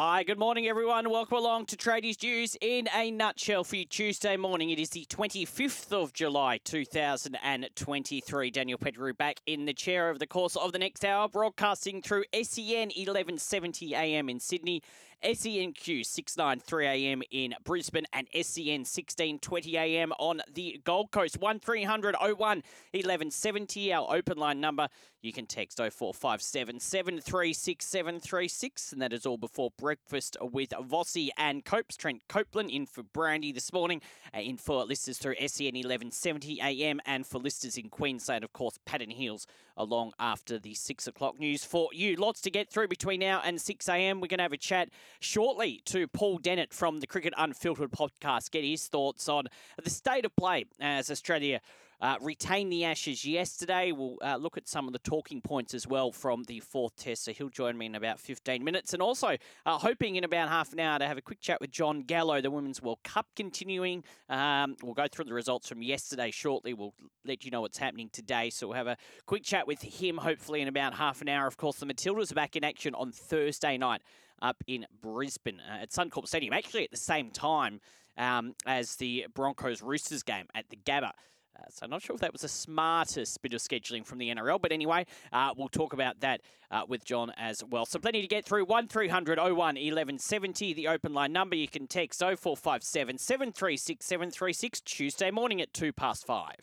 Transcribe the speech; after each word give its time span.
Hi, 0.00 0.22
good 0.22 0.38
morning, 0.38 0.68
everyone. 0.68 1.10
Welcome 1.10 1.38
along 1.38 1.66
to 1.66 1.76
Tradies 1.76 2.22
News 2.22 2.56
in 2.60 2.88
a 2.94 3.10
nutshell 3.10 3.64
for 3.64 3.74
you 3.74 3.84
Tuesday 3.84 4.36
morning. 4.36 4.70
It 4.70 4.78
is 4.78 4.90
the 4.90 5.04
25th 5.06 5.92
of 5.92 6.12
July, 6.12 6.58
2023. 6.58 8.50
Daniel 8.52 8.78
Pettigrew 8.78 9.12
back 9.12 9.40
in 9.44 9.64
the 9.64 9.72
chair 9.72 10.08
over 10.08 10.16
the 10.16 10.28
course 10.28 10.54
of 10.54 10.70
the 10.70 10.78
next 10.78 11.04
hour, 11.04 11.26
broadcasting 11.26 12.00
through 12.00 12.22
SEN 12.32 12.90
1170 12.90 13.96
AM 13.96 14.28
in 14.28 14.38
Sydney 14.38 14.84
SENQ 15.22 16.00
693am 16.00 17.22
in 17.30 17.54
Brisbane 17.64 18.06
and 18.12 18.28
SEN 18.32 18.84
1620am 18.84 20.12
on 20.18 20.40
the 20.52 20.80
Gold 20.84 21.10
Coast. 21.10 21.38
1300 21.38 22.14
01 22.20 22.36
1170, 22.38 23.92
our 23.92 24.14
open 24.14 24.38
line 24.38 24.60
number. 24.60 24.88
You 25.20 25.32
can 25.32 25.46
text 25.46 25.78
0457 25.78 26.78
736 26.78 27.84
736, 27.84 28.92
and 28.92 29.02
that 29.02 29.12
is 29.12 29.26
all 29.26 29.36
before 29.36 29.70
breakfast 29.76 30.36
with 30.40 30.70
Vossi 30.70 31.30
and 31.36 31.64
Copes. 31.64 31.96
Trent 31.96 32.22
Copeland 32.28 32.70
in 32.70 32.86
for 32.86 33.02
Brandy 33.02 33.50
this 33.50 33.72
morning, 33.72 34.00
uh, 34.32 34.38
in 34.38 34.56
for 34.56 34.84
listeners 34.84 35.18
through 35.18 35.34
SEN 35.34 35.74
1170 35.74 36.60
AM, 36.62 37.00
and 37.04 37.26
for 37.26 37.38
listeners 37.38 37.76
in 37.76 37.88
Queensland, 37.88 38.44
of 38.44 38.52
course, 38.52 38.78
Patton 38.86 39.10
Hills 39.10 39.46
along 39.78 40.12
after 40.18 40.58
the 40.58 40.74
six 40.74 41.06
o'clock 41.06 41.38
news 41.38 41.64
for 41.64 41.88
you. 41.92 42.16
Lots 42.16 42.42
to 42.42 42.50
get 42.50 42.68
through 42.68 42.88
between 42.88 43.20
now 43.20 43.40
and 43.42 43.58
6 43.60 43.88
a.m. 43.88 44.20
We're 44.20 44.26
going 44.26 44.38
to 44.38 44.42
have 44.42 44.52
a 44.52 44.58
chat 44.58 44.90
shortly 45.20 45.80
to 45.86 46.06
Paul 46.08 46.38
Dennett 46.38 46.74
from 46.74 47.00
the 47.00 47.06
Cricket 47.06 47.32
Unfiltered 47.38 47.92
podcast, 47.92 48.50
get 48.50 48.64
his 48.64 48.86
thoughts 48.88 49.28
on 49.28 49.46
the 49.82 49.88
state 49.88 50.26
of 50.26 50.36
play 50.36 50.66
as 50.80 51.10
Australia 51.10 51.60
uh, 52.00 52.16
retained 52.20 52.72
the 52.72 52.84
Ashes 52.84 53.24
yesterday. 53.24 53.92
We'll 53.92 54.18
uh, 54.22 54.36
look 54.36 54.56
at 54.56 54.68
some 54.68 54.86
of 54.86 54.92
the 54.92 54.98
talking 55.00 55.40
points 55.40 55.74
as 55.74 55.86
well 55.86 56.12
from 56.12 56.44
the 56.44 56.60
fourth 56.60 56.96
test. 56.96 57.24
So 57.24 57.32
he'll 57.32 57.48
join 57.48 57.76
me 57.76 57.86
in 57.86 57.94
about 57.94 58.20
15 58.20 58.62
minutes. 58.62 58.92
And 58.92 59.02
also, 59.02 59.36
uh, 59.66 59.78
hoping 59.78 60.16
in 60.16 60.24
about 60.24 60.48
half 60.48 60.72
an 60.72 60.80
hour 60.80 60.98
to 60.98 61.06
have 61.06 61.18
a 61.18 61.22
quick 61.22 61.40
chat 61.40 61.60
with 61.60 61.70
Jon 61.70 62.02
Gallo, 62.02 62.40
the 62.40 62.50
Women's 62.50 62.80
World 62.80 63.00
Cup 63.02 63.26
continuing. 63.34 64.04
Um, 64.28 64.76
we'll 64.82 64.94
go 64.94 65.06
through 65.10 65.24
the 65.24 65.34
results 65.34 65.68
from 65.68 65.82
yesterday 65.82 66.30
shortly. 66.30 66.72
We'll 66.72 66.94
let 67.24 67.44
you 67.44 67.50
know 67.50 67.62
what's 67.62 67.78
happening 67.78 68.10
today. 68.12 68.50
So 68.50 68.68
we'll 68.68 68.76
have 68.76 68.86
a 68.86 68.96
quick 69.26 69.42
chat 69.42 69.66
with 69.66 69.82
him, 69.82 70.18
hopefully, 70.18 70.60
in 70.60 70.68
about 70.68 70.94
half 70.94 71.20
an 71.20 71.28
hour. 71.28 71.46
Of 71.46 71.56
course, 71.56 71.76
the 71.76 71.86
Matildas 71.86 72.30
are 72.30 72.36
back 72.36 72.56
in 72.56 72.64
action 72.64 72.94
on 72.94 73.12
Thursday 73.12 73.76
night 73.76 74.02
up 74.40 74.62
in 74.66 74.86
Brisbane 75.02 75.60
uh, 75.68 75.82
at 75.82 75.90
Suncorp 75.90 76.28
Stadium, 76.28 76.52
actually 76.52 76.84
at 76.84 76.90
the 76.90 76.96
same 76.96 77.30
time 77.30 77.80
um, 78.16 78.54
as 78.66 78.96
the 78.96 79.26
Broncos 79.34 79.82
Roosters 79.82 80.22
game 80.22 80.46
at 80.54 80.68
the 80.70 80.76
Gabba. 80.76 81.12
Uh, 81.58 81.64
so 81.70 81.84
I'm 81.84 81.90
not 81.90 82.02
sure 82.02 82.14
if 82.14 82.20
that 82.20 82.32
was 82.32 82.42
the 82.42 82.48
smartest 82.48 83.42
bit 83.42 83.52
of 83.54 83.60
scheduling 83.60 84.04
from 84.04 84.18
the 84.18 84.28
NRL, 84.28 84.60
but 84.60 84.72
anyway, 84.72 85.06
uh, 85.32 85.52
we'll 85.56 85.68
talk 85.68 85.92
about 85.92 86.20
that 86.20 86.40
uh, 86.70 86.82
with 86.86 87.04
Jon 87.04 87.32
as 87.36 87.64
well. 87.64 87.86
So 87.86 87.98
plenty 87.98 88.22
to 88.22 88.28
get 88.28 88.44
through. 88.44 88.64
1300 88.64 89.38
01 89.38 89.56
1170, 89.56 90.72
the 90.74 90.88
open 90.88 91.14
line 91.14 91.32
number. 91.32 91.56
You 91.56 91.68
can 91.68 91.86
text 91.86 92.20
0457 92.20 93.18
736 93.18 94.04
736 94.04 94.80
Tuesday 94.82 95.30
morning 95.30 95.60
at 95.60 95.72
2 95.72 95.92
past 95.92 96.26
5. 96.26 96.54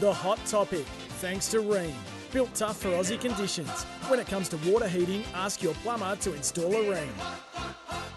The 0.00 0.12
hot 0.12 0.38
topic, 0.46 0.86
thanks 1.18 1.48
to 1.48 1.58
Rheem. 1.58 1.94
Built 2.32 2.54
tough 2.54 2.82
for 2.82 2.88
Aussie 2.88 3.18
conditions. 3.18 3.84
When 4.08 4.20
it 4.20 4.26
comes 4.26 4.50
to 4.50 4.58
water 4.70 4.86
heating, 4.86 5.24
ask 5.34 5.62
your 5.62 5.72
plumber 5.74 6.14
to 6.16 6.34
install 6.34 6.74
a 6.74 6.84
Rheem. 6.84 7.08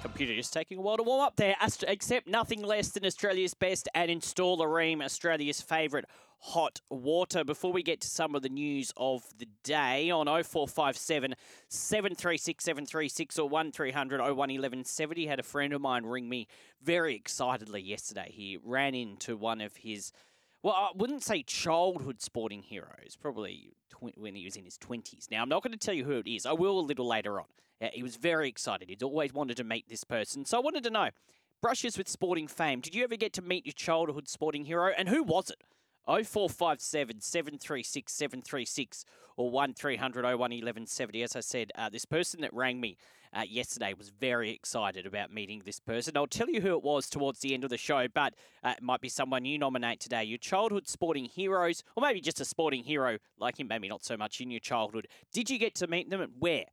Computer 0.02 0.36
just 0.36 0.52
taking 0.52 0.80
a 0.80 0.82
while 0.82 0.98
to 0.98 1.04
warm 1.04 1.22
up 1.22 1.38
there. 1.38 1.56
Accept 1.88 2.28
nothing 2.28 2.62
less 2.62 2.90
than 2.90 3.06
Australia's 3.06 3.54
best 3.54 3.88
and 3.96 4.12
install 4.12 4.62
a 4.62 4.66
Rheem, 4.66 5.02
Australia's 5.02 5.62
favourite 5.62 6.04
hot 6.40 6.82
water. 6.90 7.46
Before 7.46 7.72
we 7.72 7.84
get 7.84 8.02
to 8.02 8.08
some 8.08 8.36
of 8.36 8.42
the 8.42 8.50
news 8.50 8.92
of 8.98 9.24
the 9.38 9.48
day 9.64 10.10
on 10.10 10.26
0457 10.26 11.36
736 11.70 12.64
736 12.64 13.40
or 13.40 13.48
1300 13.48 14.20
01 14.20 14.36
1170, 14.36 15.26
had 15.28 15.40
a 15.40 15.44
friend 15.44 15.72
of 15.72 15.80
mine 15.80 16.06
ring 16.06 16.28
me 16.28 16.48
very 16.84 17.16
excitedly 17.16 17.82
yesterday. 17.82 18.30
He 18.34 18.58
ran 18.62 18.94
into 18.94 19.38
one 19.38 19.62
of 19.62 19.78
his 19.78 20.12
well, 20.64 20.74
I 20.74 20.90
wouldn't 20.96 21.24
say 21.24 21.44
childhood 21.44 22.22
sporting 22.22 22.62
heroes, 22.62 23.18
probably 23.20 23.74
tw- 23.90 24.18
when 24.18 24.36
he 24.36 24.46
was 24.46 24.56
in 24.56 24.66
his 24.66 24.78
20s. 24.78 25.32
Now, 25.32 25.42
I'm 25.42 25.50
not 25.50 25.64
going 25.64 25.72
to 25.72 25.78
tell 25.78 25.94
you 25.94 26.06
who 26.06 26.20
it 26.20 26.28
is. 26.28 26.46
I 26.46 26.54
will 26.54 26.80
a 26.80 26.82
little 26.82 27.08
later 27.08 27.40
on. 27.40 27.48
Uh, 27.82 27.88
he 27.94 28.04
was 28.04 28.16
very 28.16 28.48
excited. 28.48 28.90
He'd 28.90 29.02
always 29.02 29.34
wanted 29.34 29.58
to 29.58 29.64
meet 29.64 29.90
this 29.90 30.04
person. 30.04 30.46
So 30.46 30.58
I 30.58 30.62
wanted 30.62 30.84
to 30.84 30.90
know 30.92 31.10
brushes 31.62 31.98
with 31.98 32.08
sporting 32.08 32.48
fame. 32.48 32.80
Did 32.80 32.94
you 32.94 33.04
ever 33.04 33.16
get 33.16 33.34
to 33.34 33.42
meet 33.42 33.66
your 33.66 33.74
childhood 33.74 34.28
sporting 34.28 34.66
hero? 34.66 34.92
And 34.96 35.10
who 35.10 35.24
was 35.24 35.50
it? 35.50 35.64
0457 36.06 37.22
736 37.22 38.14
736 38.14 39.06
or 39.38 39.50
1300 39.50 40.24
01 40.24 40.38
1170. 40.38 41.24
As 41.24 41.36
I 41.36 41.40
said, 41.40 41.72
uh, 41.76 41.90
this 41.90 42.06
person 42.06 42.42
that 42.42 42.54
rang 42.54 42.80
me 42.80 42.98
uh, 43.34 43.44
yesterday 43.48 43.94
was 43.98 44.10
very 44.10 44.52
excited 44.52 45.06
about 45.06 45.32
meeting 45.32 45.62
this 45.66 45.80
person. 45.80 46.18
I'll 46.18 46.28
tell 46.28 46.50
you 46.50 46.62
who 46.62 46.76
it 46.76 46.84
was 46.84 47.10
towards 47.10 47.40
the 47.40 47.54
end 47.54 47.64
of 47.64 47.70
the 47.70 47.78
show, 47.78 48.08
but 48.14 48.34
uh, 48.64 48.74
it 48.78 48.84
might 48.84 49.02
be 49.02 49.10
someone 49.10 49.46
you 49.46 49.58
nominate 49.58 50.00
today. 50.00 50.24
Your 50.24 50.38
childhood 50.38 50.88
sporting 50.88 51.26
heroes, 51.26 51.84
or 51.96 52.02
maybe 52.02 52.20
just 52.20 52.42
a 52.42 52.46
sporting 52.46 52.84
hero 52.84 53.18
like 53.40 53.60
him, 53.60 53.68
maybe 53.68 53.88
not 53.88 54.04
so 54.04 54.18
much 54.18 54.42
in 54.42 54.52
your 54.52 54.60
childhood. 54.60 55.08
Did 55.32 55.50
you 55.50 55.58
get 55.58 55.76
to 55.76 55.88
meet 55.88 56.10
them 56.10 56.22
and 56.22 56.34
where? 56.40 56.66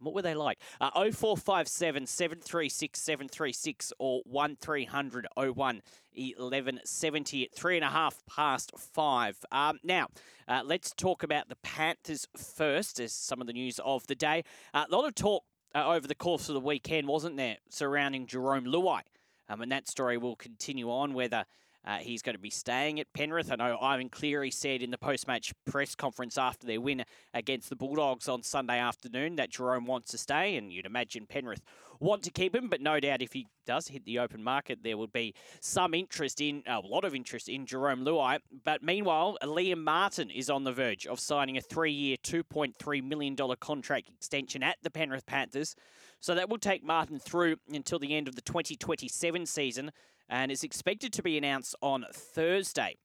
What 0.00 0.14
were 0.14 0.22
they 0.22 0.34
like? 0.34 0.58
Uh, 0.80 0.90
0457 0.90 2.06
736 2.06 3.00
736 3.00 3.92
or 3.98 4.22
1300 4.24 5.26
01 5.34 5.82
1170 6.14 7.44
at 7.44 7.54
three 7.54 7.76
and 7.76 7.84
a 7.84 7.90
half 7.90 8.22
past 8.26 8.72
five. 8.76 9.38
Um, 9.52 9.78
now, 9.82 10.08
uh, 10.48 10.62
let's 10.64 10.92
talk 10.92 11.22
about 11.22 11.48
the 11.48 11.56
Panthers 11.56 12.26
first, 12.36 13.00
as 13.00 13.12
some 13.12 13.40
of 13.40 13.46
the 13.46 13.52
news 13.52 13.78
of 13.84 14.06
the 14.06 14.14
day. 14.14 14.44
Uh, 14.72 14.84
a 14.88 14.94
lot 14.94 15.06
of 15.06 15.14
talk 15.14 15.44
uh, 15.74 15.86
over 15.86 16.06
the 16.06 16.14
course 16.14 16.48
of 16.48 16.54
the 16.54 16.60
weekend, 16.60 17.06
wasn't 17.08 17.36
there, 17.36 17.58
surrounding 17.68 18.26
Jerome 18.26 18.64
Luai? 18.64 19.00
Um, 19.48 19.60
and 19.60 19.70
that 19.72 19.88
story 19.88 20.16
will 20.18 20.36
continue 20.36 20.90
on 20.90 21.14
whether 21.14 21.44
uh, 21.86 21.98
he's 21.98 22.22
going 22.22 22.34
to 22.34 22.40
be 22.40 22.50
staying 22.50 22.98
at 22.98 23.12
Penrith. 23.12 23.52
I 23.52 23.56
know 23.56 23.78
Ivan 23.80 24.08
Cleary 24.08 24.50
said 24.50 24.82
in 24.82 24.90
the 24.90 24.98
post 24.98 25.28
match 25.28 25.52
press 25.64 25.94
conference 25.94 26.36
after 26.36 26.66
their 26.66 26.80
win 26.80 27.04
against 27.32 27.68
the 27.68 27.76
Bulldogs 27.76 28.28
on 28.28 28.42
Sunday 28.42 28.78
afternoon 28.78 29.36
that 29.36 29.50
Jerome 29.50 29.86
wants 29.86 30.10
to 30.10 30.18
stay, 30.18 30.56
and 30.56 30.72
you'd 30.72 30.86
imagine 30.86 31.26
Penrith 31.26 31.62
want 32.00 32.22
to 32.24 32.30
keep 32.30 32.54
him, 32.54 32.68
but 32.68 32.80
no 32.80 33.00
doubt 33.00 33.22
if 33.22 33.32
he 33.32 33.46
does 33.66 33.88
hit 33.88 34.04
the 34.04 34.18
open 34.18 34.42
market, 34.42 34.80
there 34.82 34.96
will 34.96 35.06
be 35.06 35.34
some 35.60 35.94
interest 35.94 36.40
in, 36.40 36.62
a 36.66 36.80
lot 36.80 37.04
of 37.04 37.14
interest 37.14 37.48
in 37.48 37.66
Jerome 37.66 38.04
Luai. 38.04 38.38
But 38.64 38.82
meanwhile, 38.82 39.38
Liam 39.42 39.82
Martin 39.82 40.30
is 40.30 40.50
on 40.50 40.64
the 40.64 40.72
verge 40.72 41.06
of 41.06 41.20
signing 41.20 41.56
a 41.56 41.60
three 41.60 41.92
year, 41.92 42.16
$2.3 42.22 43.02
million 43.04 43.36
contract 43.60 44.08
extension 44.08 44.62
at 44.62 44.76
the 44.82 44.90
Penrith 44.90 45.26
Panthers. 45.26 45.74
So 46.20 46.34
that 46.34 46.48
will 46.48 46.58
take 46.58 46.82
Martin 46.82 47.18
through 47.18 47.56
until 47.72 47.98
the 47.98 48.14
end 48.14 48.28
of 48.28 48.34
the 48.34 48.42
2027 48.42 49.46
season 49.46 49.92
and 50.28 50.50
is 50.50 50.64
expected 50.64 51.12
to 51.12 51.22
be 51.22 51.36
announced 51.36 51.74
on 51.80 52.04
Thursday. 52.12 52.96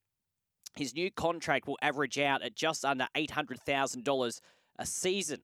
His 0.75 0.93
new 0.93 1.11
contract 1.11 1.67
will 1.67 1.77
average 1.81 2.17
out 2.17 2.41
at 2.41 2.55
just 2.55 2.85
under 2.85 3.07
$800,000 3.15 4.39
a 4.79 4.85
season. 4.85 5.41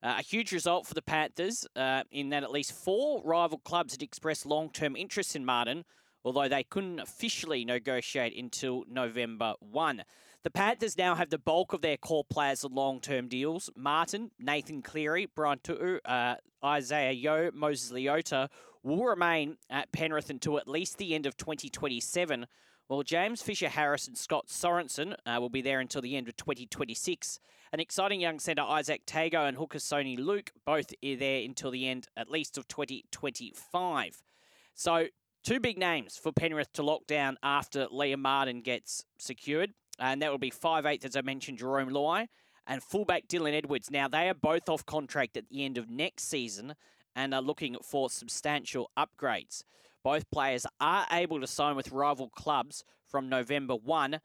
Uh, 0.00 0.14
a 0.18 0.22
huge 0.22 0.52
result 0.52 0.86
for 0.86 0.94
the 0.94 1.02
Panthers 1.02 1.66
uh, 1.74 2.04
in 2.12 2.28
that 2.28 2.44
at 2.44 2.52
least 2.52 2.72
four 2.72 3.20
rival 3.24 3.58
clubs 3.58 3.94
had 3.94 4.02
expressed 4.02 4.46
long 4.46 4.70
term 4.70 4.94
interest 4.94 5.34
in 5.34 5.44
Martin, 5.44 5.84
although 6.24 6.48
they 6.48 6.62
couldn't 6.62 7.00
officially 7.00 7.64
negotiate 7.64 8.36
until 8.36 8.84
November 8.88 9.54
1. 9.58 10.04
The 10.44 10.50
Panthers 10.50 10.96
now 10.96 11.16
have 11.16 11.30
the 11.30 11.38
bulk 11.38 11.72
of 11.72 11.82
their 11.82 11.96
core 11.96 12.24
players 12.24 12.64
on 12.64 12.72
long 12.72 13.00
term 13.00 13.26
deals. 13.26 13.70
Martin, 13.76 14.30
Nathan 14.38 14.82
Cleary, 14.82 15.26
Brian 15.34 15.58
To'o, 15.64 15.98
uh, 16.04 16.36
Isaah 16.62 17.12
Yeo, 17.12 17.50
Moses 17.52 17.90
Leota 17.90 18.48
will 18.88 19.04
remain 19.04 19.56
at 19.70 19.92
Penrith 19.92 20.30
until 20.30 20.58
at 20.58 20.66
least 20.66 20.98
the 20.98 21.14
end 21.14 21.26
of 21.26 21.36
2027, 21.36 22.46
while 22.88 23.02
James 23.02 23.42
Fisher 23.42 23.68
Harris 23.68 24.08
and 24.08 24.16
Scott 24.16 24.48
Sorensen 24.48 25.14
uh, 25.26 25.38
will 25.40 25.50
be 25.50 25.62
there 25.62 25.80
until 25.80 26.02
the 26.02 26.16
end 26.16 26.28
of 26.28 26.36
2026. 26.36 27.38
An 27.72 27.80
exciting 27.80 28.20
young 28.20 28.38
centre, 28.38 28.62
Izack 28.62 29.04
Tago 29.04 29.46
and 29.46 29.56
hooker 29.56 29.78
Soni 29.78 30.18
Luke, 30.18 30.52
both 30.64 30.92
are 31.04 31.16
there 31.16 31.42
until 31.42 31.70
the 31.70 31.86
end, 31.86 32.08
at 32.16 32.30
least, 32.30 32.56
of 32.56 32.66
2025. 32.66 34.22
So, 34.74 35.06
two 35.44 35.60
big 35.60 35.76
names 35.76 36.16
for 36.16 36.32
Penrith 36.32 36.72
to 36.72 36.82
lock 36.82 37.06
down 37.06 37.36
after 37.42 37.86
Liam 37.88 38.20
Martin 38.20 38.62
gets 38.62 39.04
secured. 39.18 39.74
And 39.98 40.22
that 40.22 40.30
will 40.30 40.38
be 40.38 40.50
five-eighth, 40.50 41.04
as 41.04 41.16
I 41.16 41.20
mentioned, 41.20 41.58
Jerome 41.58 41.90
Luai 41.90 42.28
and 42.66 42.82
fullback 42.82 43.26
Dylan 43.26 43.54
Edwards. 43.54 43.90
Now, 43.90 44.08
they 44.08 44.28
are 44.28 44.34
both 44.34 44.68
off 44.68 44.86
contract 44.86 45.36
at 45.36 45.48
the 45.48 45.64
end 45.64 45.76
of 45.76 45.90
next 45.90 46.28
season 46.28 46.74
and 47.16 47.34
are 47.34 47.42
looking 47.42 47.76
for 47.82 48.10
substantial 48.10 48.90
upgrades. 48.96 49.62
Both 50.04 50.30
players 50.30 50.66
are 50.80 51.06
able 51.10 51.40
to 51.40 51.46
sign 51.46 51.76
with 51.76 51.92
rival 51.92 52.28
clubs 52.28 52.84
from 53.06 53.28
November 53.28 53.74
1 53.74 54.20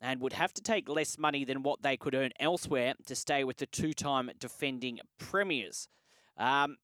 and 0.00 0.20
would 0.20 0.34
have 0.34 0.52
to 0.54 0.62
take 0.62 0.88
less 0.88 1.18
money 1.18 1.44
than 1.44 1.62
what 1.62 1.82
they 1.82 1.96
could 1.96 2.14
earn 2.14 2.30
elsewhere 2.38 2.94
to 3.06 3.14
stay 3.14 3.44
with 3.44 3.56
the 3.56 3.66
two 3.66 3.92
time 3.92 4.30
defending 4.38 5.00
premiers. 5.18 5.88
Um, 6.36 6.76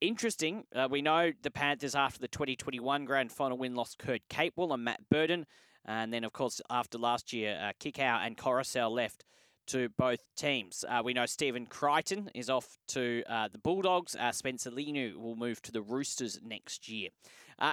interesting, 0.00 0.64
uh, 0.74 0.88
we 0.90 1.02
know 1.02 1.32
the 1.42 1.50
Panthers, 1.50 1.94
after 1.94 2.20
the 2.20 2.28
2021 2.28 3.04
grand 3.04 3.32
final 3.32 3.58
win, 3.58 3.74
lost 3.74 3.98
Kurt 3.98 4.22
Capewell 4.30 4.72
and 4.72 4.84
Matt 4.84 5.08
Burton. 5.10 5.46
And 5.84 6.12
then, 6.12 6.22
of 6.22 6.32
course, 6.32 6.60
after 6.70 6.98
last 6.98 7.32
year, 7.32 7.58
uh, 7.60 7.72
Kikau 7.80 8.24
and 8.24 8.36
Koroisau 8.36 8.90
left 8.90 9.24
to 9.72 9.88
both 9.96 10.20
teams. 10.36 10.84
Uh, 10.86 11.00
we 11.02 11.14
know 11.14 11.24
Stephen 11.24 11.64
Crichton 11.64 12.30
is 12.34 12.50
off 12.50 12.76
to 12.88 13.22
uh, 13.26 13.48
the 13.50 13.58
Bulldogs. 13.58 14.14
Uh, 14.14 14.30
Spencer 14.30 14.70
Leniu 14.70 15.16
will 15.16 15.34
move 15.34 15.62
to 15.62 15.72
the 15.72 15.80
Roosters 15.80 16.38
next 16.44 16.90
year. 16.90 17.08
Uh, 17.58 17.72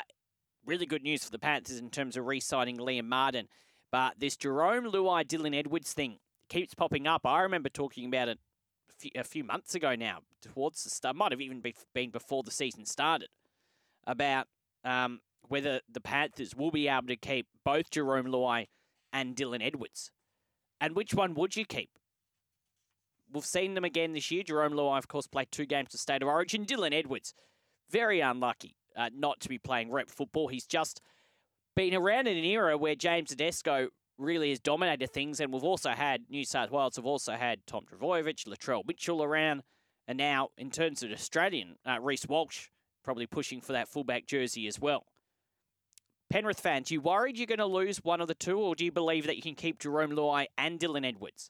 really 0.65 0.85
good 0.85 1.03
news 1.03 1.25
for 1.25 1.31
the 1.31 1.39
Panthers 1.39 1.77
in 1.77 1.89
terms 1.89 2.15
of 2.15 2.25
re 2.25 2.39
signing 2.39 2.77
Liam 2.77 3.05
Martin. 3.05 3.49
But 3.91 4.13
this 4.17 4.37
Jerome 4.37 4.85
Luai 4.85 5.25
Dylan 5.25 5.53
Edwards 5.53 5.91
thing 5.91 6.19
keeps 6.47 6.73
popping 6.73 7.05
up. 7.05 7.25
I 7.25 7.41
remember 7.41 7.67
talking 7.67 8.05
about 8.05 8.29
it 8.29 8.39
a 8.89 8.93
few, 8.93 9.11
a 9.15 9.23
few 9.25 9.43
months 9.43 9.75
ago 9.75 9.93
now, 9.95 10.19
towards 10.41 10.85
the 10.85 10.89
start, 10.89 11.17
might 11.17 11.33
have 11.33 11.41
even 11.41 11.61
been 11.93 12.11
before 12.11 12.43
the 12.43 12.51
season 12.51 12.85
started, 12.85 13.27
about 14.07 14.47
um, 14.85 15.19
whether 15.49 15.81
the 15.91 15.99
Panthers 15.99 16.55
will 16.55 16.71
be 16.71 16.87
able 16.87 17.07
to 17.07 17.17
keep 17.17 17.47
both 17.65 17.91
Jerome 17.91 18.27
Luai 18.27 18.67
and 19.11 19.35
Dylan 19.35 19.61
Edwards. 19.61 20.11
And 20.81 20.95
which 20.95 21.13
one 21.13 21.33
would 21.35 21.55
you 21.55 21.65
keep? 21.65 21.89
We've 23.31 23.45
seen 23.45 23.73
them 23.73 23.83
again 23.83 24.13
this 24.13 24.31
year. 24.31 24.43
Jerome 24.43 24.73
Luai, 24.73 24.97
of 24.97 25.07
course, 25.07 25.27
played 25.27 25.51
two 25.51 25.65
games 25.65 25.93
of 25.93 25.99
State 25.99 26.21
of 26.21 26.27
Origin. 26.27 26.65
Dylan 26.65 26.93
Edwards, 26.93 27.33
very 27.89 28.21
unlucky 28.21 28.75
uh, 28.95 29.09
not 29.15 29.39
to 29.41 29.49
be 29.49 29.57
playing 29.57 29.91
rep 29.91 30.09
football. 30.09 30.47
He's 30.47 30.65
just 30.65 31.01
been 31.75 31.95
around 31.95 32.27
in 32.27 32.37
an 32.37 32.43
era 32.43 32.77
where 32.77 32.95
James 32.95 33.29
Tedesco 33.29 33.89
really 34.17 34.49
has 34.49 34.59
dominated 34.59 35.11
things, 35.13 35.39
and 35.39 35.53
we've 35.53 35.63
also 35.63 35.91
had 35.91 36.23
New 36.29 36.43
South 36.43 36.71
Wales 36.71 36.97
have 36.97 37.05
also 37.05 37.33
had 37.33 37.65
Tom 37.65 37.85
Trbojevic, 37.85 38.45
Latrell 38.45 38.85
Mitchell 38.85 39.23
around, 39.23 39.63
and 40.07 40.17
now 40.17 40.49
in 40.57 40.71
terms 40.71 41.03
of 41.03 41.11
Australian, 41.11 41.75
uh, 41.87 41.99
Reece 42.01 42.27
Walsh 42.27 42.67
probably 43.03 43.25
pushing 43.25 43.61
for 43.61 43.73
that 43.73 43.87
fullback 43.87 44.25
jersey 44.25 44.67
as 44.67 44.79
well. 44.79 45.05
Penrith 46.29 46.59
fans, 46.59 46.91
you 46.91 47.01
worried 47.01 47.37
you're 47.37 47.47
going 47.47 47.57
to 47.57 47.65
lose 47.65 48.03
one 48.03 48.21
of 48.21 48.27
the 48.27 48.35
two, 48.35 48.59
or 48.59 48.75
do 48.75 48.85
you 48.85 48.91
believe 48.91 49.25
that 49.25 49.35
you 49.35 49.41
can 49.41 49.55
keep 49.55 49.79
Jerome 49.79 50.11
Luai 50.11 50.45
and 50.57 50.79
Dylan 50.79 51.05
Edwards? 51.05 51.49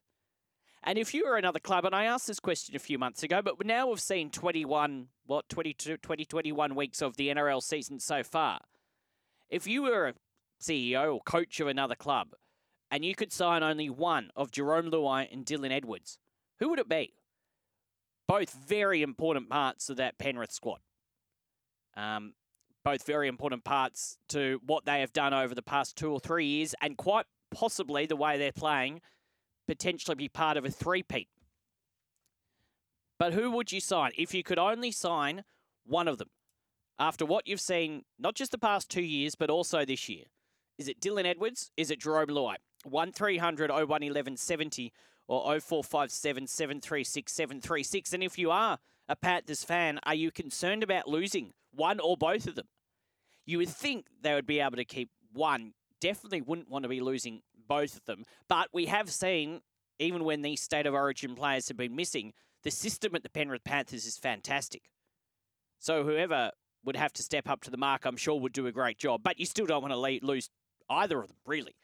And 0.84 0.98
if 0.98 1.14
you 1.14 1.26
were 1.26 1.36
another 1.36 1.60
club, 1.60 1.84
and 1.84 1.94
I 1.94 2.06
asked 2.06 2.28
this 2.28 2.40
question 2.40 2.76
a 2.76 2.80
few 2.80 2.98
months 2.98 3.22
ago, 3.22 3.42
but 3.42 3.66
now 3.66 3.90
we've 3.90 4.00
seen 4.00 4.30
21, 4.30 5.08
what, 5.26 5.50
22, 5.50 5.98
20, 5.98 6.26
21 6.26 6.76
weeks 6.76 7.02
of 7.02 7.18
the 7.18 7.28
NRL 7.28 7.62
season 7.62 8.00
so 8.00 8.24
far. 8.24 8.62
If 9.50 9.68
you 9.68 9.81
were 9.81 10.08
a 10.08 10.14
CEO 10.62 11.16
or 11.16 11.22
coach 11.22 11.60
of 11.60 11.68
another 11.68 11.96
club, 11.96 12.30
and 12.90 13.04
you 13.04 13.16
could 13.16 13.34
sign 13.34 13.62
only 13.62 13.90
one 13.90 14.31
of 14.36 14.52
Jerome 14.52 14.90
Luai 14.90 15.31
and 15.31 15.46
Dylan 15.46 15.72
Edwards, 15.72 16.18
who 16.60 16.70
would 16.70 16.80
it 16.80 16.88
be? 16.88 17.14
Both 18.28 18.54
very 18.54 19.02
important 19.02 19.50
parts 19.50 19.90
of 19.90 19.98
that 19.98 20.18
Penrith 20.18 20.54
squad. 20.54 20.80
Um, 21.98 22.34
both 22.90 23.06
very 23.06 23.28
important 23.28 23.64
parts 23.64 24.18
to 24.30 24.60
what 24.66 24.84
they 24.84 25.00
have 25.02 25.14
done 25.14 25.32
over 25.32 25.54
the 25.54 25.62
past 25.62 25.96
two 25.96 26.12
or 26.12 26.20
three 26.20 26.48
years, 26.48 26.74
and 26.82 26.98
quite 26.98 27.28
possibly 27.52 28.08
the 28.08 28.16
way 28.16 28.36
they're 28.36 28.52
playing, 28.52 29.00
potentially 29.68 30.16
be 30.16 30.28
part 30.28 30.58
of 30.58 30.66
a 30.66 30.72
three-peat. 30.72 31.28
But 33.20 33.34
who 33.34 33.52
would 33.52 33.72
you 33.72 33.80
sign 33.80 34.12
if 34.18 34.34
you 34.34 34.42
could 34.42 34.58
only 34.58 34.92
sign 34.92 35.44
one 35.86 36.08
of 36.08 36.18
them? 36.18 36.30
After 36.98 37.28
what 37.28 37.48
you've 37.48 37.62
seen, 37.62 38.06
not 38.18 38.34
just 38.34 38.52
the 38.52 38.58
past 38.58 38.90
two 38.90 39.04
years, 39.04 39.36
but 39.36 39.52
also 39.52 39.86
this 39.86 40.10
year. 40.10 40.24
Is 40.80 40.88
it 40.88 41.00
Dylan 41.00 41.26
Edwards? 41.26 41.70
Is 41.78 41.92
it 41.92 42.00
Jerome 42.00 42.30
Luai? 42.30 42.56
1300 42.86 43.70
01 43.70 43.88
1170 43.88 44.92
or 45.28 45.44
0457 45.60 46.48
736 46.48 47.32
736. 47.32 48.14
And 48.14 48.24
if 48.24 48.40
you 48.40 48.50
are 48.50 48.80
a 49.08 49.16
Panthers 49.16 49.64
fan, 49.64 50.00
are 50.04 50.16
you 50.16 50.32
concerned 50.32 50.82
about 50.82 51.08
losing 51.08 51.52
one 51.72 52.00
or 52.00 52.18
both 52.18 52.48
of 52.48 52.56
them? 52.56 52.66
You 53.50 53.57
would 53.57 53.69
think 53.69 54.06
they 54.22 54.36
would 54.36 54.46
be 54.46 54.60
able 54.60 54.78
to 54.78 54.86
keep 54.86 55.10
one. 55.34 55.74
Definitely 56.00 56.42
wouldn't 56.42 56.69
want 56.69 56.84
to 56.84 56.90
be 56.90 57.01
losing 57.01 57.42
both 57.68 57.98
of 57.98 58.06
them. 58.06 58.25
But 58.48 58.68
we 58.72 58.86
have 58.86 59.10
seen, 59.10 59.62
even 59.98 60.24
when 60.24 60.44
these 60.44 60.62
state 60.62 60.86
of 60.86 60.94
origin 60.94 61.34
players 61.34 61.68
have 61.68 61.75
been 61.75 61.96
missing, 61.96 62.34
the 62.62 62.69
system 62.69 63.16
at 63.16 63.24
the 63.24 63.30
Penrith 63.30 63.63
Panthers 63.63 64.06
is 64.06 64.19
fantastic. 64.19 64.84
So 65.80 66.04
whoever 66.04 66.51
would 66.86 66.96
have 66.96 67.12
to 67.13 67.24
step 67.24 67.50
up 67.50 67.62
to 67.62 67.72
the 67.72 67.78
mark, 67.78 68.06
I'm 68.06 68.18
sure, 68.18 68.40
would 68.40 68.54
do 68.54 68.68
a 68.68 68.72
great 68.72 69.00
job. 69.00 69.22
But 69.24 69.40
you 69.40 69.48
still 69.48 69.66
don't 69.66 69.81
want 69.81 69.94
to 69.95 70.25
lose 70.28 70.52
either 70.88 71.19
of 71.19 71.30
them, 71.30 71.38
really. 71.48 71.75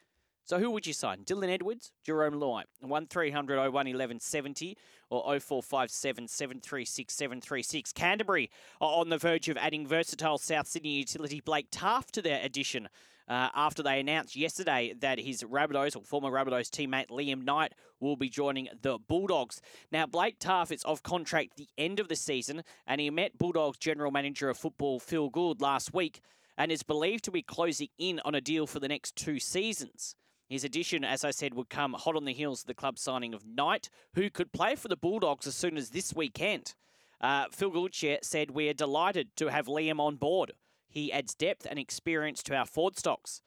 So 0.46 0.60
who 0.60 0.70
would 0.70 0.86
you 0.86 0.92
sign? 0.92 1.24
Dylan 1.24 1.52
Edwards, 1.52 1.90
Jerome 2.04 2.34
Luai, 2.34 2.62
1300 2.80 3.56
01 3.56 3.72
1170 3.72 4.78
or 5.10 5.22
0457 5.40 6.28
736 6.28 7.12
736. 7.12 7.92
Canterbury 7.92 8.48
are 8.80 9.00
on 9.00 9.08
the 9.08 9.18
verge 9.18 9.48
of 9.48 9.56
adding 9.56 9.88
versatile 9.88 10.38
South 10.38 10.68
Sydney 10.68 10.90
utility 10.90 11.40
Blake 11.40 11.72
Taaffe 11.72 12.12
to 12.12 12.22
their 12.22 12.40
addition. 12.44 12.88
Uh, 13.28 13.48
after 13.56 13.82
they 13.82 13.98
announced 13.98 14.36
yesterday 14.36 14.94
that 15.00 15.18
his 15.18 15.42
Rabbitohs 15.42 15.96
or 15.96 16.04
former 16.04 16.30
Rabbitohs 16.30 16.70
teammate 16.70 17.08
Liam 17.08 17.42
Knight 17.42 17.72
will 17.98 18.14
be 18.14 18.28
joining 18.28 18.68
the 18.82 19.00
Bulldogs. 19.08 19.60
Now, 19.90 20.06
Blake 20.06 20.38
Taaffe 20.38 20.70
is 20.70 20.84
off 20.84 21.02
contract 21.02 21.56
the 21.56 21.68
end 21.76 21.98
of 21.98 22.06
the 22.06 22.14
season, 22.14 22.62
and 22.86 23.00
he 23.00 23.10
met 23.10 23.36
Bulldogs 23.36 23.78
general 23.78 24.12
manager 24.12 24.48
of 24.48 24.58
football 24.58 25.00
Phil 25.00 25.28
Gould 25.28 25.60
last 25.60 25.92
week 25.92 26.20
and 26.56 26.70
is 26.70 26.84
believed 26.84 27.24
to 27.24 27.32
be 27.32 27.42
closing 27.42 27.88
in 27.98 28.20
on 28.24 28.36
a 28.36 28.40
deal 28.40 28.64
for 28.64 28.78
the 28.78 28.86
next 28.86 29.16
two 29.16 29.40
seasons. 29.40 30.14
His 30.48 30.64
addition, 30.64 31.04
as 31.04 31.24
I 31.24 31.32
said, 31.32 31.54
would 31.54 31.68
come 31.68 31.94
hot 31.94 32.16
on 32.16 32.24
the 32.24 32.32
heels 32.32 32.62
of 32.62 32.66
the 32.66 32.74
club 32.74 32.98
signing 32.98 33.34
of 33.34 33.44
Knight, 33.44 33.90
who 34.14 34.30
could 34.30 34.52
play 34.52 34.76
for 34.76 34.88
the 34.88 34.96
Bulldogs 34.96 35.46
as 35.46 35.56
soon 35.56 35.76
as 35.76 35.90
this 35.90 36.14
weekend. 36.14 36.74
Uh, 37.20 37.46
Phil 37.50 37.70
Goodshare 37.70 38.18
said, 38.22 38.52
We 38.52 38.68
are 38.68 38.74
delighted 38.74 39.34
to 39.36 39.48
have 39.48 39.66
Liam 39.66 39.98
on 39.98 40.16
board. 40.16 40.52
He 40.88 41.12
adds 41.12 41.34
depth 41.34 41.66
and 41.68 41.78
experience 41.78 42.42
to 42.44 42.54
our 42.54 42.66
Ford 42.66 42.96
stocks. 42.96 43.42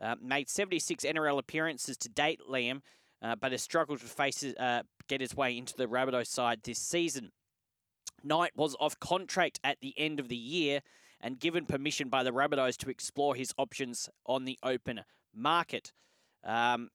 Uh, 0.00 0.16
made 0.20 0.48
76 0.48 1.04
NRL 1.04 1.38
appearances 1.38 1.96
to 1.98 2.08
date, 2.08 2.40
Liam, 2.48 2.82
uh, 3.22 3.34
but 3.36 3.52
has 3.52 3.62
struggled 3.62 4.00
to 4.00 4.06
face 4.06 4.44
uh, 4.44 4.82
get 5.08 5.20
his 5.20 5.36
way 5.36 5.56
into 5.56 5.76
the 5.76 5.86
Rabbitoh 5.86 6.26
side 6.26 6.60
this 6.62 6.78
season. 6.78 7.32
Knight 8.22 8.52
was 8.56 8.76
off 8.80 8.98
contract 9.00 9.60
at 9.62 9.80
the 9.80 9.94
end 9.96 10.18
of 10.18 10.28
the 10.28 10.36
year 10.36 10.80
and 11.20 11.40
given 11.40 11.66
permission 11.66 12.08
by 12.08 12.22
the 12.22 12.32
Rabbitohs 12.32 12.76
to 12.78 12.90
explore 12.90 13.34
his 13.34 13.52
options 13.56 14.08
on 14.26 14.44
the 14.44 14.58
open 14.62 15.02
market. 15.34 15.92
Um, 16.44 16.90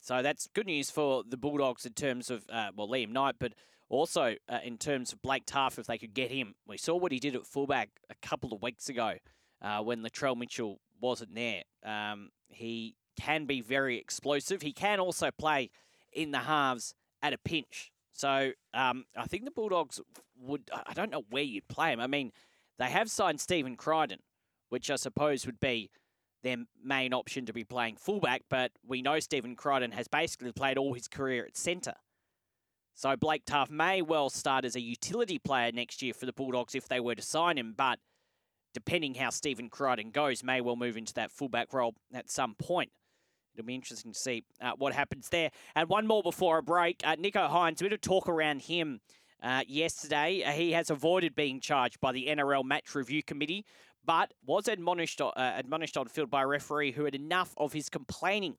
so 0.00 0.20
that's 0.22 0.48
good 0.54 0.66
news 0.66 0.90
for 0.90 1.22
the 1.26 1.36
Bulldogs 1.36 1.86
in 1.86 1.92
terms 1.92 2.30
of, 2.30 2.44
uh, 2.52 2.70
well, 2.76 2.88
Liam 2.88 3.10
Knight, 3.10 3.36
but 3.38 3.52
also 3.88 4.34
uh, 4.48 4.58
in 4.64 4.78
terms 4.78 5.12
of 5.12 5.22
Blake 5.22 5.46
Taaffe, 5.46 5.78
if 5.78 5.86
they 5.86 5.98
could 5.98 6.14
get 6.14 6.30
him. 6.30 6.54
We 6.66 6.76
saw 6.76 6.96
what 6.96 7.12
he 7.12 7.18
did 7.18 7.36
at 7.36 7.46
fullback 7.46 7.90
a 8.10 8.26
couple 8.26 8.52
of 8.52 8.62
weeks 8.62 8.88
ago 8.88 9.14
uh, 9.60 9.80
when 9.80 10.02
Latrell 10.02 10.36
Mitchell 10.36 10.80
wasn't 11.00 11.34
there. 11.34 11.62
Um, 11.84 12.30
he 12.48 12.96
can 13.18 13.44
be 13.44 13.60
very 13.60 13.98
explosive. 13.98 14.62
He 14.62 14.72
can 14.72 14.98
also 14.98 15.30
play 15.30 15.70
in 16.12 16.30
the 16.30 16.38
halves 16.38 16.94
at 17.22 17.32
a 17.32 17.38
pinch. 17.38 17.92
So 18.12 18.52
um, 18.74 19.04
I 19.16 19.26
think 19.26 19.44
the 19.44 19.50
Bulldogs 19.50 20.00
would, 20.40 20.70
I 20.72 20.94
don't 20.94 21.10
know 21.10 21.24
where 21.30 21.42
you'd 21.42 21.68
play 21.68 21.92
him. 21.92 22.00
I 22.00 22.06
mean, 22.06 22.32
they 22.78 22.90
have 22.90 23.10
signed 23.10 23.40
Stephen 23.40 23.76
Crichton, 23.76 24.18
which 24.68 24.90
I 24.90 24.96
suppose 24.96 25.46
would 25.46 25.60
be 25.60 25.90
their 26.42 26.58
main 26.82 27.12
option 27.14 27.46
to 27.46 27.52
be 27.52 27.64
playing 27.64 27.96
fullback, 27.96 28.42
but 28.48 28.72
we 28.86 29.02
know 29.02 29.20
Stephen 29.20 29.56
Crichton 29.56 29.92
has 29.92 30.08
basically 30.08 30.52
played 30.52 30.78
all 30.78 30.94
his 30.94 31.08
career 31.08 31.44
at 31.46 31.56
centre. 31.56 31.94
So 32.94 33.16
Blake 33.16 33.44
Taaffe 33.44 33.70
may 33.70 34.02
well 34.02 34.28
start 34.28 34.64
as 34.64 34.76
a 34.76 34.80
utility 34.80 35.38
player 35.38 35.72
next 35.72 36.02
year 36.02 36.12
for 36.12 36.26
the 36.26 36.32
Bulldogs 36.32 36.74
if 36.74 36.88
they 36.88 37.00
were 37.00 37.14
to 37.14 37.22
sign 37.22 37.56
him, 37.56 37.74
but 37.76 37.98
depending 38.74 39.14
how 39.14 39.30
Stephen 39.30 39.68
Crichton 39.68 40.10
goes, 40.10 40.42
may 40.42 40.60
well 40.60 40.76
move 40.76 40.96
into 40.96 41.14
that 41.14 41.30
fullback 41.30 41.72
role 41.72 41.94
at 42.12 42.30
some 42.30 42.54
point. 42.54 42.90
It'll 43.54 43.66
be 43.66 43.74
interesting 43.74 44.12
to 44.12 44.18
see 44.18 44.44
uh, 44.60 44.72
what 44.76 44.94
happens 44.94 45.28
there. 45.28 45.50
And 45.74 45.88
one 45.88 46.06
more 46.06 46.22
before 46.22 46.58
a 46.58 46.62
break. 46.62 47.02
Uh, 47.04 47.16
Nicho 47.16 47.50
Hynes, 47.50 47.80
a 47.80 47.84
bit 47.84 47.92
of 47.92 48.00
talk 48.00 48.28
around 48.28 48.62
him 48.62 49.00
uh, 49.42 49.62
yesterday. 49.66 50.42
Uh, 50.42 50.52
he 50.52 50.72
has 50.72 50.88
avoided 50.88 51.34
being 51.34 51.60
charged 51.60 52.00
by 52.00 52.12
the 52.12 52.28
NRL 52.28 52.64
Match 52.64 52.94
Review 52.94 53.22
Committee 53.22 53.66
but 54.04 54.32
was 54.44 54.68
admonished, 54.68 55.20
uh, 55.20 55.32
admonished 55.36 55.96
on 55.96 56.08
field 56.08 56.30
by 56.30 56.42
a 56.42 56.46
referee 56.46 56.92
who 56.92 57.04
had 57.04 57.14
enough 57.14 57.54
of 57.56 57.72
his 57.72 57.88
complaining. 57.88 58.56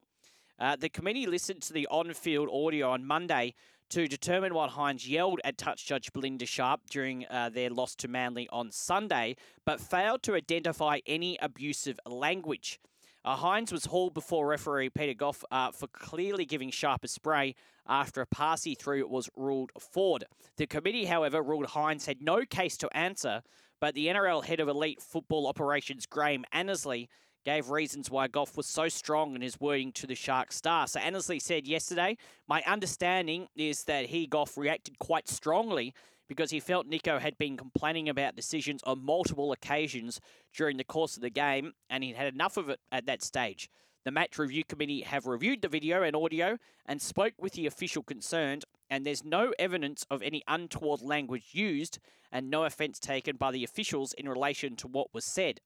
Uh, 0.59 0.75
the 0.75 0.89
committee 0.89 1.25
listened 1.25 1.61
to 1.61 1.73
the 1.73 1.87
on 1.87 2.13
field 2.13 2.49
audio 2.51 2.91
on 2.91 3.05
Monday 3.05 3.53
to 3.89 4.07
determine 4.07 4.53
what 4.53 4.71
Hynes 4.71 5.07
yelled 5.07 5.39
at 5.43 5.57
touch 5.57 5.85
judge 5.85 6.11
Belinda 6.13 6.45
Sharp 6.45 6.81
during 6.89 7.25
uh, 7.29 7.49
their 7.49 7.69
loss 7.69 7.95
to 7.97 8.07
Manly 8.07 8.47
on 8.51 8.71
Sunday, 8.71 9.35
but 9.65 9.79
failed 9.79 10.23
to 10.23 10.35
identify 10.35 10.99
any 11.05 11.37
abusive 11.41 11.99
language. 12.05 12.79
Uh, 13.25 13.37
Hynes 13.37 13.71
was 13.71 13.85
hauled 13.85 14.13
before 14.13 14.47
referee 14.47 14.89
Peter 14.89 15.13
Gough 15.13 15.45
uh, 15.51 15.71
for 15.71 15.87
clearly 15.87 16.45
giving 16.45 16.71
Sharp 16.71 17.03
a 17.03 17.07
spray 17.07 17.55
after 17.87 18.21
a 18.21 18.25
pass 18.25 18.63
he 18.63 18.75
threw 18.75 19.07
was 19.07 19.29
ruled 19.35 19.71
forward. 19.79 20.25
The 20.57 20.67
committee, 20.67 21.05
however, 21.05 21.41
ruled 21.41 21.67
Hynes 21.67 22.05
had 22.05 22.21
no 22.21 22.45
case 22.45 22.77
to 22.77 22.97
answer 22.97 23.41
but 23.83 23.95
the 23.95 24.07
NRL 24.07 24.45
head 24.45 24.61
of 24.61 24.69
elite 24.69 25.01
football 25.01 25.45
operations, 25.45 26.05
Graham 26.05 26.45
Annesley, 26.53 27.09
gave 27.43 27.69
reasons 27.69 28.09
why 28.09 28.29
Gough 28.29 28.55
was 28.55 28.65
so 28.65 28.87
strong 28.87 29.35
in 29.35 29.41
his 29.41 29.59
wording 29.59 29.91
to 29.91 30.07
the 30.07 30.15
Shark 30.15 30.53
Star. 30.53 30.87
So 30.87 31.01
Annesley 31.01 31.37
said 31.37 31.67
yesterday, 31.67 32.15
my 32.47 32.63
understanding 32.65 33.49
is 33.57 33.83
that 33.83 34.05
he, 34.05 34.25
Gough, 34.25 34.57
reacted 34.57 34.99
quite 34.99 35.27
strongly 35.27 35.93
because 36.29 36.49
he 36.49 36.61
felt 36.61 36.89
Nicho 36.89 37.19
had 37.19 37.37
been 37.37 37.57
complaining 37.57 38.07
about 38.07 38.37
decisions 38.37 38.81
on 38.83 39.03
multiple 39.03 39.51
occasions 39.51 40.21
during 40.55 40.77
the 40.77 40.85
course 40.85 41.17
of 41.17 41.21
the 41.21 41.29
game 41.29 41.73
and 41.89 42.05
he'd 42.05 42.15
had 42.15 42.33
enough 42.33 42.55
of 42.55 42.69
it 42.69 42.79
at 42.89 43.05
that 43.07 43.21
stage. 43.21 43.69
The 44.05 44.11
match 44.11 44.37
review 44.37 44.63
committee 44.65 45.01
have 45.01 45.25
reviewed 45.25 45.61
the 45.61 45.69
video 45.69 46.03
and 46.03 46.15
audio 46.15 46.57
and 46.85 47.01
spoke 47.01 47.33
with 47.39 47.53
the 47.53 47.65
official 47.65 48.03
concerned, 48.03 48.65
and 48.89 49.05
there's 49.05 49.23
no 49.23 49.53
evidence 49.57 50.05
of 50.11 50.21
any 50.21 50.43
untoward 50.47 51.01
language 51.01 51.51
used 51.53 51.99
and 52.31 52.49
no 52.49 52.65
offence 52.65 52.99
taken 52.99 53.37
by 53.37 53.51
the 53.51 53.63
officials 53.63 54.13
in 54.13 54.27
relation 54.27 54.75
to 54.77 54.87
what 54.87 55.13
was 55.13 55.23
said. 55.23 55.61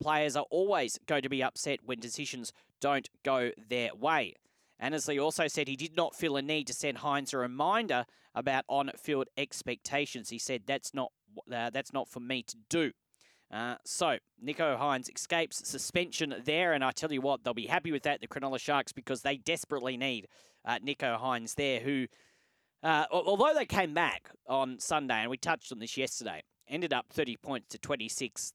Players 0.00 0.36
are 0.36 0.46
always 0.50 0.98
going 1.06 1.22
to 1.22 1.28
be 1.28 1.42
upset 1.42 1.80
when 1.84 1.98
decisions 1.98 2.52
don't 2.80 3.10
go 3.24 3.50
their 3.68 3.94
way. 3.94 4.34
Annesley 4.78 5.18
also 5.18 5.46
said 5.46 5.68
he 5.68 5.76
did 5.76 5.96
not 5.96 6.14
feel 6.14 6.36
a 6.36 6.42
need 6.42 6.66
to 6.68 6.72
send 6.72 6.98
Hynes 6.98 7.34
a 7.34 7.38
reminder 7.38 8.06
about 8.34 8.64
on-field 8.68 9.28
expectations. 9.36 10.30
He 10.30 10.38
said 10.38 10.62
that's 10.66 10.94
not 10.94 11.12
uh, 11.52 11.70
that's 11.70 11.92
not 11.92 12.08
for 12.08 12.20
me 12.20 12.42
to 12.42 12.56
do. 12.68 12.92
Uh, 13.50 13.74
so, 13.84 14.16
Nicho 14.44 14.78
Hynes 14.78 15.10
escapes 15.14 15.68
suspension 15.68 16.34
there, 16.44 16.72
and 16.72 16.84
I 16.84 16.92
tell 16.92 17.12
you 17.12 17.20
what, 17.20 17.42
they'll 17.42 17.52
be 17.52 17.66
happy 17.66 17.90
with 17.90 18.04
that, 18.04 18.20
the 18.20 18.28
Cronulla 18.28 18.60
Sharks, 18.60 18.92
because 18.92 19.22
they 19.22 19.38
desperately 19.38 19.96
need 19.96 20.28
uh, 20.64 20.78
Nicho 20.78 21.18
Hynes 21.18 21.56
there, 21.56 21.80
who, 21.80 22.06
uh, 22.84 23.06
although 23.10 23.52
they 23.54 23.66
came 23.66 23.92
back 23.92 24.30
on 24.46 24.78
Sunday, 24.78 25.22
and 25.22 25.30
we 25.30 25.36
touched 25.36 25.72
on 25.72 25.80
this 25.80 25.96
yesterday, 25.96 26.42
ended 26.68 26.92
up 26.92 27.06
30 27.10 27.36
points 27.38 27.68
to 27.70 27.78
26. 27.78 28.52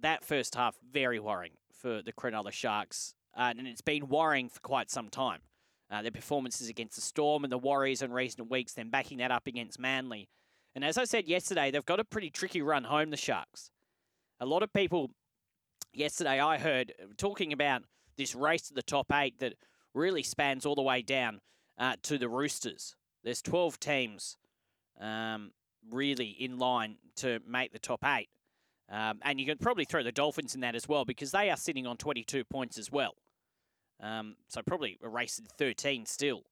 That 0.00 0.24
first 0.24 0.56
half, 0.56 0.76
very 0.92 1.20
worrying 1.20 1.54
for 1.72 2.02
the 2.02 2.12
Cronulla 2.12 2.50
Sharks, 2.50 3.14
uh, 3.36 3.52
and 3.56 3.68
it's 3.68 3.82
been 3.82 4.08
worrying 4.08 4.48
for 4.48 4.58
quite 4.60 4.90
some 4.90 5.10
time. 5.10 5.40
Uh, 5.88 6.02
their 6.02 6.10
performances 6.10 6.68
against 6.68 6.96
the 6.96 7.02
Storm 7.02 7.44
and 7.44 7.52
the 7.52 7.58
Warriors 7.58 8.02
in 8.02 8.10
recent 8.10 8.50
weeks, 8.50 8.72
then 8.72 8.90
backing 8.90 9.18
that 9.18 9.30
up 9.30 9.46
against 9.46 9.78
Manly. 9.78 10.28
And 10.74 10.84
as 10.84 10.98
I 10.98 11.04
said 11.04 11.28
yesterday, 11.28 11.70
they've 11.70 11.84
got 11.84 12.00
a 12.00 12.04
pretty 12.04 12.30
tricky 12.30 12.62
run 12.62 12.82
home, 12.82 13.10
the 13.10 13.16
Sharks 13.16 13.70
a 14.40 14.46
lot 14.46 14.62
of 14.62 14.72
people 14.72 15.10
yesterday 15.92 16.40
I 16.40 16.58
heard 16.58 16.92
uh, 17.00 17.06
talking 17.16 17.52
about 17.52 17.82
this 18.16 18.34
race 18.34 18.62
to 18.68 18.74
the 18.74 18.82
top 18.82 19.12
eight 19.12 19.38
that 19.40 19.54
really 19.94 20.22
spans 20.22 20.66
all 20.66 20.74
the 20.74 20.82
way 20.82 21.02
down 21.02 21.40
uh, 21.78 21.96
to 22.02 22.18
the 22.18 22.28
Roosters. 22.28 22.96
There's 23.22 23.42
12 23.42 23.80
teams 23.80 24.36
um, 25.00 25.52
really 25.90 26.28
in 26.28 26.58
line 26.58 26.96
to 27.16 27.40
make 27.46 27.72
the 27.72 27.78
top 27.78 28.04
eight. 28.04 28.28
Um, 28.90 29.20
and 29.22 29.40
you 29.40 29.46
can 29.46 29.58
probably 29.58 29.84
throw 29.84 30.02
the 30.02 30.12
Dolphins 30.12 30.54
in 30.54 30.60
that 30.60 30.74
as 30.74 30.88
well 30.88 31.04
because 31.04 31.30
they 31.30 31.50
are 31.50 31.56
sitting 31.56 31.86
on 31.86 31.96
22 31.96 32.44
points 32.44 32.78
as 32.78 32.92
well. 32.92 33.14
Um, 34.00 34.36
so 34.48 34.60
probably 34.62 34.98
a 35.02 35.08
race 35.08 35.38
in 35.38 35.46
13 35.58 36.06
still. 36.06 36.42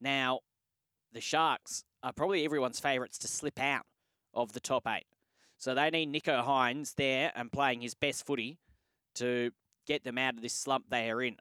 Now, 0.00 0.40
the 1.12 1.20
Sharks 1.20 1.84
are 2.02 2.12
probably 2.12 2.44
everyone's 2.44 2.80
favourites 2.80 3.18
to 3.18 3.28
slip 3.28 3.60
out 3.60 3.84
of 4.32 4.52
the 4.52 4.60
top 4.60 4.86
eight. 4.86 5.06
So 5.58 5.74
they 5.74 5.90
need 5.90 6.12
Nicho 6.12 6.44
Hynes 6.44 6.94
there 6.94 7.32
and 7.34 7.52
playing 7.52 7.80
his 7.80 7.94
best 7.94 8.24
footy 8.24 8.58
to 9.16 9.50
get 9.86 10.04
them 10.04 10.16
out 10.16 10.34
of 10.34 10.42
this 10.42 10.54
slump 10.54 10.86
they 10.88 11.10
are 11.10 11.22
in. 11.22 11.36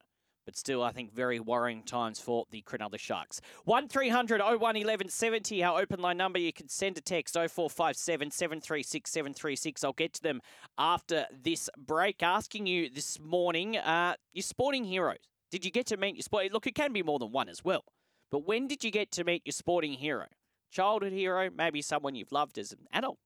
But 0.45 0.55
still, 0.55 0.81
I 0.81 0.93
think 0.93 1.13
very 1.13 1.41
worrying 1.41 1.83
times 1.83 2.21
for 2.21 2.45
the 2.51 2.61
Cronulla 2.61 2.97
Sharks. 2.97 3.41
1300 3.65 4.39
01 4.39 4.59
1170, 4.59 5.61
our 5.61 5.81
open 5.81 5.99
line 5.99 6.15
number. 6.15 6.39
You 6.39 6.53
can 6.53 6.69
send 6.69 6.97
a 6.97 7.01
text 7.01 7.33
0457 7.33 8.31
736 8.31 9.11
736. 9.11 9.83
I'll 9.83 9.91
get 9.91 10.13
to 10.13 10.23
them 10.23 10.39
after 10.77 11.25
this 11.43 11.69
break. 11.77 12.23
Asking 12.23 12.65
you 12.65 12.89
this 12.89 13.19
morning, 13.19 13.75
uh, 13.75 14.15
your 14.31 14.43
sporting 14.43 14.85
heroes. 14.85 15.17
Did 15.51 15.65
you 15.65 15.71
get 15.71 15.85
to 15.87 15.97
meet 15.97 16.15
your 16.15 16.23
sport? 16.23 16.53
Look, 16.53 16.65
it 16.65 16.75
can 16.75 16.93
be 16.93 17.03
more 17.03 17.19
than 17.19 17.33
one 17.33 17.49
as 17.49 17.65
well. 17.65 17.83
But 18.31 18.47
when 18.47 18.67
did 18.67 18.85
you 18.85 18.91
get 18.91 19.11
to 19.11 19.25
meet 19.25 19.43
your 19.45 19.51
sporting 19.53 19.93
hero? 19.93 20.27
Childhood 20.71 21.11
hero, 21.11 21.49
maybe 21.53 21.81
someone 21.81 22.15
you've 22.15 22.31
loved 22.31 22.57
as 22.57 22.71
an 22.71 22.87
adult. 22.93 23.17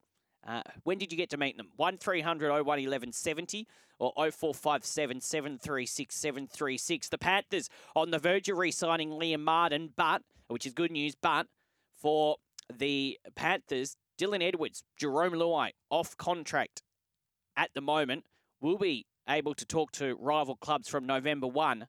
Uh, 0.46 0.62
when 0.84 0.98
did 0.98 1.12
you 1.12 1.18
get 1.18 1.30
to 1.30 1.38
meet 1.38 1.58
them? 1.58 1.70
1300 1.76 2.50
01 2.50 2.66
1170 2.66 3.68
or 4.00 4.12
0457 4.16 5.22
736 5.22 6.16
736. 6.16 7.10
The 7.10 7.18
Panthers 7.18 7.70
on 7.96 8.12
the 8.12 8.20
verge 8.20 8.50
of 8.50 8.58
re 8.58 8.72
signing 8.72 9.12
Liam 9.12 9.42
Martin, 9.42 9.94
but, 9.96 10.24
which 10.48 10.66
is 10.66 10.74
good 10.74 10.92
news, 10.92 11.16
but 11.16 11.48
for 12.02 12.38
the 12.76 13.20
Panthers, 13.36 13.96
Dylan 14.18 14.42
Edwards, 14.44 14.84
Jerome 14.98 15.34
Luai 15.34 15.72
off 15.90 16.18
contract 16.18 16.82
at 17.56 17.70
the 17.76 17.82
moment, 17.82 18.26
will 18.60 18.78
be 18.78 19.06
able 19.30 19.54
to 19.54 19.66
talk 19.66 19.92
to 19.94 20.16
rival 20.16 20.56
clubs 20.56 20.88
from 20.88 21.06
November 21.06 21.48
1. 21.48 21.88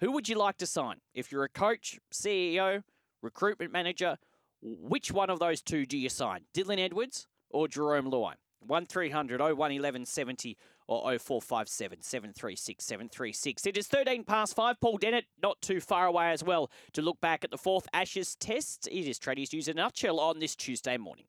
Who 0.00 0.12
would 0.12 0.28
you 0.28 0.36
like 0.36 0.58
to 0.58 0.66
sign? 0.66 0.96
If 1.14 1.32
you're 1.32 1.44
a 1.44 1.48
coach, 1.48 1.98
CEO, 2.12 2.82
recruitment 3.22 3.72
manager, 3.72 4.18
which 4.60 5.10
one 5.10 5.30
of 5.30 5.38
those 5.38 5.62
two 5.62 5.86
do 5.86 5.96
you 5.96 6.10
sign? 6.10 6.42
Dylan 6.54 6.78
Edwards 6.78 7.26
or 7.56 7.68
Jerome 7.68 8.10
Luai. 8.10 8.34
1300 8.60 9.40
01 9.40 9.56
1170 9.56 10.56
or 10.88 11.18
0457 11.18 12.02
736 12.02 12.84
736. 12.84 13.66
It 13.66 13.76
is 13.76 13.86
13 13.86 14.24
past 14.24 14.54
5. 14.54 14.80
Paul 14.80 14.98
Dennett 14.98 15.24
not 15.42 15.60
too 15.62 15.80
far 15.80 16.06
away 16.06 16.32
as 16.32 16.44
well 16.44 16.70
to 16.92 17.02
look 17.02 17.20
back 17.20 17.44
at 17.44 17.50
the 17.50 17.58
fourth 17.58 17.86
Ashes 17.92 18.36
test. 18.36 18.86
It 18.88 19.08
is 19.08 19.18
Tradies 19.18 19.52
News 19.52 19.68
in 19.68 19.78
a 19.78 19.82
nutshell 19.82 20.20
on 20.20 20.38
this 20.38 20.54
Tuesday 20.54 20.96
morning. 20.96 21.26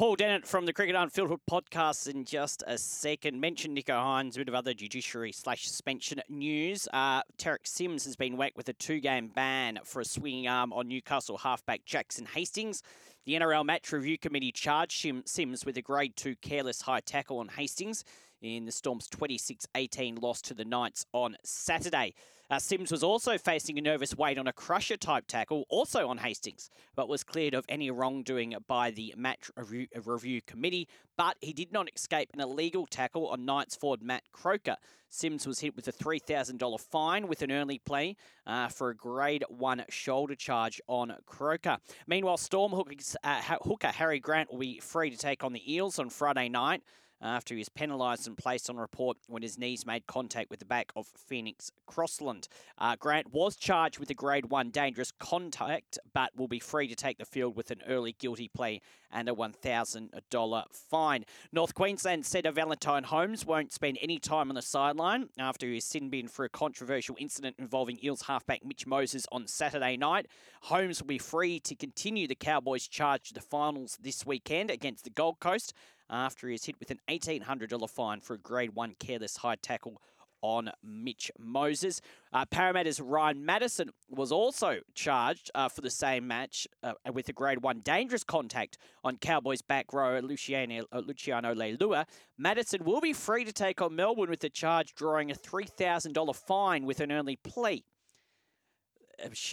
Paul 0.00 0.16
Dennett 0.16 0.46
from 0.46 0.64
the 0.64 0.72
Cricket 0.72 0.96
Unfiltered 0.96 1.40
podcast 1.46 2.08
in 2.08 2.24
just 2.24 2.64
a 2.66 2.78
second. 2.78 3.38
Mentioned 3.38 3.76
Nicho 3.76 4.02
Hynes, 4.02 4.34
a 4.34 4.38
bit 4.38 4.48
of 4.48 4.54
other 4.54 4.72
judiciary 4.72 5.30
slash 5.30 5.66
suspension 5.66 6.22
news. 6.30 6.88
Uh, 6.90 7.20
Tariq 7.36 7.66
Sims 7.66 8.06
has 8.06 8.16
been 8.16 8.38
whacked 8.38 8.56
with 8.56 8.70
a 8.70 8.72
two 8.72 8.98
game 8.98 9.28
ban 9.28 9.78
for 9.84 10.00
a 10.00 10.04
swinging 10.06 10.48
arm 10.48 10.72
on 10.72 10.88
Newcastle 10.88 11.36
halfback 11.36 11.84
Jackson 11.84 12.24
Hastings. 12.24 12.82
The 13.26 13.34
NRL 13.34 13.66
Match 13.66 13.92
Review 13.92 14.16
Committee 14.16 14.52
charged 14.52 15.06
Sims 15.26 15.66
with 15.66 15.76
a 15.76 15.82
grade 15.82 16.16
two 16.16 16.34
careless 16.36 16.80
high 16.80 17.00
tackle 17.00 17.38
on 17.38 17.48
Hastings 17.48 18.02
in 18.42 18.64
the 18.64 18.72
Storm's 18.72 19.06
26 19.08 19.66
18 19.74 20.16
loss 20.16 20.40
to 20.42 20.54
the 20.54 20.64
Knights 20.64 21.06
on 21.12 21.36
Saturday. 21.44 22.14
Uh, 22.50 22.58
Sims 22.58 22.90
was 22.90 23.04
also 23.04 23.38
facing 23.38 23.78
a 23.78 23.80
nervous 23.80 24.16
wait 24.16 24.36
on 24.36 24.48
a 24.48 24.52
crusher 24.52 24.96
type 24.96 25.24
tackle, 25.28 25.66
also 25.68 26.08
on 26.08 26.18
Hastings, 26.18 26.68
but 26.96 27.08
was 27.08 27.22
cleared 27.22 27.54
of 27.54 27.64
any 27.68 27.92
wrongdoing 27.92 28.56
by 28.66 28.90
the 28.90 29.14
match 29.16 29.52
review, 29.56 29.86
review 30.04 30.40
committee. 30.42 30.88
But 31.16 31.36
he 31.40 31.52
did 31.52 31.72
not 31.72 31.88
escape 31.94 32.30
an 32.34 32.40
illegal 32.40 32.86
tackle 32.86 33.28
on 33.28 33.44
Knights 33.44 33.76
forward 33.76 34.02
Matt 34.02 34.24
Croker. 34.32 34.76
Sims 35.10 35.46
was 35.46 35.60
hit 35.60 35.76
with 35.76 35.86
a 35.86 35.92
$3,000 35.92 36.80
fine 36.80 37.28
with 37.28 37.42
an 37.42 37.52
early 37.52 37.78
play 37.78 38.16
uh, 38.48 38.66
for 38.66 38.90
a 38.90 38.96
grade 38.96 39.44
one 39.48 39.84
shoulder 39.88 40.34
charge 40.34 40.80
on 40.88 41.14
Croker. 41.26 41.78
Meanwhile, 42.08 42.38
Storm 42.38 42.74
uh, 42.74 43.42
hooker 43.62 43.88
Harry 43.88 44.18
Grant 44.18 44.50
will 44.50 44.58
be 44.58 44.80
free 44.80 45.10
to 45.10 45.16
take 45.16 45.44
on 45.44 45.52
the 45.52 45.72
Eels 45.72 46.00
on 46.00 46.10
Friday 46.10 46.48
night 46.48 46.82
after 47.22 47.54
he 47.54 47.58
was 47.58 47.68
penalised 47.68 48.26
and 48.26 48.36
placed 48.36 48.70
on 48.70 48.76
report 48.76 49.16
when 49.28 49.42
his 49.42 49.58
knees 49.58 49.86
made 49.86 50.06
contact 50.06 50.50
with 50.50 50.58
the 50.58 50.64
back 50.64 50.90
of 50.96 51.06
Phoenix 51.06 51.70
Crossland. 51.86 52.48
Uh, 52.78 52.96
Grant 52.96 53.32
was 53.32 53.56
charged 53.56 53.98
with 53.98 54.10
a 54.10 54.14
grade 54.14 54.46
one 54.46 54.70
dangerous 54.70 55.12
contact, 55.12 55.98
but 56.14 56.30
will 56.36 56.48
be 56.48 56.60
free 56.60 56.88
to 56.88 56.94
take 56.94 57.18
the 57.18 57.24
field 57.24 57.56
with 57.56 57.70
an 57.70 57.82
early 57.86 58.12
guilty 58.12 58.48
plea 58.48 58.80
and 59.12 59.28
a 59.28 59.32
$1,000 59.32 60.64
fine. 60.72 61.24
North 61.52 61.74
Queensland 61.74 62.26
of 62.44 62.54
Valentine 62.54 63.04
Holmes 63.04 63.44
won't 63.44 63.72
spend 63.72 63.98
any 64.00 64.18
time 64.18 64.50
on 64.50 64.54
the 64.54 64.62
sideline 64.62 65.28
after 65.38 65.66
he 65.66 65.74
was 65.74 65.84
sin 65.84 66.10
bin 66.10 66.28
for 66.28 66.44
a 66.44 66.48
controversial 66.48 67.16
incident 67.18 67.56
involving 67.58 67.98
Eels 68.02 68.22
halfback 68.22 68.64
Mitch 68.64 68.86
Moses 68.86 69.26
on 69.32 69.46
Saturday 69.46 69.96
night. 69.96 70.26
Holmes 70.62 71.00
will 71.00 71.08
be 71.08 71.18
free 71.18 71.58
to 71.60 71.74
continue 71.74 72.26
the 72.26 72.34
Cowboys' 72.34 72.86
charge 72.86 73.28
to 73.28 73.34
the 73.34 73.40
finals 73.40 73.98
this 74.00 74.24
weekend 74.24 74.70
against 74.70 75.04
the 75.04 75.10
Gold 75.10 75.40
Coast 75.40 75.74
after 76.10 76.48
he 76.48 76.54
is 76.54 76.64
hit 76.64 76.76
with 76.80 76.90
an 76.90 77.00
$1,800 77.08 77.88
fine 77.88 78.20
for 78.20 78.34
a 78.34 78.38
grade 78.38 78.74
one 78.74 78.94
careless 78.98 79.38
high 79.38 79.56
tackle 79.56 80.00
on 80.42 80.70
Mitch 80.82 81.30
Moses. 81.38 82.00
Uh, 82.32 82.44
Parramatta's 82.46 83.00
Ryan 83.00 83.44
Matterson 83.44 83.90
was 84.08 84.32
also 84.32 84.78
charged 84.94 85.50
uh, 85.54 85.68
for 85.68 85.80
the 85.80 85.90
same 85.90 86.26
match 86.26 86.66
uh, 86.82 86.92
with 87.12 87.28
a 87.28 87.32
grade 87.32 87.62
one 87.62 87.80
dangerous 87.80 88.24
contact 88.24 88.78
on 89.04 89.16
Cowboys 89.16 89.62
back 89.62 89.92
row 89.92 90.18
Luciano, 90.20 90.84
uh, 90.92 91.02
Luciano 91.04 91.54
Leilua. 91.54 92.06
Matterson 92.38 92.84
will 92.84 93.00
be 93.00 93.12
free 93.12 93.44
to 93.44 93.52
take 93.52 93.82
on 93.82 93.94
Melbourne 93.94 94.30
with 94.30 94.40
the 94.40 94.50
charge 94.50 94.94
drawing 94.94 95.30
a 95.30 95.34
$3,000 95.34 96.36
fine 96.36 96.86
with 96.86 97.00
an 97.00 97.12
early 97.12 97.36
plea. 97.36 97.84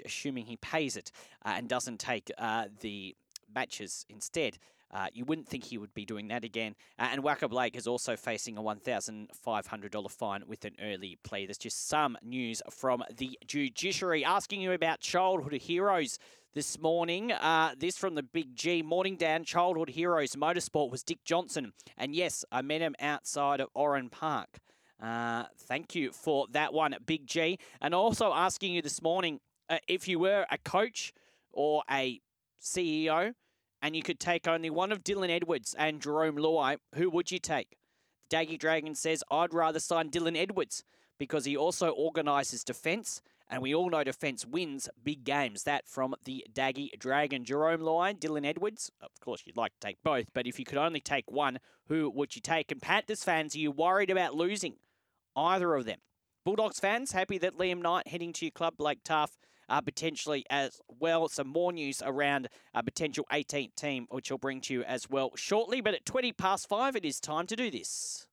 Assuming 0.05 0.45
he 0.45 0.55
pays 0.57 0.95
it 0.95 1.11
uh, 1.45 1.55
and 1.57 1.67
doesn't 1.67 1.99
take 1.99 2.31
uh, 2.37 2.65
the 2.79 3.15
matches 3.53 4.05
instead. 4.07 4.57
Uh, 4.91 5.07
you 5.13 5.25
wouldn't 5.25 5.47
think 5.47 5.65
he 5.65 5.77
would 5.77 5.93
be 5.93 6.05
doing 6.05 6.27
that 6.29 6.43
again. 6.43 6.75
Uh, 6.97 7.09
and 7.11 7.23
Waqa 7.23 7.49
Blake 7.49 7.75
is 7.75 7.87
also 7.87 8.15
facing 8.15 8.57
a 8.57 8.61
$1,500 8.61 10.11
fine 10.11 10.43
with 10.47 10.65
an 10.65 10.75
early 10.81 11.17
plea. 11.23 11.45
There's 11.45 11.57
just 11.57 11.87
some 11.87 12.17
news 12.23 12.61
from 12.71 13.03
the 13.17 13.37
judiciary. 13.45 14.23
Asking 14.23 14.61
you 14.61 14.71
about 14.71 14.99
childhood 14.99 15.53
heroes 15.53 16.17
this 16.53 16.79
morning. 16.79 17.31
Uh, 17.31 17.75
this 17.77 17.97
from 17.97 18.15
the 18.15 18.23
Big 18.23 18.55
G. 18.55 18.81
Morning 18.81 19.15
Dan. 19.15 19.43
childhood 19.43 19.89
heroes 19.89 20.35
motorsport 20.35 20.89
was 20.89 21.03
Dick 21.03 21.23
Johnson. 21.23 21.73
And 21.97 22.15
yes, 22.15 22.43
I 22.51 22.61
met 22.61 22.81
him 22.81 22.95
outside 22.99 23.59
of 23.59 23.69
Oran 23.75 24.09
Park. 24.09 24.57
Uh, 25.01 25.43
thank 25.55 25.93
you 25.93 26.11
for 26.11 26.47
that 26.51 26.73
one, 26.73 26.95
Big 27.05 27.27
G. 27.27 27.59
And 27.81 27.93
also 27.93 28.33
asking 28.33 28.73
you 28.73 28.81
this 28.81 29.01
morning 29.01 29.39
uh, 29.69 29.77
if 29.87 30.07
you 30.07 30.17
were 30.17 30.45
a 30.49 30.57
coach 30.57 31.13
or 31.51 31.83
a 31.91 32.21
CEO 32.61 33.33
and 33.81 33.95
you 33.95 34.03
could 34.03 34.19
take 34.19 34.47
only 34.47 34.69
one 34.69 34.91
of 34.91 35.03
Dylan 35.03 35.29
Edwards 35.29 35.75
and 35.77 36.01
Jerome 36.01 36.37
Luai, 36.37 36.77
who 36.95 37.09
would 37.09 37.31
you 37.31 37.39
take? 37.39 37.77
Daggy 38.29 38.59
Dragon 38.59 38.95
says, 38.95 39.23
I'd 39.31 39.53
rather 39.53 39.79
sign 39.79 40.09
Dylan 40.09 40.37
Edwards, 40.37 40.83
because 41.17 41.45
he 41.45 41.55
also 41.55 41.89
organises 41.89 42.63
defence. 42.63 43.21
And 43.49 43.61
we 43.61 43.73
all 43.73 43.89
know 43.89 44.03
defence 44.03 44.45
wins 44.45 44.89
big 45.01 45.23
games. 45.23 45.63
That 45.63 45.87
from 45.87 46.15
the 46.25 46.45
Daggy 46.53 46.89
Dragon. 46.99 47.45
Jerome 47.45 47.79
Luai, 47.79 48.17
Dylan 48.19 48.45
Edwards. 48.45 48.91
Of 49.01 49.11
course, 49.21 49.43
you'd 49.45 49.55
like 49.55 49.71
to 49.79 49.87
take 49.87 50.03
both, 50.03 50.33
but 50.33 50.47
if 50.47 50.59
you 50.59 50.65
could 50.65 50.77
only 50.77 50.99
take 50.99 51.31
one, 51.31 51.59
who 51.87 52.09
would 52.09 52.35
you 52.35 52.41
take? 52.41 52.71
And 52.71 52.81
Panthers 52.81 53.23
fans, 53.23 53.55
are 53.55 53.59
you 53.59 53.71
worried 53.71 54.09
about 54.09 54.35
losing 54.35 54.75
either 55.35 55.73
of 55.75 55.85
them? 55.85 55.99
Bulldogs 56.43 56.79
fans, 56.79 57.13
happy 57.13 57.37
that 57.37 57.57
Liam 57.57 57.81
Knight 57.81 58.07
heading 58.07 58.33
to 58.33 58.45
your 58.45 58.51
club, 58.51 58.75
Blake 58.77 59.03
Taaffe, 59.03 59.37
uh, 59.69 59.81
potentially 59.81 60.45
as 60.49 60.81
well. 60.99 61.27
Some 61.27 61.47
more 61.47 61.71
news 61.71 62.01
around 62.05 62.49
a 62.73 62.83
potential 62.83 63.25
18th 63.31 63.75
team, 63.75 64.07
which 64.09 64.31
I'll 64.31 64.37
bring 64.37 64.61
to 64.61 64.73
you 64.73 64.83
as 64.83 65.09
well 65.09 65.31
shortly. 65.35 65.81
But 65.81 65.93
at 65.93 66.05
20 66.05 66.31
past 66.33 66.67
five, 66.69 66.95
it 66.95 67.05
is 67.05 67.19
time 67.19 67.47
to 67.47 67.55
do 67.55 67.71
this. 67.71 68.27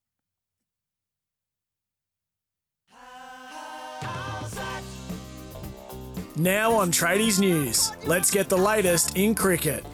Now 6.37 6.73
on 6.73 6.91
Tradies 6.91 7.39
News, 7.39 7.93
let's 8.07 8.29
get 8.29 8.49
the 8.49 8.59
latest 8.59 9.17
in 9.17 9.37
cricket. 9.37 9.85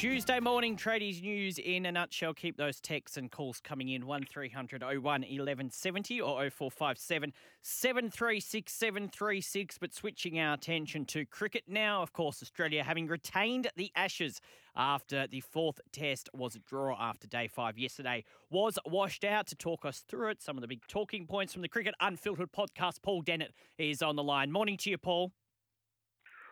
Tuesday 0.00 0.40
morning 0.40 0.76
tradies 0.76 1.22
news 1.22 1.56
in 1.58 1.86
a 1.86 1.92
nutshell. 1.92 2.34
Keep 2.34 2.56
those 2.56 2.80
texts 2.80 3.16
and 3.16 3.30
calls 3.30 3.60
coming 3.60 3.88
in 3.88 4.06
1300 4.06 4.82
01 4.82 5.00
1170 5.00 6.20
or 6.20 6.50
0457 6.50 7.32
736 7.62 8.72
736. 8.72 9.78
But 9.78 9.94
switching 9.94 10.40
our 10.40 10.54
attention 10.54 11.04
to 11.06 11.24
cricket 11.24 11.62
now, 11.68 12.02
of 12.02 12.12
course, 12.12 12.42
Australia 12.42 12.82
having 12.82 13.06
retained 13.06 13.68
the 13.76 13.92
Ashes 13.94 14.40
after 14.76 15.28
the 15.28 15.40
fourth 15.40 15.80
test 15.92 16.28
was 16.34 16.56
a 16.56 16.58
draw 16.58 16.96
after 17.00 17.28
day 17.28 17.46
five 17.46 17.78
yesterday 17.78 18.24
was 18.50 18.78
washed 18.84 19.24
out. 19.24 19.46
To 19.46 19.54
talk 19.54 19.84
us 19.84 20.04
through 20.08 20.30
it, 20.30 20.42
some 20.42 20.58
of 20.58 20.60
the 20.60 20.68
big 20.68 20.82
talking 20.88 21.24
points 21.24 21.52
from 21.52 21.62
the 21.62 21.68
Cricket 21.68 21.94
Unfiltered 22.00 22.52
podcast, 22.52 23.00
Paul 23.00 23.22
Dennett 23.22 23.52
is 23.78 24.02
on 24.02 24.16
the 24.16 24.24
line. 24.24 24.50
Morning 24.50 24.76
to 24.78 24.90
you, 24.90 24.98
Paul. 24.98 25.32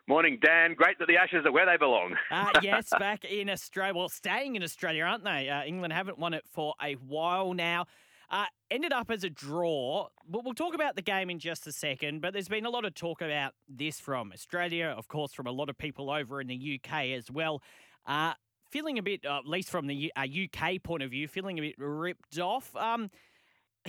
Morning, 0.09 0.39
Dan. 0.43 0.75
Great 0.75 0.99
that 0.99 1.07
the 1.07 1.17
Ashes 1.17 1.47
are 1.47 1.53
where 1.53 1.65
they 1.65 1.77
belong. 1.77 2.17
uh, 2.31 2.51
yes, 2.63 2.89
back 2.99 3.25
in 3.25 3.49
Australia. 3.49 3.95
Well, 3.95 4.09
staying 4.09 4.57
in 4.57 4.63
Australia, 4.63 5.05
aren't 5.05 5.23
they? 5.23 5.49
Uh, 5.49 5.63
England 5.63 5.93
haven't 5.93 6.19
won 6.19 6.35
it 6.35 6.45
for 6.51 6.75
a 6.83 6.95
while 6.95 7.55
now. 7.55 7.87
Uh, 8.29 8.47
ended 8.69 8.93
up 8.93 9.13
as 9.13 9.23
a 9.23 9.31
draw. 9.31 10.09
But 10.29 10.45
we'll 10.45 10.55
talk 10.55 10.75
about 10.75 10.97
the 10.97 11.03
game 11.03 11.31
in 11.31 11.39
just 11.39 11.69
a 11.69 11.73
second. 11.73 12.21
But 12.21 12.33
there's 12.33 12.49
been 12.49 12.67
a 12.67 12.71
lot 12.71 12.85
of 12.85 12.95
talk 12.95 13.21
about 13.21 13.53
this 13.69 14.01
from 14.01 14.33
Australia, 14.33 14.87
of 14.87 15.07
course, 15.07 15.33
from 15.33 15.47
a 15.47 15.53
lot 15.53 15.69
of 15.69 15.79
people 15.79 16.11
over 16.11 16.41
in 16.41 16.49
the 16.49 16.81
UK 16.83 17.11
as 17.17 17.31
well. 17.31 17.63
Uh, 18.05 18.33
feeling 18.71 18.99
a 18.99 19.03
bit, 19.03 19.25
uh, 19.25 19.39
at 19.39 19.47
least 19.47 19.71
from 19.71 19.87
the 19.87 20.13
UK 20.17 20.83
point 20.83 21.05
of 21.05 21.11
view, 21.11 21.29
feeling 21.29 21.59
a 21.59 21.63
bit 21.63 21.75
ripped 21.79 22.41
off. 22.41 22.75
Um, 22.75 23.09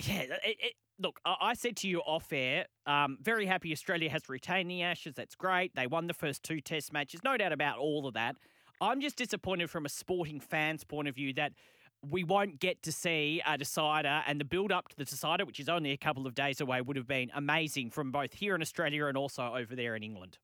yeah, 0.02 0.20
it, 0.20 0.40
it, 0.44 0.72
look, 0.98 1.20
I 1.24 1.54
said 1.54 1.76
to 1.78 1.88
you 1.88 2.00
off 2.00 2.32
air, 2.32 2.66
um, 2.86 3.18
very 3.20 3.46
happy 3.46 3.72
Australia 3.72 4.10
has 4.10 4.28
retained 4.28 4.70
the 4.70 4.82
Ashes. 4.82 5.14
That's 5.14 5.34
great. 5.34 5.74
They 5.74 5.86
won 5.86 6.06
the 6.06 6.14
first 6.14 6.42
two 6.42 6.60
Test 6.60 6.92
matches. 6.92 7.20
No 7.24 7.36
doubt 7.36 7.52
about 7.52 7.78
all 7.78 8.06
of 8.06 8.14
that. 8.14 8.36
I'm 8.80 9.00
just 9.00 9.16
disappointed 9.16 9.70
from 9.70 9.86
a 9.86 9.88
sporting 9.88 10.40
fan's 10.40 10.84
point 10.84 11.08
of 11.08 11.14
view 11.14 11.32
that 11.34 11.52
we 12.02 12.22
won't 12.22 12.60
get 12.60 12.82
to 12.82 12.92
see 12.92 13.40
a 13.46 13.56
decider 13.56 14.22
and 14.26 14.38
the 14.38 14.44
build 14.44 14.72
up 14.72 14.88
to 14.88 14.96
the 14.96 15.04
decider, 15.04 15.44
which 15.44 15.58
is 15.58 15.68
only 15.68 15.92
a 15.92 15.96
couple 15.96 16.26
of 16.26 16.34
days 16.34 16.60
away, 16.60 16.80
would 16.80 16.96
have 16.96 17.06
been 17.06 17.30
amazing 17.34 17.90
from 17.90 18.10
both 18.10 18.34
here 18.34 18.54
in 18.54 18.60
Australia 18.60 19.06
and 19.06 19.16
also 19.16 19.54
over 19.54 19.74
there 19.74 19.96
in 19.96 20.02
England. 20.02 20.38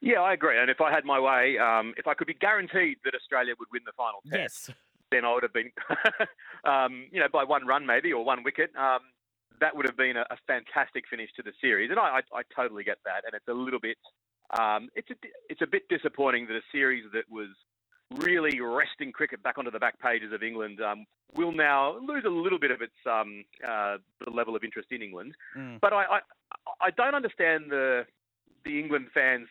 Yeah, 0.00 0.20
I 0.20 0.34
agree. 0.34 0.58
And 0.58 0.70
if 0.70 0.80
I 0.80 0.92
had 0.92 1.04
my 1.04 1.18
way, 1.18 1.58
um, 1.58 1.94
if 1.96 2.06
I 2.06 2.14
could 2.14 2.26
be 2.26 2.34
guaranteed 2.34 2.98
that 3.04 3.14
Australia 3.14 3.54
would 3.58 3.68
win 3.72 3.82
the 3.86 3.92
final 3.96 4.20
test, 4.30 4.68
yes 4.68 4.76
then 5.10 5.24
I 5.24 5.32
would 5.32 5.42
have 5.42 5.52
been, 5.52 5.70
um, 6.64 7.06
you 7.10 7.20
know, 7.20 7.28
by 7.32 7.44
one 7.44 7.66
run 7.66 7.86
maybe 7.86 8.12
or 8.12 8.24
one 8.24 8.42
wicket. 8.42 8.70
Um, 8.76 9.00
that 9.60 9.76
would 9.76 9.86
have 9.86 9.96
been 9.96 10.16
a, 10.16 10.26
a, 10.30 10.36
fantastic 10.46 11.04
finish 11.08 11.30
to 11.36 11.42
the 11.42 11.52
series, 11.60 11.90
and 11.90 11.98
I, 11.98 12.18
I, 12.18 12.38
I, 12.38 12.42
totally 12.54 12.82
get 12.82 12.98
that. 13.04 13.22
And 13.24 13.34
it's 13.34 13.46
a 13.46 13.52
little 13.52 13.78
bit, 13.78 13.96
um, 14.58 14.88
it's 14.96 15.08
a, 15.10 15.14
it's 15.48 15.62
a 15.62 15.66
bit 15.66 15.88
disappointing 15.88 16.46
that 16.48 16.56
a 16.56 16.62
series 16.72 17.04
that 17.12 17.30
was 17.30 17.48
really 18.16 18.60
wresting 18.60 19.12
cricket 19.12 19.42
back 19.42 19.58
onto 19.58 19.70
the 19.70 19.78
back 19.78 20.00
pages 20.00 20.32
of 20.32 20.42
England 20.42 20.80
um, 20.80 21.06
will 21.34 21.52
now 21.52 21.98
lose 21.98 22.24
a 22.26 22.30
little 22.30 22.58
bit 22.58 22.70
of 22.70 22.80
its 22.82 22.94
um, 23.10 23.44
uh, 23.66 23.96
the 24.24 24.30
level 24.30 24.54
of 24.54 24.64
interest 24.64 24.88
in 24.90 25.02
England. 25.02 25.34
Mm. 25.56 25.80
But 25.80 25.92
I, 25.92 26.04
I, 26.04 26.20
I 26.80 26.90
don't 26.90 27.14
understand 27.14 27.64
the 27.70 28.04
the 28.64 28.78
England 28.78 29.06
fans 29.12 29.48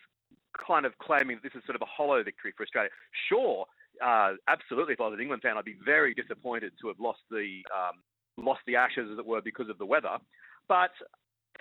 kind 0.53 0.85
of 0.85 0.97
claiming 0.97 1.37
that 1.37 1.43
this 1.43 1.59
is 1.59 1.65
sort 1.65 1.75
of 1.75 1.81
a 1.81 1.89
hollow 1.89 2.23
victory 2.23 2.53
for 2.55 2.63
Australia. 2.63 2.89
Sure, 3.29 3.65
uh, 4.01 4.33
absolutely, 4.47 4.93
if 4.93 5.01
I 5.01 5.07
was 5.07 5.15
an 5.15 5.21
England 5.21 5.41
fan, 5.41 5.57
I'd 5.57 5.65
be 5.65 5.77
very 5.83 6.13
disappointed 6.13 6.73
to 6.81 6.87
have 6.87 6.99
lost 6.99 7.19
the 7.29 7.61
um, 7.73 8.01
lost 8.37 8.61
the 8.65 8.75
Ashes, 8.75 9.09
as 9.11 9.19
it 9.19 9.25
were, 9.25 9.41
because 9.41 9.69
of 9.69 9.77
the 9.77 9.85
weather. 9.85 10.17
But 10.67 10.91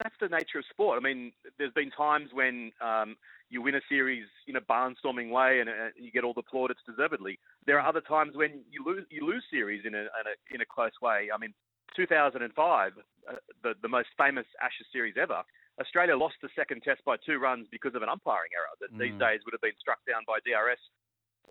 that's 0.03 0.15
the 0.21 0.29
nature 0.29 0.59
of 0.59 0.65
sport. 0.71 0.99
I 0.99 1.03
mean, 1.03 1.33
there's 1.59 1.73
been 1.73 1.91
times 1.91 2.31
when 2.33 2.73
um, 2.81 3.17
you 3.51 3.61
win 3.61 3.75
a 3.75 3.81
series 3.89 4.25
in 4.47 4.57
a 4.57 4.61
barnstorming 4.61 5.31
way 5.31 5.61
and 5.61 5.69
uh, 5.69 5.93
you 5.97 6.11
get 6.11 6.25
all 6.25 6.33
the 6.33 6.43
plaudits 6.43 6.81
deservedly. 6.87 7.39
There 7.67 7.79
are 7.79 7.87
other 7.87 8.01
times 8.01 8.33
when 8.35 8.63
you 8.71 8.85
lose 8.85 9.05
you 9.11 9.27
lose 9.27 9.45
series 9.51 9.85
in 9.85 9.95
a 9.95 10.01
in 10.01 10.27
a, 10.27 10.55
in 10.55 10.61
a 10.61 10.67
close 10.67 10.97
way. 11.03 11.29
I 11.35 11.39
mean, 11.39 11.53
2005, 11.97 12.43
uh, 12.49 13.35
the 13.63 13.75
the 13.83 13.89
most 13.89 14.09
famous 14.17 14.47
Ashes 14.63 14.87
series 14.93 15.15
ever. 15.21 15.43
Australia 15.81 16.17
lost 16.17 16.37
the 16.43 16.53
second 16.55 16.83
test 16.83 17.01
by 17.05 17.17
two 17.25 17.39
runs 17.39 17.67
because 17.73 17.95
of 17.95 18.03
an 18.03 18.09
umpiring 18.09 18.53
error 18.53 18.77
that 18.81 18.93
mm. 18.93 19.01
these 19.01 19.17
days 19.17 19.41
would 19.45 19.57
have 19.57 19.65
been 19.65 19.77
struck 19.81 20.05
down 20.05 20.21
by 20.29 20.37
DRS 20.45 20.81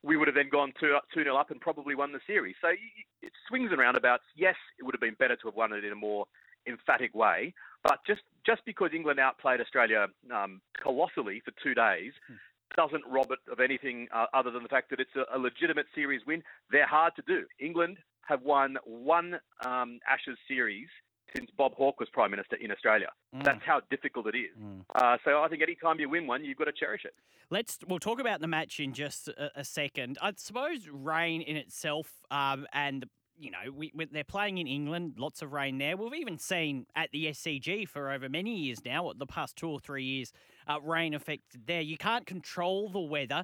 we 0.04 0.18
would 0.18 0.28
have 0.28 0.36
then 0.36 0.50
gone 0.50 0.74
2 0.80 0.98
2 1.14 1.24
0 1.24 1.36
up 1.36 1.52
and 1.52 1.62
probably 1.62 1.96
won 1.96 2.12
the 2.12 2.20
series. 2.26 2.56
So 2.62 2.70
it 2.70 3.32
swings 3.48 3.70
and 3.72 3.80
roundabouts. 3.80 4.24
Yes, 4.36 4.56
it 4.80 4.84
would 4.84 4.96
have 4.96 5.02
been 5.02 5.16
better 5.20 5.36
to 5.36 5.48
have 5.48 5.56
won 5.56 5.74
it 5.74 5.86
in 5.86 5.92
a 5.92 5.96
more 5.96 6.26
emphatic 6.68 7.14
way, 7.16 7.54
but 7.84 8.00
just, 8.06 8.22
just 8.46 8.62
because 8.66 8.92
England 8.94 9.20
outplayed 9.20 9.62
Australia 9.62 10.08
um, 10.34 10.62
colossally 10.82 11.42
for 11.44 11.52
two 11.64 11.74
days 11.74 12.12
hmm. 12.28 12.36
doesn't 12.76 13.04
rob 13.10 13.32
it 13.32 13.40
of 13.52 13.60
anything 13.60 14.08
uh, 14.14 14.26
other 14.34 14.52
than 14.52 14.64
the 14.64 14.70
fact 14.70 14.90
that 14.92 15.00
it's 15.00 15.16
a, 15.16 15.36
a, 15.36 15.40
legitimate 15.40 15.88
series 15.96 16.22
win. 16.28 16.44
They're 16.72 16.88
hard 16.88 17.14
to 17.16 17.24
do. 17.26 17.46
England 17.60 17.98
have 18.28 18.44
won 18.44 18.78
one 18.86 19.40
um, 19.66 20.00
Ashes 20.08 20.38
series 20.48 20.88
since 21.36 21.50
Bob 21.58 21.74
Hawke 21.76 22.00
was 22.00 22.10
Prime 22.10 22.32
Minister 22.32 22.56
in 22.58 22.72
Australia. 22.72 23.10
Mm. 23.36 23.44
That's 23.44 23.64
how 23.66 23.82
difficult 23.90 24.28
it 24.28 24.38
is. 24.38 24.58
Mm. 24.62 24.82
Uh, 24.96 25.18
so 25.24 25.42
I 25.42 25.48
think 25.48 25.62
any 25.62 25.76
time 25.76 26.00
you 26.00 26.10
win 26.10 26.28
one, 26.28 26.44
you've 26.44 26.58
got 26.58 26.66
to 26.66 26.74
cherish 26.74 27.06
it. 27.06 27.14
Let's 27.50 27.80
we'll 27.88 28.00
talk 28.00 28.20
about 28.20 28.40
the 28.40 28.48
match 28.48 28.80
in 28.80 28.94
just 28.94 29.28
a, 29.28 29.52
a 29.60 29.64
second. 29.64 30.18
I 30.22 30.34
suppose 30.38 30.88
rain 30.90 31.42
in 31.42 31.58
itself 31.58 32.22
um, 32.32 32.66
and 32.74 33.06
you 33.42 33.50
know, 33.50 33.72
we, 33.76 33.92
we, 33.96 34.06
they're 34.06 34.24
playing 34.24 34.60
in 34.60 34.68
England, 34.68 35.16
lots 35.18 35.42
of 35.42 35.52
rain 35.52 35.80
there. 35.80 35.98
We've 35.98 36.14
even 36.14 36.38
seen 36.38 36.86
at 36.96 37.10
the 37.12 37.28
SCG 37.28 37.88
for 37.88 38.12
over 38.12 38.30
many 38.30 38.56
years 38.56 38.86
now, 38.86 39.12
the 39.18 39.26
past 39.26 39.56
two 39.56 39.68
or 39.68 39.80
three 39.80 40.04
years, 40.04 40.32
uh, 40.68 40.80
rain 40.80 41.16
affected 41.16 41.66
there. 41.66 41.82
You 41.82 41.98
can't 41.98 42.28
control 42.28 42.90
the 42.90 43.00
weather. 43.00 43.44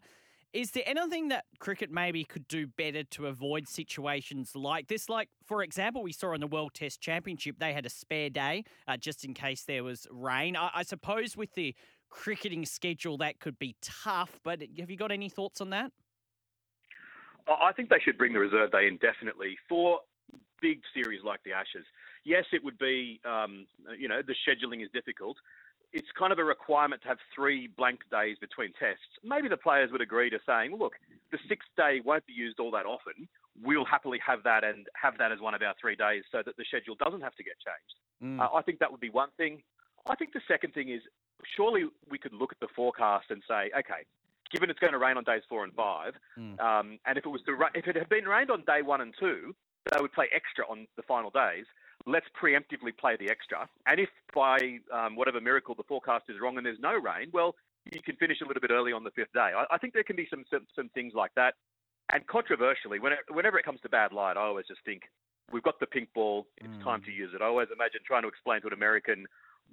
Is 0.58 0.72
there 0.72 0.82
anything 0.88 1.28
that 1.28 1.46
cricket 1.60 1.91
maybe 1.91 2.24
could 2.24 2.48
do 2.48 2.65
better 2.65 3.04
to 3.04 3.28
avoid 3.28 3.67
situations 3.67 4.56
like 4.56 4.88
this? 4.88 5.08
Like, 5.08 5.30
for 5.46 5.62
example, 5.62 6.02
we 6.02 6.12
saw 6.12 6.34
in 6.34 6.41
the 6.41 6.48
World 6.48 6.74
Test 6.74 7.00
Championship, 7.00 7.60
they 7.60 7.74
had 7.74 7.86
a 7.86 7.91
spare 7.91 8.32
day 8.32 8.63
uh, 8.88 8.98
just 8.98 9.24
in 9.24 9.36
case 9.36 9.65
there 9.65 9.84
was 9.84 10.08
rain. 10.10 10.56
I, 10.56 10.72
I 10.74 10.82
suppose 10.82 11.38
with 11.38 11.54
the 11.54 11.76
cricketing 12.10 12.65
schedule, 12.65 13.20
that 13.20 13.39
could 13.39 13.60
be 13.60 13.76
tough, 13.84 14.39
but 14.43 14.63
have 14.80 14.89
you 14.89 14.98
got 14.98 15.12
any 15.12 15.30
thoughts 15.30 15.62
on 15.62 15.70
that? 15.70 15.91
I 17.48 17.72
think 17.74 17.89
they 17.89 18.00
should 18.04 18.17
bring 18.17 18.34
the 18.34 18.39
reserve 18.39 18.72
day 18.72 18.88
indefinitely 18.88 19.58
for 19.70 20.00
big 20.60 20.80
series 20.91 21.22
like 21.24 21.43
the 21.43 21.52
Ashes. 21.52 21.86
Yes, 22.26 22.46
it 22.52 22.63
would 22.63 22.80
be, 22.80 23.22
um, 23.26 23.67
you 23.96 24.08
know, 24.08 24.22
the 24.26 24.34
scheduling 24.41 24.84
is 24.84 24.89
difficult, 24.91 25.38
it's 25.93 26.08
kind 26.17 26.32
of 26.34 26.39
a 26.39 26.43
requirement 26.43 27.02
to 27.04 27.08
have 27.08 27.17
three 27.34 27.67
blank 27.67 28.02
days 28.12 28.38
between 28.39 28.73
tests. 28.73 29.06
Maybe 29.23 29.47
the 29.47 29.58
players 29.58 29.91
would 29.91 30.02
agree 30.02 30.30
to 30.30 30.39
saying, 30.45 30.76
look, 30.78 30.93
the 31.32 31.39
sixth 31.47 31.69
day 31.78 32.02
won't 32.04 32.26
be 32.26 32.34
used 32.34 32.60
all 32.60 32.71
that 32.71 32.86
often. 32.86 33.28
We'll 33.63 33.86
happily 33.86 34.19
have 34.26 34.43
that 34.43 34.63
and 34.63 34.88
have 35.02 35.17
that 35.17 35.32
as 35.32 35.39
one 35.39 35.54
of 35.54 35.62
our 35.62 35.73
three 35.80 35.95
days 35.95 36.23
so 36.32 36.41
that 36.45 36.58
the 36.58 36.65
schedule 36.67 36.95
doesn't 36.95 37.21
have 37.21 37.36
to 37.36 37.43
get 37.43 37.56
changed. 37.63 37.95
Mm. 38.23 38.43
Uh, 38.43 38.56
I 38.56 38.62
think 38.62 38.80
that 38.80 38.91
would 38.91 39.00
be 39.00 39.10
one 39.10 39.30
thing. 39.38 39.62
I 40.08 40.15
think 40.15 40.34
the 40.34 40.41
second 40.47 40.73
thing 40.73 40.89
is 40.89 41.02
surely 41.56 41.86
we 42.10 42.17
could 42.17 42.34
look 42.34 42.52
at 42.52 42.60
the 42.60 42.67
forecast 42.76 43.26
and 43.30 43.41
say, 43.47 43.71
okay, 43.78 44.06
given 44.52 44.69
it's 44.69 44.80
going 44.80 44.93
to 44.93 45.00
rain 45.00 45.17
on 45.17 45.23
days 45.23 45.43
four 45.50 45.63
and 45.63 45.73
five, 45.73 46.13
mm. 46.38 46.60
um, 46.60 47.00
and 47.06 47.17
if 47.17 47.26
it 47.26 47.30
was 47.30 47.41
to, 47.45 47.58
if 47.73 47.88
it 47.88 47.95
had 47.95 48.10
been 48.10 48.26
rained 48.26 48.52
on 48.52 48.63
day 48.65 48.82
one 48.82 49.02
and 49.02 49.13
two, 49.19 49.56
they 49.91 50.00
would 50.00 50.13
play 50.13 50.28
extra 50.34 50.65
on 50.69 50.88
the 50.95 51.04
final 51.04 51.30
days 51.30 51.65
let's 52.08 52.26
preemptively 52.41 52.98
play 52.98 53.17
the 53.20 53.30
extra. 53.30 53.67
And 53.86 54.00
if 54.00 54.10
by 54.34 54.80
um, 54.93 55.15
whatever 55.15 55.41
miracle 55.41 55.76
the 55.76 55.84
forecast 55.84 56.26
is 56.30 56.38
wrong 56.41 56.58
and 56.58 56.65
there's 56.65 56.80
no 56.80 56.93
rain, 56.93 57.30
well, 57.34 57.56
you 57.91 58.02
can 58.02 58.15
finish 58.15 58.39
a 58.41 58.48
little 58.48 58.62
bit 58.62 58.72
early 58.72 58.93
on 58.93 59.04
the 59.04 59.12
fifth 59.12 59.34
day. 59.34 59.52
I, 59.56 59.65
I 59.70 59.78
think 59.78 59.93
there 59.93 60.04
can 60.04 60.15
be 60.15 60.28
some, 60.30 60.43
some, 60.50 60.65
some 60.76 60.89
things 60.89 61.13
like 61.13 61.32
that. 61.36 61.54
And 62.12 62.26
controversially, 62.28 63.00
whenever, 63.00 63.22
whenever 63.30 63.60
it 63.60 63.65
comes 63.65 63.82
to 63.82 63.89
bad 63.89 64.13
light, 64.13 64.38
I 64.38 64.41
always 64.41 64.65
just 64.65 64.80
think 64.86 65.04
we've 65.52 65.63
got 65.63 65.80
the 65.80 65.86
pink 65.86 66.10
ball. 66.15 66.48
It's 66.58 66.74
mm. 66.74 66.84
time 66.84 67.04
to 67.04 67.12
use 67.12 67.32
it. 67.36 67.41
I 67.41 67.46
always 67.46 67.67
imagine 67.74 68.00
trying 68.08 68.22
to 68.22 68.30
explain 68.30 68.62
to 68.62 68.67
an 68.67 68.74
American 68.74 69.26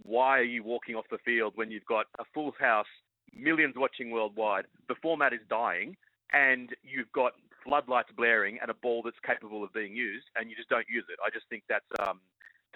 why 0.03 0.41
are 0.41 0.45
you 0.45 0.65
walking 0.65 0.97
off 0.97 1.05
the 1.11 1.19
field 1.25 1.53
when 1.55 1.71
you've 1.71 1.87
got 1.87 2.07
a 2.19 2.25
full 2.35 2.53
house, 2.59 2.87
millions 3.33 3.75
watching 3.77 4.11
worldwide. 4.11 4.65
The 4.89 4.97
format 5.01 5.33
is 5.33 5.41
dying, 5.49 5.97
and 6.33 6.71
you've 6.83 7.13
got 7.13 7.33
floodlights 7.65 8.11
blaring, 8.17 8.59
and 8.61 8.71
a 8.71 8.75
ball 8.75 9.03
that's 9.03 9.17
capable 9.27 9.65
of 9.65 9.73
being 9.73 9.97
used, 9.97 10.27
and 10.37 10.51
you 10.51 10.57
just 10.57 10.69
don't 10.69 10.87
use 10.89 11.05
it. 11.09 11.19
I 11.25 11.31
just 11.31 11.49
think 11.49 11.65
that's 11.69 11.89
um, 11.99 12.21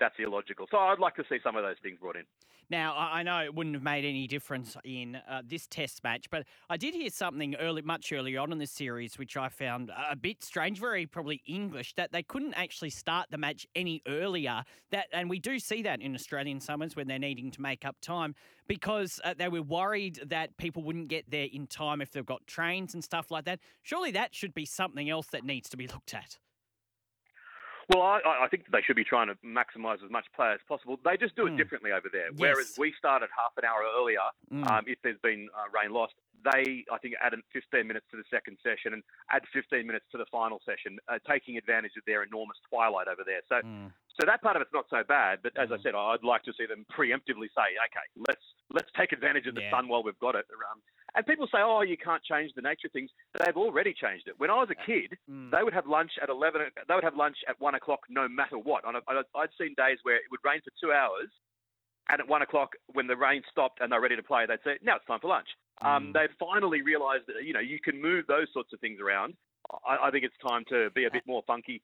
that's 0.01 0.17
illogical. 0.19 0.67
So 0.71 0.79
I'd 0.79 0.99
like 0.99 1.17
to 1.17 1.25
see 1.29 1.39
some 1.43 1.57
of 1.57 1.63
those 1.63 1.77
things 1.83 1.99
brought 2.01 2.17
in. 2.17 2.25
Now, 2.71 2.95
I 2.99 3.23
know 3.23 3.43
it 3.43 3.55
wouldn't 3.55 3.77
have 3.77 3.83
made 3.83 4.05
any 4.05 4.27
difference 4.27 4.77
in 4.85 5.17
uh, 5.17 5.41
this 5.43 5.67
test 5.67 6.05
match, 6.05 6.29
but 6.29 6.45
I 6.69 6.77
did 6.77 6.93
hear 6.93 7.09
something 7.09 7.55
early, 7.55 7.81
much 7.81 8.13
earlier 8.13 8.41
on 8.41 8.53
in 8.53 8.59
the 8.59 8.67
series, 8.67 9.19
which 9.19 9.39
I 9.39 9.49
found 9.49 9.91
a 10.11 10.15
bit 10.15 10.45
strange, 10.45 10.79
very 10.79 11.07
probably 11.07 11.41
English, 11.47 11.95
that 11.95 12.13
they 12.13 12.23
couldn't 12.23 12.53
actually 12.55 12.91
start 12.91 13.29
the 13.31 13.39
match 13.39 13.67
any 13.75 14.03
earlier. 14.07 14.65
That, 14.91 15.07
and 15.15 15.31
we 15.31 15.39
do 15.39 15.59
see 15.59 15.81
that 15.83 16.03
in 16.03 16.15
Australian 16.15 16.61
summers 16.61 16.95
when 16.95 17.09
they're 17.09 17.19
needing 17.19 17.51
to 17.53 17.63
make 17.63 17.87
up 17.87 17.97
time 18.03 18.35
because 18.67 19.19
uh, 19.25 19.33
they 19.39 19.49
were 19.49 19.63
worried 19.63 20.21
that 20.27 20.55
people 20.59 20.83
wouldn't 20.83 21.09
get 21.09 21.31
there 21.31 21.49
in 21.51 21.67
time 21.69 22.03
if 22.03 22.11
they've 22.11 22.27
got 22.27 22.47
trains 22.47 22.93
and 22.93 23.03
stuff 23.03 23.31
like 23.31 23.47
that. 23.47 23.61
Surely 23.83 24.11
that 24.11 24.35
should 24.35 24.53
be 24.53 24.67
something 24.67 25.09
else 25.09 25.29
that 25.29 25.43
needs 25.43 25.71
to 25.71 25.79
be 25.79 25.87
looked 25.87 26.13
at. 26.13 26.39
Well, 27.89 28.03
I, 28.03 28.21
I 28.45 28.49
think 28.49 28.65
they 28.71 28.83
should 28.85 28.97
be 28.97 29.05
trying 29.05 29.29
to 29.29 29.37
maximise 29.41 30.05
as 30.05 30.11
much 30.11 30.27
play 30.37 30.53
as 30.53 30.61
possible. 30.69 31.01
They 31.05 31.17
just 31.17 31.35
do 31.37 31.47
it 31.47 31.53
mm. 31.53 31.57
differently 31.57 31.93
over 31.93 32.09
there. 32.13 32.29
Yes. 32.29 32.37
Whereas 32.37 32.75
we 32.77 32.93
started 32.99 33.31
half 33.33 33.57
an 33.57 33.65
hour 33.65 33.81
earlier, 33.97 34.29
mm. 34.53 34.69
um, 34.69 34.85
if 34.87 34.99
there's 35.03 35.21
been 35.23 35.49
uh, 35.57 35.73
rain 35.73 35.93
lost, 35.93 36.13
they, 36.45 36.85
I 36.93 36.99
think, 36.99 37.15
added 37.23 37.41
15 37.53 37.87
minutes 37.87 38.05
to 38.13 38.17
the 38.17 38.29
second 38.31 38.59
session 38.63 38.93
and 38.93 39.03
add 39.33 39.43
15 39.53 39.87
minutes 39.87 40.05
to 40.13 40.19
the 40.19 40.27
final 40.31 40.61
session, 40.69 40.99
uh, 41.09 41.19
taking 41.25 41.57
advantage 41.57 41.97
of 41.97 42.05
their 42.05 42.23
enormous 42.23 42.59
twilight 42.69 43.09
over 43.09 43.25
there. 43.25 43.41
So, 43.49 43.65
mm. 43.65 43.89
so 44.21 44.29
that 44.29 44.43
part 44.43 44.57
of 44.57 44.63
it's 44.63 44.75
not 44.75 44.85
so 44.91 45.01
bad. 45.09 45.41
But 45.43 45.57
as 45.57 45.73
I 45.73 45.81
mm. 45.81 45.83
said, 45.83 45.95
I'd 45.97 46.23
like 46.23 46.45
to 46.45 46.53
see 46.61 46.67
them 46.69 46.85
preemptively 46.93 47.49
say, 47.57 47.73
okay, 47.89 48.07
let's 48.29 48.45
let's 48.69 48.93
take 49.01 49.13
advantage 49.13 49.49
of 49.49 49.57
the 49.57 49.65
yeah. 49.65 49.73
sun 49.73 49.89
while 49.89 50.05
we've 50.05 50.19
got 50.21 50.37
it. 50.37 50.45
Um, 50.53 50.85
and 51.15 51.27
people 51.27 51.47
say, 51.47 51.59
oh, 51.59 51.83
you 51.83 51.97
can't 51.97 52.23
change 52.23 52.53
the 52.55 52.63
nature 52.63 52.87
of 52.87 52.93
things. 52.93 53.11
They've 53.39 53.57
already 53.57 53.95
changed 53.95 54.29
it. 54.29 54.35
When 54.39 54.51
I 54.51 54.57
was 54.57 54.69
a 54.71 54.87
kid, 54.87 55.17
mm. 55.31 55.51
they 55.51 55.63
would 55.63 55.73
have 55.73 55.87
lunch 55.87 56.13
at 56.23 56.29
11, 56.29 56.61
they 56.87 56.95
would 56.95 57.05
have 57.05 57.17
lunch 57.17 57.37
at 57.49 57.61
1 57.61 57.75
o'clock 57.75 58.01
no 58.09 58.29
matter 58.29 58.59
what. 58.59 58.85
I'd 58.85 59.49
seen 59.59 59.75
days 59.77 59.99
where 60.03 60.17
it 60.17 60.29
would 60.31 60.41
rain 60.45 60.61
for 60.63 60.71
two 60.81 60.93
hours, 60.93 61.31
and 62.11 62.21
at 62.21 62.29
1 62.29 62.43
o'clock, 62.43 62.73
when 62.93 63.07
the 63.07 63.17
rain 63.17 63.43
stopped 63.51 63.81
and 63.81 63.91
they're 63.93 64.01
ready 64.01 64.17
to 64.17 64.23
play, 64.23 64.47
they'd 64.47 64.59
say, 64.65 64.79
now 64.83 64.97
it's 64.97 65.07
time 65.07 65.21
for 65.21 65.29
lunch. 65.29 65.49
Um, 65.83 65.89
mm. 65.89 65.97
Um, 65.97 66.13
they've 66.13 66.37
finally 66.39 66.83
realised 66.83 67.25
that, 67.29 67.45
you 67.45 67.53
know, 67.53 67.61
you 67.61 67.79
can 67.83 68.01
move 68.01 68.27
those 68.27 68.47
sorts 68.53 68.73
of 68.73 68.81
things 68.81 68.99
around. 69.01 69.35
I, 69.87 70.09
I 70.09 70.11
think 70.11 70.25
it's 70.25 70.37
time 70.47 70.65
to 70.69 70.91
be 70.95 71.05
a 71.05 71.11
bit 71.11 71.23
more 71.27 71.43
funky. 71.47 71.83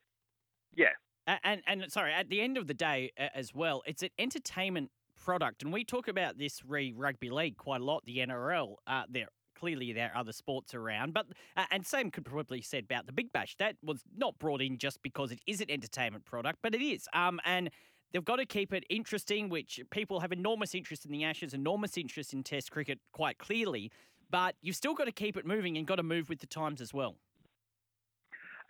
Yeah. 0.75 0.93
And, 1.27 1.39
and, 1.43 1.61
and 1.81 1.91
sorry, 1.91 2.13
at 2.13 2.29
the 2.29 2.41
end 2.41 2.57
of 2.57 2.67
the 2.67 2.73
day 2.73 3.11
as 3.33 3.53
well, 3.53 3.81
it's 3.85 4.03
an 4.03 4.09
entertainment 4.19 4.91
product. 5.25 5.63
And 5.63 5.73
we 5.73 5.83
talk 5.83 6.07
about 6.07 6.37
this 6.37 6.63
re 6.63 6.93
rugby 6.95 7.31
league 7.31 7.57
quite 7.57 7.81
a 7.81 7.83
lot, 7.83 8.05
the 8.05 8.19
NRL. 8.19 8.75
Uh, 8.85 9.03
there 9.09 9.27
clearly 9.59 9.91
there 9.91 10.11
are 10.13 10.19
other 10.19 10.31
sports 10.31 10.75
around, 10.75 11.13
but 11.13 11.25
uh, 11.57 11.65
and 11.71 11.85
same 11.85 12.11
could 12.11 12.23
probably 12.23 12.59
be 12.59 12.61
said 12.61 12.83
about 12.83 13.07
the 13.07 13.11
Big 13.11 13.31
Bash. 13.33 13.55
That 13.57 13.75
was 13.83 14.03
not 14.15 14.37
brought 14.37 14.61
in 14.61 14.77
just 14.77 15.01
because 15.01 15.31
it 15.31 15.39
is 15.47 15.61
an 15.61 15.71
entertainment 15.71 16.25
product, 16.25 16.59
but 16.61 16.75
it 16.75 16.81
is. 16.81 17.07
Um, 17.13 17.39
and 17.43 17.71
they've 18.13 18.23
got 18.23 18.35
to 18.35 18.45
keep 18.45 18.71
it 18.71 18.83
interesting, 18.89 19.49
which 19.49 19.79
people 19.89 20.19
have 20.19 20.31
enormous 20.31 20.75
interest 20.75 21.05
in 21.05 21.11
the 21.11 21.23
Ashes, 21.23 21.53
enormous 21.53 21.97
interest 21.97 22.31
in 22.33 22.43
Test 22.43 22.69
cricket, 22.69 22.99
quite 23.11 23.39
clearly. 23.39 23.91
But 24.29 24.55
you've 24.61 24.75
still 24.75 24.93
got 24.93 25.05
to 25.05 25.11
keep 25.11 25.37
it 25.37 25.45
moving 25.45 25.77
and 25.77 25.87
got 25.87 25.95
to 25.95 26.03
move 26.03 26.29
with 26.29 26.39
the 26.39 26.47
times 26.47 26.81
as 26.81 26.93
well. 26.93 27.15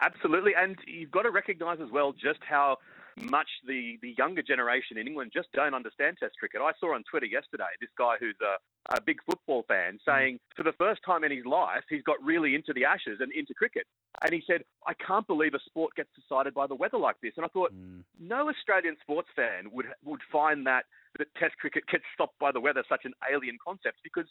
Absolutely, 0.01 0.53
and 0.57 0.77
you've 0.87 1.11
got 1.11 1.23
to 1.23 1.31
recognise 1.31 1.79
as 1.81 1.89
well 1.91 2.11
just 2.13 2.39
how 2.47 2.77
much 3.17 3.47
the, 3.65 3.97
the 4.01 4.13
younger 4.17 4.41
generation 4.41 4.97
in 4.97 5.07
England 5.07 5.31
just 5.33 5.47
don't 5.53 5.73
understand 5.73 6.17
Test 6.19 6.35
cricket. 6.39 6.61
I 6.61 6.71
saw 6.79 6.95
on 6.95 7.03
Twitter 7.09 7.25
yesterday 7.25 7.71
this 7.79 7.89
guy 7.97 8.15
who's 8.19 8.35
a, 8.41 8.95
a 8.95 9.01
big 9.01 9.17
football 9.25 9.63
fan 9.67 9.95
mm. 9.95 9.99
saying 10.05 10.39
for 10.55 10.63
the 10.63 10.73
first 10.73 11.01
time 11.05 11.23
in 11.23 11.31
his 11.31 11.45
life 11.45 11.83
he's 11.89 12.03
got 12.03 12.21
really 12.23 12.55
into 12.55 12.73
the 12.73 12.85
Ashes 12.85 13.19
and 13.19 13.31
into 13.31 13.53
cricket. 13.53 13.87
And 14.21 14.33
he 14.33 14.43
said, 14.45 14.63
I 14.85 14.93
can't 14.93 15.27
believe 15.27 15.53
a 15.53 15.59
sport 15.65 15.95
gets 15.95 16.09
decided 16.15 16.53
by 16.53 16.67
the 16.67 16.75
weather 16.75 16.97
like 16.97 17.15
this. 17.21 17.33
And 17.37 17.45
I 17.45 17.49
thought, 17.49 17.73
mm. 17.73 18.03
no 18.19 18.49
Australian 18.49 18.97
sports 19.01 19.29
fan 19.35 19.71
would 19.71 19.87
would 20.03 20.21
find 20.31 20.65
that 20.67 20.85
that 21.17 21.27
Test 21.39 21.55
cricket 21.57 21.83
gets 21.91 22.03
stopped 22.13 22.37
by 22.39 22.51
the 22.51 22.59
weather 22.59 22.83
such 22.87 23.05
an 23.05 23.13
alien 23.31 23.57
concept 23.63 23.99
because 24.03 24.25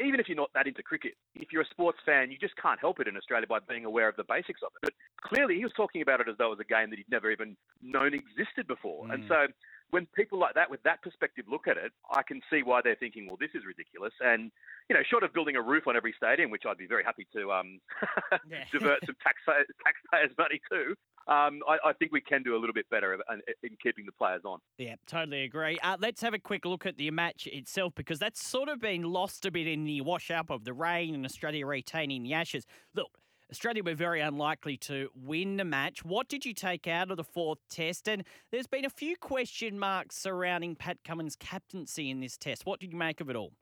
even 0.00 0.20
if 0.20 0.28
you're 0.28 0.36
not 0.36 0.50
that 0.54 0.66
into 0.66 0.82
cricket, 0.82 1.12
if 1.34 1.52
you're 1.52 1.62
a 1.62 1.70
sports 1.70 1.98
fan, 2.04 2.30
you 2.30 2.38
just 2.38 2.56
can't 2.56 2.80
help 2.80 3.00
it 3.00 3.08
in 3.08 3.16
Australia 3.16 3.46
by 3.46 3.58
being 3.68 3.84
aware 3.84 4.08
of 4.08 4.16
the 4.16 4.24
basics 4.24 4.60
of 4.62 4.72
it. 4.76 4.80
But 4.82 4.92
clearly, 5.22 5.56
he 5.56 5.62
was 5.62 5.72
talking 5.76 6.02
about 6.02 6.20
it 6.20 6.28
as 6.28 6.36
though 6.38 6.46
it 6.46 6.58
was 6.58 6.60
a 6.60 6.64
game 6.64 6.90
that 6.90 6.96
he'd 6.96 7.10
never 7.10 7.30
even 7.30 7.56
known 7.82 8.14
existed 8.14 8.66
before. 8.66 9.06
Mm. 9.06 9.14
And 9.14 9.24
so, 9.28 9.46
when 9.90 10.06
people 10.14 10.38
like 10.38 10.54
that 10.54 10.70
with 10.70 10.82
that 10.84 11.02
perspective 11.02 11.44
look 11.50 11.66
at 11.66 11.76
it, 11.76 11.92
I 12.10 12.22
can 12.22 12.40
see 12.50 12.62
why 12.62 12.80
they're 12.82 12.96
thinking, 12.96 13.26
well, 13.26 13.36
this 13.38 13.50
is 13.54 13.66
ridiculous. 13.66 14.12
And 14.20 14.50
you 14.88 14.94
know, 14.94 15.02
short 15.08 15.22
of 15.22 15.32
building 15.32 15.56
a 15.56 15.62
roof 15.62 15.86
on 15.86 15.96
every 15.96 16.14
stadium, 16.16 16.50
which 16.50 16.62
I'd 16.66 16.78
be 16.78 16.86
very 16.86 17.04
happy 17.04 17.26
to 17.34 17.52
um, 17.52 17.80
divert 18.72 19.00
some 19.06 19.16
taxpayers, 19.22 19.66
taxpayers' 19.84 20.36
money 20.38 20.60
to, 20.72 20.94
um, 21.30 21.60
I, 21.68 21.90
I, 21.90 21.92
think 21.92 22.10
we 22.10 22.20
can 22.20 22.42
do 22.42 22.56
a 22.56 22.58
little 22.58 22.74
bit 22.74 22.90
better 22.90 23.14
in, 23.14 23.20
in 23.62 23.76
keeping 23.80 24.04
the 24.04 24.12
players 24.12 24.42
on. 24.44 24.58
Yeah, 24.78 24.96
totally 25.06 25.44
agree. 25.44 25.78
Uh, 25.80 25.96
let's 26.00 26.20
have 26.22 26.34
a 26.34 26.40
quick 26.40 26.64
look 26.64 26.86
at 26.86 26.96
the 26.96 27.08
match 27.12 27.46
itself 27.46 27.94
because 27.94 28.18
that's 28.18 28.44
sort 28.44 28.68
of 28.68 28.80
been 28.80 29.04
lost 29.04 29.46
a 29.46 29.50
bit 29.52 29.68
in 29.68 29.84
the 29.84 30.00
wash 30.00 30.32
up 30.32 30.50
of 30.50 30.64
the 30.64 30.72
rain 30.72 31.14
and 31.14 31.24
Australia 31.24 31.64
retaining 31.66 32.24
the 32.24 32.34
Ashes. 32.34 32.66
Look, 32.96 33.10
Australia 33.50 33.84
were 33.84 33.94
very 33.94 34.20
unlikely 34.20 34.76
to 34.78 35.08
win 35.14 35.56
the 35.56 35.64
match. 35.64 36.04
What 36.04 36.28
did 36.28 36.44
you 36.44 36.52
take 36.52 36.88
out 36.88 37.12
of 37.12 37.16
the 37.16 37.24
fourth 37.24 37.58
test? 37.68 38.08
And 38.08 38.24
there's 38.50 38.66
been 38.66 38.84
a 38.84 38.90
few 38.90 39.16
question 39.16 39.78
marks 39.78 40.16
surrounding 40.16 40.74
Pat 40.74 40.98
Cummins' 41.04 41.36
captaincy 41.36 42.10
in 42.10 42.18
this 42.18 42.36
test. 42.36 42.66
What 42.66 42.80
did 42.80 42.92
you 42.92 42.98
make 42.98 43.20
of 43.20 43.30
it 43.30 43.36
all? 43.36 43.52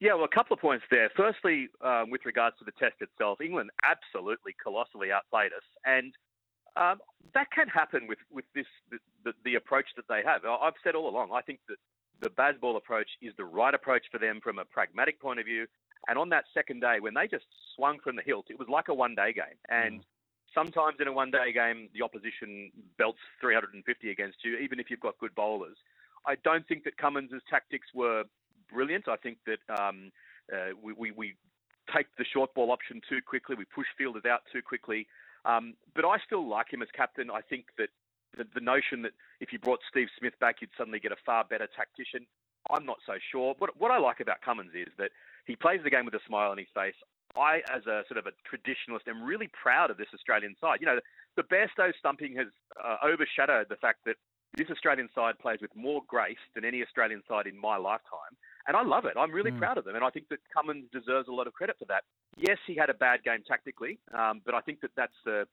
Yeah, 0.00 0.14
well, 0.14 0.24
a 0.24 0.28
couple 0.28 0.54
of 0.54 0.60
points 0.60 0.84
there. 0.90 1.10
Firstly, 1.16 1.68
um, 1.80 2.10
with 2.10 2.24
regards 2.24 2.58
to 2.58 2.64
the 2.64 2.72
test 2.72 2.96
itself, 3.00 3.40
England 3.40 3.70
absolutely 3.84 4.54
colossally 4.62 5.12
outplayed 5.12 5.52
us, 5.52 5.64
and 5.84 6.12
um, 6.76 6.98
that 7.34 7.50
can 7.52 7.68
happen 7.68 8.06
with 8.08 8.18
with 8.30 8.44
this 8.54 8.66
the, 8.90 8.98
the, 9.24 9.32
the, 9.44 9.54
approach 9.54 9.86
that 9.96 10.06
they 10.08 10.22
have. 10.24 10.42
I've 10.44 10.74
said 10.82 10.94
all 10.94 11.08
along, 11.08 11.30
I 11.32 11.40
think 11.42 11.60
that 11.68 11.76
the 12.20 12.30
Bazball 12.30 12.76
approach 12.76 13.08
is 13.22 13.32
the 13.36 13.44
right 13.44 13.74
approach 13.74 14.06
for 14.10 14.18
them 14.18 14.40
from 14.42 14.58
a 14.58 14.64
pragmatic 14.64 15.20
point 15.20 15.38
of 15.38 15.46
view. 15.46 15.66
And 16.08 16.18
on 16.18 16.28
that 16.30 16.44
second 16.52 16.80
day, 16.80 16.96
when 17.00 17.14
they 17.14 17.26
just 17.26 17.46
swung 17.74 17.98
from 18.02 18.16
the 18.16 18.22
hilt, 18.22 18.46
it 18.50 18.58
was 18.58 18.68
like 18.68 18.88
a 18.88 18.94
one-day 18.94 19.32
game, 19.32 19.58
and. 19.68 20.00
Mm. 20.00 20.04
Sometimes 20.54 20.98
in 21.00 21.08
a 21.08 21.12
one-day 21.12 21.52
game, 21.52 21.88
the 21.94 22.02
opposition 22.04 22.70
belts 22.96 23.18
350 23.40 24.08
against 24.08 24.36
you, 24.44 24.56
even 24.58 24.78
if 24.78 24.86
you've 24.88 25.00
got 25.00 25.18
good 25.18 25.34
bowlers. 25.34 25.76
I 26.26 26.36
don't 26.44 26.64
think 26.68 26.84
that 26.84 26.96
Cummins' 26.96 27.32
tactics 27.50 27.88
were 27.92 28.22
brilliant. 28.72 29.08
I 29.08 29.16
think 29.16 29.38
that 29.46 29.60
um, 29.80 30.10
uh, 30.52 30.76
we, 30.82 30.92
we, 30.92 31.10
we, 31.10 31.34
take 31.94 32.06
the 32.16 32.24
short 32.24 32.54
ball 32.54 32.70
option 32.70 33.02
too 33.06 33.20
quickly. 33.20 33.54
We 33.56 33.66
push 33.66 33.86
fielders 33.98 34.24
out 34.24 34.40
too 34.50 34.62
quickly. 34.62 35.06
Um, 35.44 35.74
but 35.94 36.06
I 36.06 36.16
still 36.24 36.48
like 36.48 36.72
him 36.72 36.80
as 36.80 36.88
captain. 36.96 37.30
I 37.30 37.42
think 37.42 37.66
that 37.76 37.90
the, 38.36 38.44
the, 38.54 38.60
notion 38.60 39.02
that 39.02 39.12
if 39.40 39.52
you 39.52 39.58
brought 39.58 39.80
Steve 39.90 40.08
Smith 40.18 40.32
back, 40.40 40.56
you'd 40.60 40.70
suddenly 40.78 40.98
get 40.98 41.12
a 41.12 41.20
far 41.26 41.44
better 41.44 41.68
tactician. 41.76 42.26
I'm 42.70 42.86
not 42.86 42.98
so 43.04 43.14
sure. 43.30 43.54
What, 43.58 43.78
what 43.78 43.90
I 43.90 43.98
like 43.98 44.20
about 44.20 44.40
Cummins 44.40 44.72
is 44.74 44.88
that 44.96 45.10
he 45.44 45.56
plays 45.56 45.80
the 45.84 45.90
game 45.90 46.06
with 46.06 46.14
a 46.14 46.24
smile 46.26 46.50
on 46.50 46.58
his 46.58 46.72
face. 46.74 46.96
I, 47.36 47.60
as 47.74 47.84
a 47.86 48.04
sort 48.08 48.16
of 48.16 48.26
a 48.26 48.32
traditionalist, 48.48 49.08
am 49.08 49.22
really 49.22 49.50
proud 49.52 49.90
of 49.90 49.98
this 49.98 50.08
Australian 50.14 50.54
side. 50.60 50.78
You 50.80 50.86
know, 50.86 51.00
the 51.36 51.42
Bairstow 51.42 51.92
stumping 51.98 52.34
has 52.36 52.46
uh, 52.82 52.96
overshadowed 53.04 53.66
the 53.68 53.76
fact 53.76 53.98
that 54.06 54.16
this 54.56 54.70
Australian 54.70 55.08
side 55.14 55.38
plays 55.38 55.58
with 55.60 55.74
more 55.74 56.00
grace 56.06 56.40
than 56.54 56.64
any 56.64 56.82
Australian 56.82 57.22
side 57.28 57.46
in 57.46 57.60
my 57.60 57.76
lifetime 57.76 58.38
and 58.66 58.76
I 58.76 58.82
love 58.82 59.04
it. 59.04 59.12
I'm 59.18 59.32
really 59.32 59.50
mm. 59.50 59.58
proud 59.58 59.78
of 59.78 59.84
them, 59.84 59.94
and 59.94 60.04
I 60.04 60.10
think 60.10 60.28
that 60.28 60.38
Cummins 60.52 60.86
deserves 60.92 61.28
a 61.28 61.32
lot 61.32 61.46
of 61.46 61.52
credit 61.52 61.76
for 61.78 61.84
that. 61.86 62.04
Yes, 62.36 62.58
he 62.66 62.74
had 62.74 62.90
a 62.90 62.94
bad 62.94 63.22
game 63.24 63.42
tactically, 63.46 63.98
um, 64.16 64.40
but 64.44 64.54
I 64.54 64.60
think 64.60 64.80
that 64.80 64.90
that's 64.96 65.12
uh, 65.26 65.44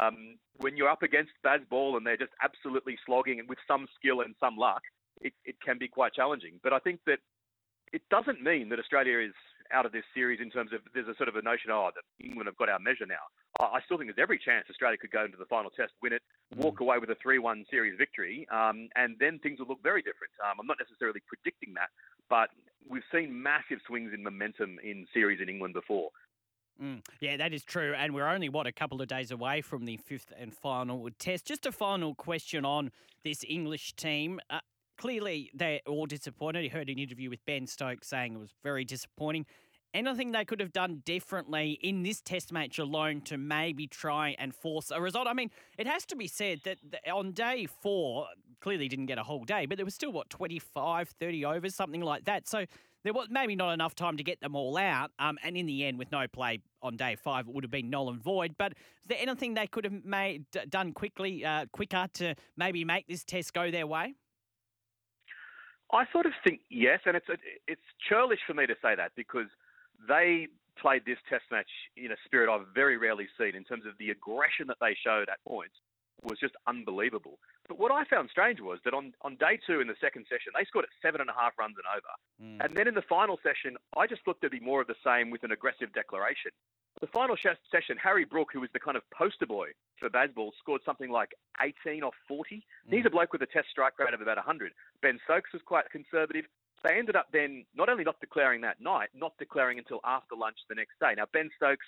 um, 0.00 0.36
when 0.58 0.76
you're 0.76 0.88
up 0.88 1.02
against 1.02 1.32
Bazball 1.44 1.96
and 1.96 2.06
they're 2.06 2.16
just 2.16 2.32
absolutely 2.42 2.96
slogging 3.04 3.40
and 3.40 3.48
with 3.48 3.58
some 3.66 3.86
skill 3.98 4.20
and 4.20 4.34
some 4.40 4.56
luck, 4.56 4.82
it, 5.20 5.32
it 5.44 5.56
can 5.64 5.78
be 5.78 5.88
quite 5.88 6.14
challenging. 6.14 6.60
But 6.62 6.72
I 6.72 6.78
think 6.78 7.00
that 7.06 7.18
it 7.92 8.02
doesn't 8.10 8.42
mean 8.42 8.68
that 8.70 8.78
Australia 8.78 9.18
is 9.18 9.34
out 9.72 9.86
of 9.86 9.92
this 9.92 10.04
series 10.14 10.40
in 10.40 10.50
terms 10.50 10.72
of 10.72 10.80
there's 10.92 11.08
a 11.08 11.16
sort 11.16 11.28
of 11.28 11.36
a 11.36 11.42
notion, 11.42 11.70
oh, 11.70 11.90
that 11.94 12.04
England 12.24 12.46
have 12.46 12.56
got 12.56 12.68
our 12.68 12.78
measure 12.78 13.06
now. 13.06 13.24
I 13.60 13.78
still 13.86 13.96
think 13.96 14.10
there's 14.10 14.22
every 14.22 14.38
chance 14.38 14.66
Australia 14.68 14.98
could 14.98 15.12
go 15.14 15.24
into 15.24 15.38
the 15.38 15.46
final 15.46 15.70
test, 15.70 15.92
win 16.02 16.12
it, 16.12 16.22
walk 16.56 16.78
mm. 16.78 16.90
away 16.90 16.98
with 16.98 17.08
a 17.10 17.18
3-1 17.22 17.62
series 17.70 17.94
victory, 17.96 18.46
um, 18.50 18.88
and 18.96 19.14
then 19.20 19.38
things 19.38 19.60
will 19.60 19.70
look 19.70 19.82
very 19.82 20.02
different. 20.02 20.34
Um, 20.42 20.58
I'm 20.58 20.66
not 20.66 20.78
necessarily 20.82 21.22
predicting 21.30 21.72
that, 21.74 21.88
but 22.28 22.50
we've 22.88 23.02
seen 23.12 23.42
massive 23.42 23.78
swings 23.86 24.12
in 24.12 24.22
momentum 24.22 24.78
in 24.82 25.06
series 25.12 25.40
in 25.40 25.48
England 25.48 25.74
before. 25.74 26.10
Mm, 26.82 27.02
yeah, 27.20 27.36
that 27.36 27.52
is 27.52 27.64
true. 27.64 27.94
And 27.96 28.14
we're 28.14 28.28
only, 28.28 28.48
what, 28.48 28.66
a 28.66 28.72
couple 28.72 29.00
of 29.00 29.08
days 29.08 29.30
away 29.30 29.60
from 29.60 29.84
the 29.84 29.96
fifth 29.96 30.32
and 30.36 30.52
final 30.52 31.08
test. 31.18 31.46
Just 31.46 31.66
a 31.66 31.72
final 31.72 32.14
question 32.14 32.64
on 32.64 32.90
this 33.22 33.44
English 33.48 33.94
team. 33.94 34.40
Uh, 34.50 34.58
clearly, 34.98 35.50
they're 35.54 35.80
all 35.86 36.06
disappointed. 36.06 36.64
I 36.64 36.68
heard 36.68 36.88
an 36.88 36.98
interview 36.98 37.30
with 37.30 37.44
Ben 37.46 37.66
Stokes 37.66 38.08
saying 38.08 38.34
it 38.34 38.38
was 38.38 38.54
very 38.62 38.84
disappointing 38.84 39.46
anything 39.94 40.32
they 40.32 40.44
could 40.44 40.60
have 40.60 40.72
done 40.72 41.02
differently 41.04 41.78
in 41.80 42.02
this 42.02 42.20
test 42.20 42.52
match 42.52 42.78
alone 42.78 43.22
to 43.22 43.38
maybe 43.38 43.86
try 43.86 44.34
and 44.38 44.54
force 44.54 44.90
a 44.90 45.00
result? 45.00 45.26
I 45.26 45.32
mean, 45.32 45.50
it 45.78 45.86
has 45.86 46.04
to 46.06 46.16
be 46.16 46.26
said 46.26 46.60
that 46.64 46.78
on 47.10 47.32
day 47.32 47.66
four, 47.66 48.26
clearly 48.60 48.88
didn't 48.88 49.06
get 49.06 49.18
a 49.18 49.22
whole 49.22 49.44
day, 49.44 49.66
but 49.66 49.78
there 49.78 49.84
was 49.84 49.94
still, 49.94 50.12
what, 50.12 50.28
25, 50.30 51.08
30 51.08 51.44
overs, 51.44 51.74
something 51.74 52.02
like 52.02 52.24
that. 52.24 52.48
So 52.48 52.66
there 53.04 53.12
was 53.12 53.28
maybe 53.30 53.54
not 53.54 53.72
enough 53.72 53.94
time 53.94 54.16
to 54.16 54.24
get 54.24 54.40
them 54.40 54.56
all 54.56 54.76
out. 54.76 55.10
Um, 55.18 55.38
and 55.42 55.56
in 55.56 55.66
the 55.66 55.84
end, 55.84 55.98
with 55.98 56.10
no 56.10 56.26
play 56.26 56.60
on 56.82 56.96
day 56.96 57.16
five, 57.16 57.46
it 57.46 57.54
would 57.54 57.62
have 57.62 57.70
been 57.70 57.90
null 57.90 58.08
and 58.08 58.20
void. 58.20 58.56
But 58.58 58.72
is 58.72 59.08
there 59.08 59.18
anything 59.20 59.54
they 59.54 59.66
could 59.66 59.84
have 59.84 60.04
made 60.04 60.46
done 60.68 60.92
quickly, 60.92 61.44
uh, 61.44 61.66
quicker 61.72 62.08
to 62.14 62.34
maybe 62.56 62.84
make 62.84 63.06
this 63.06 63.24
test 63.24 63.52
go 63.52 63.70
their 63.70 63.86
way? 63.86 64.14
I 65.92 66.06
sort 66.12 66.26
of 66.26 66.32
think 66.42 66.60
yes, 66.70 67.00
and 67.04 67.14
it's 67.16 67.26
it's 67.68 67.82
churlish 68.08 68.40
for 68.46 68.54
me 68.54 68.66
to 68.66 68.74
say 68.82 68.96
that 68.96 69.12
because 69.14 69.46
they 70.08 70.48
played 70.78 71.02
this 71.06 71.18
test 71.28 71.44
match 71.50 71.70
in 71.96 72.12
a 72.12 72.16
spirit 72.24 72.50
I've 72.50 72.66
very 72.74 72.96
rarely 72.96 73.28
seen 73.38 73.54
in 73.54 73.64
terms 73.64 73.84
of 73.86 73.92
the 73.98 74.10
aggression 74.10 74.66
that 74.68 74.78
they 74.80 74.96
showed 75.02 75.28
at 75.28 75.38
points 75.46 75.76
was 76.22 76.38
just 76.38 76.54
unbelievable. 76.66 77.38
But 77.68 77.78
what 77.78 77.92
I 77.92 78.04
found 78.04 78.30
strange 78.30 78.60
was 78.60 78.78
that 78.84 78.94
on, 78.94 79.12
on 79.22 79.36
day 79.36 79.58
two 79.66 79.80
in 79.80 79.88
the 79.88 79.96
second 80.00 80.26
session, 80.28 80.52
they 80.56 80.64
scored 80.64 80.84
at 80.84 80.90
seven 81.02 81.20
and 81.20 81.30
a 81.30 81.34
half 81.34 81.52
runs 81.58 81.76
and 81.76 81.88
over. 81.88 82.12
Mm. 82.42 82.64
And 82.64 82.76
then 82.76 82.88
in 82.88 82.94
the 82.94 83.02
final 83.02 83.38
session, 83.42 83.76
I 83.96 84.06
just 84.06 84.22
looked 84.26 84.42
to 84.42 84.50
be 84.50 84.60
more 84.60 84.80
of 84.80 84.86
the 84.86 84.96
same 85.04 85.30
with 85.30 85.44
an 85.44 85.52
aggressive 85.52 85.92
declaration. 85.92 86.50
The 87.00 87.08
final 87.08 87.36
session, 87.36 87.96
Harry 88.02 88.24
Brook, 88.24 88.50
who 88.52 88.60
was 88.60 88.70
the 88.72 88.78
kind 88.78 88.96
of 88.96 89.02
poster 89.10 89.46
boy 89.46 89.68
for 89.98 90.08
Bazball, 90.08 90.50
scored 90.58 90.80
something 90.84 91.10
like 91.10 91.34
18 91.60 92.02
or 92.02 92.12
40. 92.28 92.56
Mm. 92.56 92.60
He's 92.94 93.06
a 93.06 93.10
bloke 93.10 93.32
with 93.32 93.42
a 93.42 93.46
test 93.46 93.68
strike 93.70 93.98
rate 93.98 94.14
of 94.14 94.20
about 94.20 94.36
100. 94.36 94.72
Ben 95.02 95.18
Stokes 95.24 95.52
was 95.52 95.62
quite 95.64 95.90
conservative. 95.90 96.44
They 96.84 96.98
ended 96.98 97.16
up 97.16 97.28
then 97.32 97.64
not 97.74 97.88
only 97.88 98.04
not 98.04 98.20
declaring 98.20 98.60
that 98.60 98.80
night, 98.80 99.08
not 99.14 99.32
declaring 99.38 99.78
until 99.78 100.00
after 100.04 100.36
lunch 100.36 100.58
the 100.68 100.74
next 100.74 101.00
day. 101.00 101.14
Now, 101.16 101.24
Ben 101.32 101.50
Stokes 101.56 101.86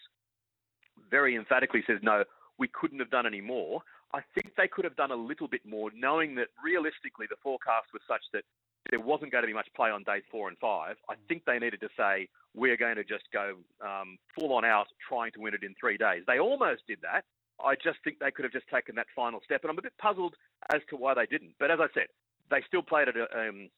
very 1.11 1.37
emphatically 1.37 1.85
says, 1.87 1.99
no, 2.03 2.25
we 2.59 2.69
couldn't 2.69 2.99
have 2.99 3.11
done 3.11 3.27
any 3.27 3.43
more. 3.43 3.83
I 4.15 4.21
think 4.35 4.55
they 4.57 4.69
could 4.69 4.85
have 4.85 4.97
done 4.97 5.11
a 5.11 5.17
little 5.17 5.49
bit 5.49 5.61
more, 5.67 5.91
knowing 5.95 6.35
that 6.37 6.49
realistically 6.65 7.27
the 7.29 7.37
forecast 7.43 7.93
was 7.93 8.01
such 8.09 8.23
that 8.33 8.45
there 8.91 9.01
wasn't 9.01 9.33
going 9.33 9.43
to 9.43 9.49
be 9.49 9.53
much 9.53 9.69
play 9.77 9.91
on 9.91 10.05
days 10.05 10.23
four 10.31 10.49
and 10.49 10.57
five. 10.59 10.97
I 11.11 11.15
think 11.29 11.45
they 11.45 11.59
needed 11.59 11.81
to 11.81 11.89
say, 11.97 12.29
we're 12.55 12.77
going 12.77 12.97
to 12.97 13.05
just 13.05 13.25
go 13.33 13.57
um, 13.85 14.17
full 14.39 14.55
on 14.55 14.65
out 14.65 14.87
trying 15.07 15.33
to 15.33 15.41
win 15.41 15.55
it 15.55 15.63
in 15.63 15.75
three 15.79 15.99
days. 15.99 16.23
They 16.27 16.39
almost 16.39 16.83
did 16.87 17.01
that. 17.03 17.25
I 17.63 17.75
just 17.75 17.99
think 18.05 18.19
they 18.19 18.31
could 18.31 18.45
have 18.45 18.53
just 18.53 18.69
taken 18.73 18.95
that 18.95 19.07
final 19.15 19.41
step. 19.45 19.61
And 19.63 19.71
I'm 19.71 19.79
a 19.79 19.83
bit 19.83 19.93
puzzled 19.99 20.35
as 20.73 20.81
to 20.91 20.97
why 20.97 21.15
they 21.15 21.27
didn't. 21.27 21.55
But 21.59 21.71
as 21.71 21.81
I 21.81 21.89
said, 21.93 22.07
they 22.51 22.63
still 22.67 22.83
played 22.83 23.09
it 23.09 23.17
an 23.17 23.27
um, 23.37 23.69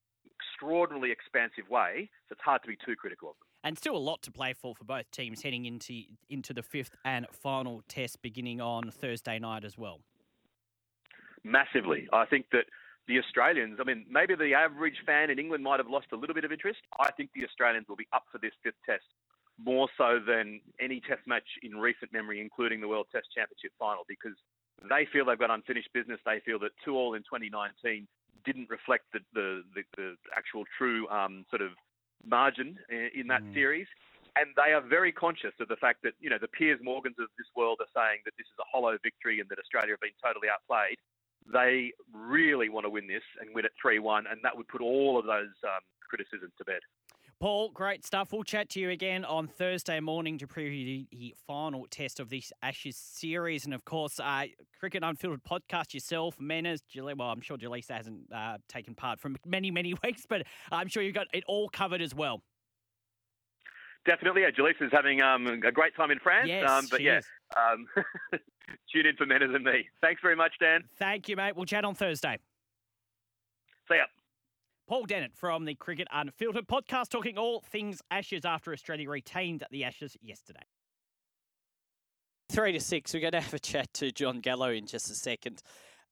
extraordinarily 0.59 1.13
expansive 1.13 1.69
way, 1.71 2.11
so 2.29 2.33
it's 2.33 2.43
hard 2.43 2.63
to 2.63 2.69
be 2.69 2.77
too 2.85 2.97
critical 2.97 3.31
of 3.31 3.37
them. 3.37 3.47
And 3.65 3.77
still 3.77 3.97
a 3.97 3.99
lot 3.99 4.23
to 4.23 4.31
play 4.31 4.53
for 4.53 4.75
for 4.75 4.85
both 4.85 5.11
teams 5.11 5.43
heading 5.43 5.65
into 5.67 6.03
into 6.29 6.53
the 6.53 6.63
fifth 6.63 6.95
and 7.05 7.27
final 7.33 7.83
test 7.89 8.23
beginning 8.23 8.61
on 8.61 8.91
Thursday 8.91 9.39
night 9.39 9.65
as 9.65 9.77
well. 9.77 10.01
Massively. 11.45 12.09
I 12.13 12.25
think 12.27 12.47
that 12.53 12.65
the 13.07 13.19
Australians, 13.19 13.79
I 13.81 13.85
mean, 13.85 14.05
maybe 14.11 14.35
the 14.35 14.55
average 14.55 14.97
fan 15.07 15.31
in 15.31 15.39
England 15.39 15.65
might 15.65 15.81
have 15.81 15.89
lost 15.89 16.09
a 16.13 16.17
little 16.17 16.35
bit 16.35 16.45
of 16.45 16.53
interest. 16.53 16.81
I 16.99 17.11
think 17.13 17.31
the 17.35 17.45
Australians 17.45 17.87
will 17.89 17.97
be 17.97 18.09
up 18.13 18.25
for 18.31 18.39
this 18.39 18.53
fifth 18.63 18.79
test 18.85 19.05
more 19.59 19.89
so 19.97 20.21
than 20.25 20.61
any 20.81 21.01
test 21.01 21.27
match 21.27 21.49
in 21.63 21.77
recent 21.77 22.13
memory, 22.13 22.41
including 22.41 22.81
the 22.81 22.87
World 22.87 23.07
Test 23.11 23.27
Championship 23.35 23.73
final, 23.79 24.05
because 24.07 24.37
they 24.89 25.09
feel 25.13 25.25
they've 25.25 25.39
got 25.39 25.51
unfinished 25.51 25.89
business. 25.93 26.21
They 26.25 26.41
feel 26.45 26.61
that 26.61 26.71
two 26.85 26.95
all 26.95 27.15
in 27.15 27.23
2019 27.23 28.07
didn't 28.49 28.71
reflect 28.71 29.05
the 29.13 29.21
the, 29.35 29.63
the, 29.75 29.83
the 29.97 30.09
actual 30.37 30.65
true 30.77 31.09
um, 31.09 31.45
sort 31.51 31.63
of 31.63 31.71
margin 32.25 32.77
in 32.89 33.27
that 33.29 33.43
mm. 33.43 33.55
series. 33.55 33.87
And 34.37 34.55
they 34.55 34.73
are 34.73 34.81
very 34.81 35.11
conscious 35.11 35.55
of 35.59 35.67
the 35.67 35.77
fact 35.77 35.99
that, 36.05 36.15
you 36.21 36.31
know, 36.31 36.39
the 36.41 36.49
Piers 36.49 36.79
Morgans 36.83 37.17
of 37.19 37.27
this 37.37 37.51
world 37.57 37.79
are 37.81 37.91
saying 37.91 38.23
that 38.25 38.35
this 38.39 38.47
is 38.47 38.59
a 38.61 38.69
hollow 38.71 38.97
victory 39.03 39.41
and 39.41 39.49
that 39.51 39.59
Australia 39.59 39.99
have 39.99 40.05
been 40.05 40.15
totally 40.23 40.47
outplayed. 40.47 40.97
They 41.51 41.91
really 42.15 42.69
want 42.69 42.87
to 42.87 42.91
win 42.91 43.09
this 43.09 43.25
and 43.41 43.51
win 43.55 43.65
it 43.65 43.73
3 43.81 43.99
1, 43.99 44.27
and 44.31 44.39
that 44.45 44.55
would 44.57 44.69
put 44.69 44.81
all 44.81 45.19
of 45.19 45.27
those 45.27 45.55
um, 45.65 45.83
criticisms 46.07 46.53
to 46.59 46.65
bed. 46.65 46.83
Paul, 47.41 47.71
great 47.71 48.05
stuff. 48.05 48.33
We'll 48.33 48.43
chat 48.43 48.69
to 48.71 48.81
you 48.81 48.91
again 48.91 49.25
on 49.25 49.47
Thursday 49.47 50.01
morning 50.01 50.39
to 50.39 50.49
preview 50.49 51.07
the 51.11 51.37
final 51.47 51.87
test 51.89 52.19
of 52.19 52.31
this 52.31 52.53
Ashes 52.63 52.97
series. 52.97 53.65
And 53.65 53.73
of 53.73 53.85
course, 53.85 54.19
uh, 54.19 54.47
Cricket 54.81 55.05
Unfiltered 55.05 55.45
podcast 55.45 55.95
yourself, 55.95 56.41
Menas, 56.41 56.81
Julie. 56.83 57.15
well, 57.15 57.29
I'm 57.29 57.41
sure 57.41 57.57
Jaleesa 57.57 57.93
hasn't 57.93 58.33
uh, 58.35 58.59
taken 58.69 58.97
part 58.97 59.21
for 59.21 59.31
many, 59.47 59.71
many 59.71 59.95
weeks, 60.05 60.25
but 60.29 60.43
I'm 60.73 60.89
sure 60.89 61.01
you've 61.01 61.15
got 61.15 61.29
it 61.33 61.45
all 61.47 61.69
covered 61.69 62.03
as 62.03 62.13
well. 62.13 62.43
Definitely, 64.05 64.43
yeah. 64.43 64.51
Jaleesa's 64.51 64.91
having 64.91 65.23
um, 65.23 65.47
a 65.47 65.71
great 65.71 65.95
time 65.95 66.11
in 66.11 66.19
France. 66.19 66.49
Yes, 66.49 66.69
um, 66.69 66.87
but 66.91 67.03
yeah, 67.03 67.21
um, 67.57 67.87
tune 68.93 69.07
in 69.07 69.15
for 69.17 69.27
Menas 69.27 69.51
and 69.55 69.63
me. 69.63 69.87
Thanks 70.01 70.21
very 70.23 70.35
much, 70.35 70.55
Dan. 70.59 70.83
Thank 70.99 71.29
you, 71.29 71.37
mate. 71.37 71.55
We'll 71.55 71.67
chat 71.67 71.85
on 71.85 71.95
Thursday. 71.95 72.39
See 73.89 73.97
ya. 73.97 74.05
Paul 74.89 75.05
Dennett 75.05 75.37
from 75.37 75.67
the 75.67 75.75
Cricket 75.75 76.09
Unfiltered 76.11 76.67
podcast 76.67 77.11
talking 77.11 77.37
all 77.37 77.61
things 77.61 78.01
Ashes 78.11 78.47
after 78.47 78.73
Australia 78.73 79.11
retained 79.11 79.63
the 79.71 79.85
Ashes 79.85 80.17
yesterday. 80.23 80.65
Three 82.49 82.73
to 82.73 82.81
six. 82.81 83.13
We're 83.13 83.21
going 83.21 83.33
to 83.33 83.43
have 83.43 83.53
a 83.53 83.59
chat 83.59 83.93
to 83.95 84.11
Jon 84.11 84.41
Gallo 84.41 84.71
in 84.71 84.87
just 84.87 85.11
a 85.11 85.15
second. 85.15 85.61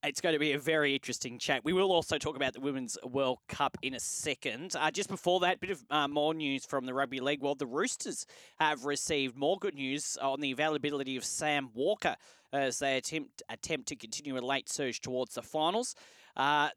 It's 0.05 0.21
going 0.21 0.35
to 0.35 0.39
be 0.39 0.53
a 0.53 0.59
very 0.59 0.93
interesting 0.93 1.39
chat. 1.39 1.65
We 1.65 1.73
will 1.73 1.91
also 1.91 2.19
talk 2.19 2.37
about 2.37 2.53
the 2.53 2.61
Women's 2.61 2.99
World 3.03 3.39
Cup 3.49 3.79
in 3.81 3.95
a 3.95 4.01
second. 4.01 4.77
Uh, 4.79 4.91
just 4.91 5.09
before 5.09 5.41
that, 5.41 5.57
a 5.57 5.59
bit 5.59 5.71
of 5.71 5.83
uh, 5.89 6.07
more 6.07 6.35
news 6.35 6.67
from 6.67 6.85
the 6.85 6.93
rugby 6.93 7.21
league 7.21 7.41
world. 7.41 7.59
The 7.59 7.67
Roosters 7.67 8.27
have 8.59 8.85
received 8.85 9.39
more 9.39 9.57
good 9.57 9.75
news 9.75 10.19
on 10.21 10.43
the 10.43 10.51
availability 10.51 11.17
of 11.17 11.25
Sam 11.25 11.71
Walker 11.73 12.17
as 12.53 12.81
they 12.81 12.99
attempt 12.99 13.43
attempt 13.49 13.89
to 13.89 13.97
continue 13.97 14.37
a 14.37 14.41
late 14.41 14.69
surge 14.69 15.01
towards 15.01 15.35
the 15.35 15.43
finals. 15.43 15.95
Uh, 16.37 16.69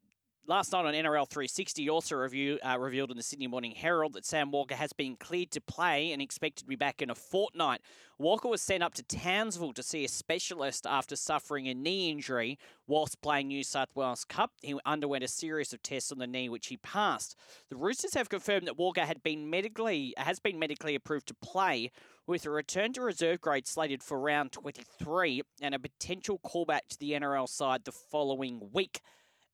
Last 0.48 0.72
night 0.72 0.86
on 0.86 0.96
NRL 0.96 1.30
360, 1.30 1.90
also 1.92 2.16
review, 2.16 2.58
uh, 2.68 2.80
revealed 2.80 3.12
in 3.12 3.18
the 3.18 3.24
Sydney 3.24 3.46
Morning 3.46 3.76
Herald 3.76 4.14
that 4.14 4.26
Sam 4.26 4.50
Walker 4.50 4.74
has 4.74 4.94
been 4.94 5.16
cleared 5.16 5.52
to 5.52 5.62
play 5.62 6.12
and 6.12 6.24
expected 6.24 6.64
to 6.64 6.68
be 6.68 6.76
back 6.76 7.04
in 7.04 7.12
a 7.12 7.16
fortnight. 7.16 7.82
Walker 8.18 8.48
was 8.48 8.62
sent 8.62 8.82
up 8.82 8.96
to 8.96 9.04
Townsville 9.04 9.74
to 9.74 9.84
see 9.84 10.04
a 10.04 10.08
specialist 10.08 10.88
after 10.88 11.16
suffering 11.16 11.68
a 11.68 11.76
knee 11.76 12.10
injury 12.10 12.58
whilst 12.88 13.22
playing 13.22 13.50
New 13.50 13.64
South 13.64 13.96
Wales 13.96 14.26
Cup. 14.26 14.54
He 14.64 14.76
underwent 14.88 15.24
a 15.24 15.28
series 15.28 15.72
of 15.72 15.84
tests 15.84 16.12
on 16.12 16.18
the 16.18 16.26
knee, 16.26 16.50
which 16.50 16.68
he 16.68 16.78
passed. 16.78 17.36
The 17.70 17.76
Roosters 17.76 18.16
have 18.16 18.30
confirmed 18.30 18.66
that 18.66 18.78
Walker 18.78 19.06
had 19.06 19.22
been 19.22 19.52
medically 19.52 20.16
has 20.18 20.40
been 20.40 20.58
medically 20.58 20.96
approved 20.96 21.28
to 21.28 21.36
play, 21.36 21.92
with 22.26 22.46
a 22.46 22.50
return 22.50 22.94
to 22.94 23.02
reserve 23.02 23.42
grade 23.42 23.68
slated 23.68 24.02
for 24.02 24.20
round 24.20 24.52
23 24.52 25.44
and 25.62 25.76
a 25.76 25.80
potential 25.80 26.40
callback 26.40 26.88
to 26.90 27.00
the 27.00 27.12
NRL 27.12 27.48
side 27.48 27.86
the 27.86 27.92
following 27.92 28.70
week. 28.74 29.02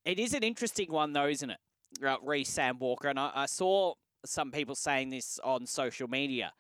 It 0.05 0.19
is 0.19 0.35
an 0.35 0.43
interesting 0.43 0.91
one, 0.91 1.13
though, 1.13 1.27
isn't 1.27 1.49
it? 1.49 1.57
Uh, 2.03 2.17
re 2.21 2.43
Sam 2.43 2.77
Walker. 2.77 3.07
And 3.07 3.19
I, 3.19 3.31
I, 3.33 3.45
saw 3.47 3.95
some 4.25 4.51
people 4.51 4.75
saying 4.75 5.09
this 5.09 5.39
on 5.43 5.65
social 5.65 6.07
media 6.07 6.53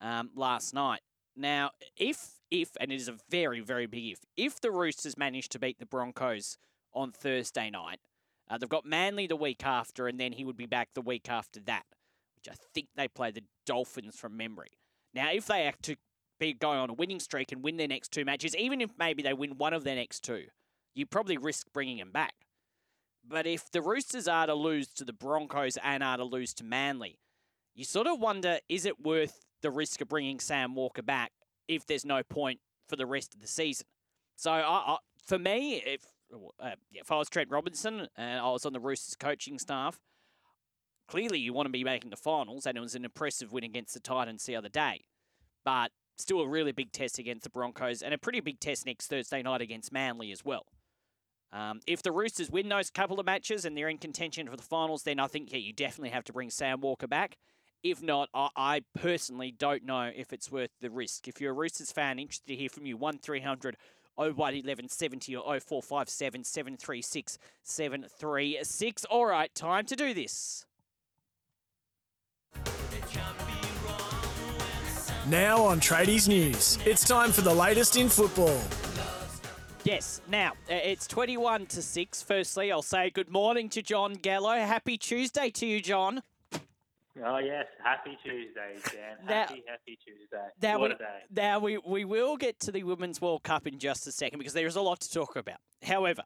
um, 0.00 0.30
last 0.36 0.72
night. 0.72 1.00
Now, 1.34 1.70
if, 1.96 2.40
if, 2.50 2.70
and 2.78 2.92
it 2.92 2.96
is 2.96 3.08
a 3.08 3.16
very, 3.30 3.60
very 3.60 3.86
big 3.86 4.12
if, 4.12 4.18
if 4.36 4.60
the 4.60 4.70
Roosters 4.70 5.16
manage 5.16 5.48
to 5.50 5.58
beat 5.58 5.78
the 5.78 5.86
Broncos 5.86 6.58
on 6.92 7.10
Thursday 7.10 7.70
night, 7.70 8.00
uh, 8.48 8.58
they've 8.58 8.68
got 8.68 8.84
Manly 8.84 9.26
the 9.26 9.36
week 9.36 9.64
after, 9.64 10.06
and 10.06 10.20
then 10.20 10.32
he 10.32 10.44
would 10.44 10.56
be 10.56 10.66
back 10.66 10.90
the 10.94 11.00
week 11.00 11.28
after 11.30 11.58
that, 11.60 11.84
which 12.36 12.48
I 12.52 12.56
think 12.74 12.88
they 12.94 13.08
play 13.08 13.30
the 13.30 13.44
Dolphins 13.66 14.16
from 14.16 14.36
memory. 14.36 14.72
Now, 15.14 15.30
if 15.32 15.46
they 15.46 15.62
act 15.62 15.82
to 15.84 15.96
be 16.38 16.52
going 16.52 16.78
on 16.78 16.90
a 16.90 16.94
winning 16.94 17.20
streak 17.20 17.50
and 17.50 17.64
win 17.64 17.78
their 17.78 17.88
next 17.88 18.12
two 18.12 18.24
matches, 18.24 18.54
even 18.56 18.80
if 18.80 18.90
maybe 18.98 19.22
they 19.22 19.32
win 19.32 19.56
one 19.56 19.72
of 19.72 19.84
their 19.84 19.96
next 19.96 20.20
two, 20.20 20.44
you 20.94 21.06
probably 21.06 21.38
risk 21.38 21.68
bringing 21.72 21.98
him 21.98 22.12
back. 22.12 22.34
But 23.24 23.46
if 23.46 23.70
the 23.70 23.82
Roosters 23.82 24.26
are 24.28 24.46
to 24.46 24.54
lose 24.54 24.88
to 24.94 25.04
the 25.04 25.12
Broncos 25.12 25.78
and 25.82 26.02
are 26.02 26.16
to 26.16 26.24
lose 26.24 26.52
to 26.54 26.64
Manly, 26.64 27.18
you 27.74 27.84
sort 27.84 28.06
of 28.06 28.20
wonder 28.20 28.58
is 28.68 28.84
it 28.84 29.00
worth 29.00 29.44
the 29.62 29.70
risk 29.70 30.00
of 30.00 30.08
bringing 30.08 30.40
Sam 30.40 30.74
Walker 30.74 31.02
back 31.02 31.32
if 31.68 31.86
there's 31.86 32.04
no 32.04 32.22
point 32.22 32.60
for 32.88 32.96
the 32.96 33.06
rest 33.06 33.34
of 33.34 33.40
the 33.40 33.46
season? 33.46 33.86
So 34.36 34.50
I, 34.50 34.60
I, 34.60 34.96
for 35.24 35.38
me, 35.38 35.76
if 35.76 36.02
uh, 36.60 36.70
if 36.92 37.12
I 37.12 37.16
was 37.16 37.28
Trent 37.28 37.50
Robinson 37.50 38.08
and 38.16 38.40
I 38.40 38.50
was 38.50 38.66
on 38.66 38.72
the 38.72 38.80
Roosters 38.80 39.14
coaching 39.14 39.58
staff, 39.58 40.00
clearly 41.06 41.38
you 41.38 41.52
want 41.52 41.66
to 41.66 41.72
be 41.72 41.84
making 41.84 42.10
the 42.10 42.16
finals, 42.16 42.66
and 42.66 42.76
it 42.76 42.80
was 42.80 42.94
an 42.94 43.04
impressive 43.04 43.52
win 43.52 43.64
against 43.64 43.94
the 43.94 44.00
Titans 44.00 44.44
the 44.44 44.56
other 44.56 44.68
day. 44.68 45.04
But 45.64 45.92
still 46.18 46.40
a 46.40 46.48
really 46.48 46.72
big 46.72 46.92
test 46.92 47.18
against 47.18 47.44
the 47.44 47.50
Broncos 47.50 48.02
and 48.02 48.14
a 48.14 48.18
pretty 48.18 48.40
big 48.40 48.60
test 48.60 48.86
next 48.86 49.08
Thursday 49.08 49.42
night 49.42 49.60
against 49.60 49.92
Manly 49.92 50.32
as 50.32 50.44
well. 50.44 50.66
Um, 51.52 51.80
if 51.86 52.02
the 52.02 52.12
Roosters 52.12 52.50
win 52.50 52.68
those 52.68 52.90
couple 52.90 53.20
of 53.20 53.26
matches 53.26 53.64
and 53.64 53.76
they're 53.76 53.88
in 53.88 53.98
contention 53.98 54.48
for 54.48 54.56
the 54.56 54.62
finals, 54.62 55.02
then 55.02 55.20
I 55.20 55.26
think 55.26 55.52
yeah, 55.52 55.58
you 55.58 55.72
definitely 55.72 56.10
have 56.10 56.24
to 56.24 56.32
bring 56.32 56.50
Sam 56.50 56.80
Walker 56.80 57.06
back. 57.06 57.36
If 57.82 58.02
not, 58.02 58.28
I, 58.32 58.48
I 58.56 58.80
personally 58.94 59.50
don't 59.50 59.84
know 59.84 60.10
if 60.14 60.32
it's 60.32 60.50
worth 60.50 60.70
the 60.80 60.90
risk. 60.90 61.28
If 61.28 61.40
you're 61.40 61.50
a 61.50 61.54
Roosters 61.54 61.92
fan, 61.92 62.18
interested 62.18 62.46
to 62.46 62.56
hear 62.56 62.68
from 62.68 62.86
you, 62.86 62.96
1300 62.96 63.76
01 64.14 64.36
1170 64.36 65.36
or 65.36 65.58
0457 65.58 66.44
736 66.44 67.38
736. 67.62 69.04
All 69.06 69.26
right, 69.26 69.54
time 69.54 69.86
to 69.86 69.96
do 69.96 70.14
this. 70.14 70.66
Now 75.28 75.62
on 75.62 75.80
Tradies 75.80 76.28
News, 76.28 76.78
it's 76.84 77.06
time 77.06 77.30
for 77.30 77.42
the 77.42 77.54
latest 77.54 77.96
in 77.96 78.08
football. 78.08 78.60
Yes. 79.84 80.20
Now, 80.28 80.52
uh, 80.70 80.74
it's 80.74 81.06
21 81.08 81.66
to 81.66 81.82
6. 81.82 82.22
Firstly, 82.22 82.70
I'll 82.70 82.82
say 82.82 83.10
good 83.10 83.30
morning 83.30 83.68
to 83.70 83.82
Jon 83.82 84.14
Gallo. 84.14 84.52
Happy 84.54 84.96
Tuesday 84.96 85.50
to 85.50 85.66
you, 85.66 85.80
Jon. 85.80 86.22
Oh 87.24 87.36
yes, 87.38 87.66
happy 87.84 88.16
Tuesday, 88.24 88.76
Dan. 88.90 89.18
Now- 89.26 89.32
Happy, 89.46 89.62
happy 89.68 89.98
Tuesday. 90.02 90.48
now 90.62 90.78
what 90.78 90.90
we- 90.90 90.94
a 90.94 90.98
day. 90.98 91.20
Now 91.30 91.58
we, 91.58 91.76
we 91.78 92.04
will 92.06 92.38
get 92.38 92.58
to 92.60 92.72
the 92.72 92.84
Women's 92.84 93.20
World 93.20 93.42
Cup 93.42 93.66
in 93.66 93.78
just 93.78 94.06
a 94.06 94.12
second 94.12 94.38
because 94.38 94.54
there 94.54 94.66
is 94.66 94.76
a 94.76 94.80
lot 94.80 95.00
to 95.00 95.12
talk 95.12 95.36
about. 95.36 95.58
However, 95.82 96.22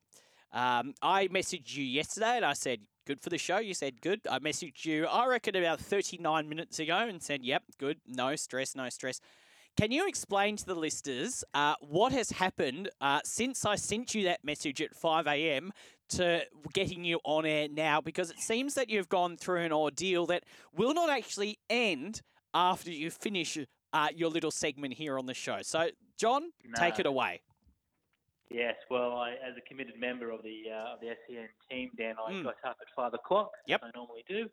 um, 0.53 0.95
I 1.03 1.27
messaged 1.27 1.75
you 1.77 1.83
yesterday 1.85 2.37
and 2.37 2.45
I 2.45 2.53
said 2.53 2.83
good 3.05 3.21
for 3.21 3.31
the 3.31 3.39
show. 3.39 3.59
You 3.59 3.75
said 3.75 4.01
good. 4.01 4.21
I 4.31 4.39
messaged 4.39 4.85
you 4.85 5.07
I 5.07 5.27
reckon 5.27 5.57
about 5.57 5.81
39 5.81 6.49
minutes 6.49 6.79
ago 6.79 6.99
and 6.99 7.21
said 7.21 7.43
yep 7.43 7.65
good. 7.79 7.99
No 8.07 8.37
stress, 8.37 8.77
no 8.77 8.89
stress. 8.89 9.21
Can 9.77 9.91
you 9.93 10.09
explain 10.09 10.57
to 10.57 10.65
the 10.65 10.75
listeners 10.75 11.45
uh, 11.53 11.75
what 11.81 12.11
has 12.13 12.31
happened 12.31 12.89
uh, 13.03 13.21
since 13.25 13.67
I 13.67 13.77
sent 13.77 14.15
you 14.15 14.25
that 14.25 14.43
message 14.43 14.81
at 14.81 14.95
5 14.95 15.27
a.m. 15.27 15.71
to 16.11 16.41
getting 16.73 17.05
you 17.05 17.21
on 17.25 17.45
air 17.45 17.69
now? 17.71 18.01
Because 18.01 18.31
it 18.31 18.39
seems 18.39 18.73
that 18.75 18.89
you've 18.89 19.11
gone 19.11 19.37
through 19.37 19.61
an 19.61 19.73
ordeal 19.73 20.25
that 20.27 20.45
will 20.75 20.95
not 20.95 21.11
actually 21.11 21.59
end 21.69 22.23
after 22.55 22.91
you 22.91 23.11
finish 23.11 23.59
uh, 23.93 24.09
your 24.15 24.31
little 24.31 24.51
segment 24.51 24.95
here 24.95 25.19
on 25.19 25.27
the 25.27 25.35
show. 25.35 25.59
So, 25.61 25.91
Jon, 26.19 26.53
take 26.75 26.99
it 26.99 27.05
away. 27.05 27.43
Yes, 28.51 28.77
well, 28.91 29.13
I, 29.17 29.33
as 29.33 29.57
a 29.59 29.69
committed 29.69 30.01
member 30.01 30.31
of 30.31 30.43
the 30.43 30.71
uh, 30.73 30.95
of 30.95 31.01
the 31.01 31.09
SEN 31.29 31.49
team, 31.71 31.91
Dan, 31.99 32.15
I 32.25 32.33
Mm. 32.33 32.45
got 32.45 32.55
up 32.65 32.77
at 32.81 32.87
five 32.95 33.13
o'clock, 33.13 33.51
Yep. 33.67 33.81
as 33.83 33.91
I 33.93 33.99
normally 33.99 34.25
do. 34.29 34.49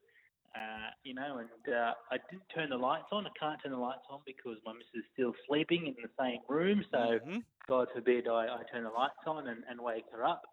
Uh, 0.56 0.89
you 1.04 1.13
know, 1.16 1.39
and 1.39 1.74
uh, 1.74 1.94
I 2.12 2.18
didn't 2.30 2.48
turn 2.54 2.70
the 2.70 2.78
lights 2.78 3.08
on. 3.12 3.26
I 3.26 3.32
can't 3.39 3.60
turn 3.62 3.72
the 3.72 3.78
lights 3.78 4.06
on 4.10 4.22
because 4.26 4.58
my 4.66 4.74
missus 4.74 4.89
is 4.96 5.04
still 5.13 5.34
sleeping 5.48 5.88
in 5.88 5.96
the 6.02 6.10
same 6.20 6.42
room. 6.48 6.84
So, 6.92 7.20
Mhm. 7.26 7.44
God 7.68 7.88
forbid 7.94 8.28
I, 8.28 8.46
I 8.60 8.63
turn 8.72 8.84
the 8.84 8.92
lights 8.92 9.16
on 9.26 9.48
and, 9.48 9.63
and 9.68 9.82
wake 9.82 10.06
her 10.12 10.24
up. 10.24 10.44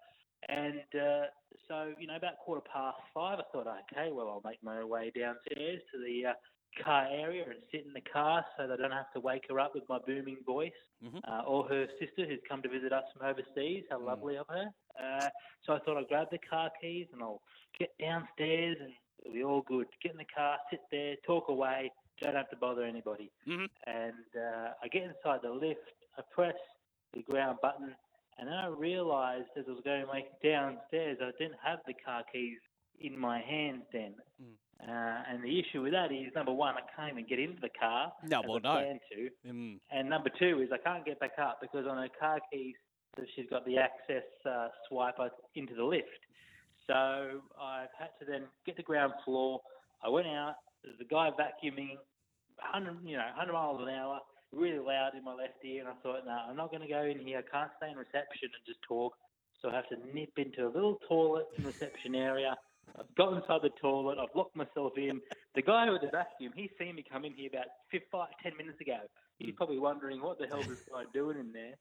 And 0.49 0.81
uh, 0.95 1.27
so, 1.69 1.95
you 1.99 2.07
know, 2.07 2.17
about 2.17 2.39
quarter 2.39 2.63
past 2.73 2.97
five, 3.13 3.41
I 3.41 3.43
thought, 3.53 3.67
okay, 3.93 4.11
well, 4.11 4.29
I'll 4.29 4.43
make 4.49 4.63
my 4.63 4.83
way 4.83 5.11
downstairs 5.15 5.83
to 5.93 5.99
the 6.03 6.27
uh, 6.31 6.35
car 6.83 7.07
area 7.11 7.45
and 7.45 7.61
sit 7.71 7.85
in 7.85 7.93
the 7.93 8.01
car 8.01 8.43
so 8.57 8.67
that 8.67 8.79
I 8.79 8.83
don't 8.83 8.93
have 8.93 9.13
to 9.13 9.21
wake 9.21 9.45
her 9.51 9.61
up 9.61 9.75
with 9.75 9.85
my 9.91 9.99
booming 10.07 10.39
voice. 10.47 10.73
Mhm. 11.05 11.21
Uh, 11.29 11.43
or 11.47 11.69
her 11.69 11.87
sister 11.99 12.25
who's 12.27 12.41
come 12.49 12.63
to 12.63 12.69
visit 12.71 12.93
us 12.93 13.05
from 13.13 13.27
overseas. 13.27 13.85
How 13.91 13.99
Mm. 13.99 14.07
lovely 14.07 14.37
of 14.37 14.47
her. 14.49 14.73
Uh, 14.99 15.29
so 15.67 15.75
I 15.75 15.79
thought 15.81 15.99
I'd 15.99 16.09
grab 16.09 16.29
the 16.31 16.39
car 16.39 16.71
keys 16.81 17.09
and 17.13 17.23
I'll 17.23 17.43
get 17.79 17.91
downstairs 17.99 18.79
and 18.81 18.95
it'll 19.23 19.35
be 19.35 19.45
all 19.45 19.63
good. 19.63 19.87
Get 20.03 20.13
in 20.13 20.19
the 20.19 20.25
car, 20.25 20.57
sit 20.71 20.81
there, 20.91 21.15
talk 21.27 21.49
away. 21.49 21.93
Don't 22.21 22.35
have 22.35 22.51
to 22.51 22.57
bother 22.57 22.85
anybody. 22.85 23.31
Mhm. 23.47 23.69
And 23.87 24.15
uh, 24.37 24.73
I 24.83 24.89
get 24.89 25.05
inside 25.05 25.41
the 25.43 25.51
lift. 25.51 25.81
I 26.19 26.23
press 26.35 26.57
the 27.15 27.23
ground 27.23 27.59
button, 27.63 27.95
and 28.39 28.49
then 28.49 28.55
I 28.55 28.67
realised 28.67 29.49
as 29.57 29.65
I 29.69 29.71
was 29.71 29.81
going 29.85 30.07
like 30.07 30.27
downstairs, 30.43 31.19
I 31.21 31.31
didn't 31.39 31.59
have 31.65 31.81
the 31.87 31.95
car 31.95 32.23
keys 32.31 32.59
in 33.01 33.19
my 33.19 33.41
hands 33.41 33.85
then. 33.93 34.15
Mm. 34.43 34.55
Uh, 34.89 35.23
and 35.29 35.45
the 35.45 35.61
issue 35.61 35.83
with 35.83 35.93
that 35.93 36.11
is 36.11 36.33
number 36.35 36.53
one, 36.53 36.75
I 36.75 36.81
can't 36.97 37.13
even 37.13 37.27
get 37.27 37.39
into 37.39 37.61
the 37.61 37.69
car. 37.79 38.13
No, 38.27 38.43
well, 38.47 38.61
I 38.65 38.83
no. 38.85 38.99
to. 39.13 39.53
Mm. 39.53 39.79
And 39.91 40.09
number 40.09 40.31
two 40.39 40.61
is 40.63 40.71
I 40.73 40.79
can't 40.79 41.05
get 41.05 41.21
back 41.21 41.39
up 41.39 41.59
because 41.61 41.87
on 41.87 41.99
her 41.99 42.09
car 42.19 42.39
keys, 42.53 42.75
she's 43.35 43.47
got 43.51 43.67
the 43.67 43.77
access 43.77 44.25
uh, 44.47 44.69
swiper 44.91 45.29
into 45.55 45.75
the 45.75 45.85
lift. 45.85 46.09
So 46.91 47.41
I've 47.55 47.95
had 47.97 48.11
to 48.19 48.27
then 48.27 48.51
get 48.67 48.77
the 48.77 48.83
ground 48.83 49.13
floor. 49.25 49.61
I 50.03 50.09
went 50.09 50.27
out. 50.27 50.57
There's 50.83 50.99
a 51.01 51.05
guy 51.05 51.31
vacuuming, 51.31 51.95
100, 52.59 52.99
you 53.07 53.17
know, 53.17 53.31
100 53.37 53.53
miles 53.53 53.81
an 53.81 53.95
hour, 53.95 54.19
really 54.53 54.81
loud 54.81 55.15
in 55.17 55.23
my 55.23 55.35
left 55.35 55.63
ear. 55.65 55.87
And 55.87 55.89
I 55.89 55.95
thought, 56.03 56.27
no, 56.27 56.37
I'm 56.51 56.57
not 56.57 56.71
going 56.71 56.83
to 56.83 56.89
go 56.89 57.03
in 57.03 57.21
here. 57.21 57.39
I 57.39 57.47
can't 57.47 57.71
stay 57.77 57.91
in 57.93 57.97
reception 57.97 58.51
and 58.51 58.63
just 58.67 58.83
talk. 58.83 59.15
So 59.63 59.71
I 59.71 59.77
have 59.77 59.89
to 59.91 59.99
nip 60.13 60.33
into 60.37 60.67
a 60.67 60.73
little 60.75 60.99
toilet 61.07 61.47
in 61.57 61.63
the 61.63 61.69
reception 61.69 62.17
area. 62.17 62.57
I've 62.99 63.15
got 63.15 63.35
inside 63.35 63.61
the 63.63 63.71
toilet. 63.81 64.19
I've 64.19 64.35
locked 64.35 64.57
myself 64.57 64.95
in. 64.97 65.21
The 65.55 65.63
guy 65.63 65.89
with 65.91 66.03
the 66.03 66.11
vacuum, 66.11 66.53
he's 66.57 66.71
seen 66.77 66.97
me 66.97 67.05
come 67.07 67.25
in 67.25 67.35
here 67.35 67.51
about 67.53 67.71
five, 68.11 68.35
ten 68.43 68.57
minutes 68.59 68.81
ago. 68.81 68.99
He's 69.39 69.55
probably 69.55 69.79
wondering 69.79 70.21
what 70.21 70.41
the 70.41 70.49
hell 70.49 70.59
is 70.59 70.67
this 70.67 70.83
guy 70.91 71.05
doing 71.15 71.39
in 71.39 71.53
there. 71.53 71.79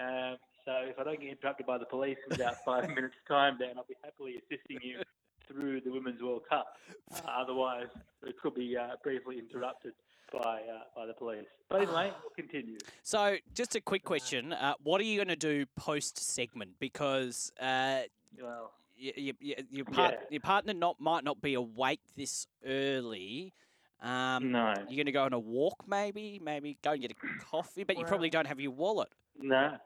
Um, 0.00 0.38
so 0.66 0.72
if 0.84 0.98
I 0.98 1.04
don't 1.04 1.20
get 1.20 1.30
interrupted 1.30 1.66
by 1.66 1.78
the 1.78 1.86
police 1.86 2.18
in 2.28 2.40
about 2.40 2.62
five 2.64 2.88
minutes' 2.94 3.14
time, 3.28 3.56
Dan, 3.58 3.74
I'll 3.78 3.84
be 3.88 3.94
happily 4.04 4.34
assisting 4.36 4.78
you 4.82 5.00
through 5.48 5.80
the 5.80 5.90
Women's 5.90 6.20
World 6.20 6.42
Cup. 6.48 6.66
Uh, 7.14 7.20
otherwise, 7.40 7.86
it 8.24 8.34
could 8.42 8.54
be 8.54 8.76
uh, 8.76 8.96
briefly 9.02 9.38
interrupted 9.38 9.92
by 10.32 10.38
uh, 10.60 10.80
by 10.94 11.06
the 11.06 11.14
police. 11.14 11.46
But 11.70 11.82
anyway, 11.82 12.12
we'll 12.22 12.30
continue. 12.34 12.78
So, 13.04 13.36
just 13.54 13.76
a 13.76 13.80
quick 13.80 14.04
question: 14.04 14.52
uh, 14.52 14.74
What 14.82 15.00
are 15.00 15.04
you 15.04 15.16
going 15.16 15.28
to 15.28 15.36
do 15.36 15.64
post 15.76 16.18
segment? 16.18 16.72
Because 16.80 17.52
uh, 17.60 18.00
Well, 18.42 18.72
your 18.96 19.84
part- 19.84 20.14
Yeah. 20.14 20.20
your 20.30 20.40
partner 20.40 20.74
not 20.74 20.98
might 21.00 21.22
not 21.22 21.40
be 21.40 21.54
awake 21.54 22.00
this 22.16 22.46
early. 22.66 23.54
Um, 24.02 24.52
no, 24.52 24.74
You're 24.88 24.96
going 24.96 25.06
to 25.06 25.12
go 25.12 25.24
on 25.24 25.32
a 25.32 25.38
walk, 25.38 25.84
maybe, 25.88 26.38
maybe 26.42 26.76
go 26.82 26.92
and 26.92 27.00
get 27.00 27.12
a 27.12 27.14
coffee, 27.44 27.82
but 27.82 27.96
you 27.96 28.04
probably 28.04 28.28
don't 28.28 28.46
have 28.46 28.60
your 28.60 28.72
wallet. 28.72 29.08
no. 29.40 29.78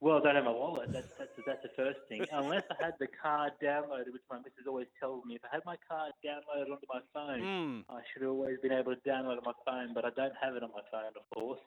Well, 0.00 0.18
I 0.18 0.20
don't 0.22 0.34
have 0.36 0.44
my 0.44 0.50
wallet. 0.52 0.90
That's 0.92 1.08
that's 1.18 1.32
that's 1.46 1.62
the 1.62 1.72
first 1.76 1.98
thing. 2.08 2.26
Unless 2.32 2.64
I 2.70 2.84
had 2.84 2.94
the 3.00 3.08
card 3.08 3.52
downloaded, 3.62 4.12
which 4.12 4.22
my 4.30 4.38
missus 4.38 4.66
always 4.68 4.88
tells 5.00 5.24
me, 5.24 5.36
if 5.36 5.42
I 5.44 5.54
had 5.56 5.64
my 5.64 5.76
card 5.88 6.12
downloaded 6.24 6.70
onto 6.70 6.86
my 6.92 7.00
phone, 7.14 7.40
Mm, 7.42 7.84
I 7.88 8.00
should 8.12 8.22
have 8.22 8.32
always 8.32 8.58
been 8.62 8.72
able 8.72 8.94
to 8.94 9.00
download 9.08 9.38
it 9.38 9.46
on 9.46 9.48
my 9.52 9.58
phone, 9.64 9.94
but 9.94 10.04
I 10.04 10.10
don't 10.16 10.34
have 10.40 10.54
it 10.56 10.62
on 10.62 10.70
my 10.74 10.84
phone, 10.90 11.12
of 11.16 11.24
course. 11.34 11.60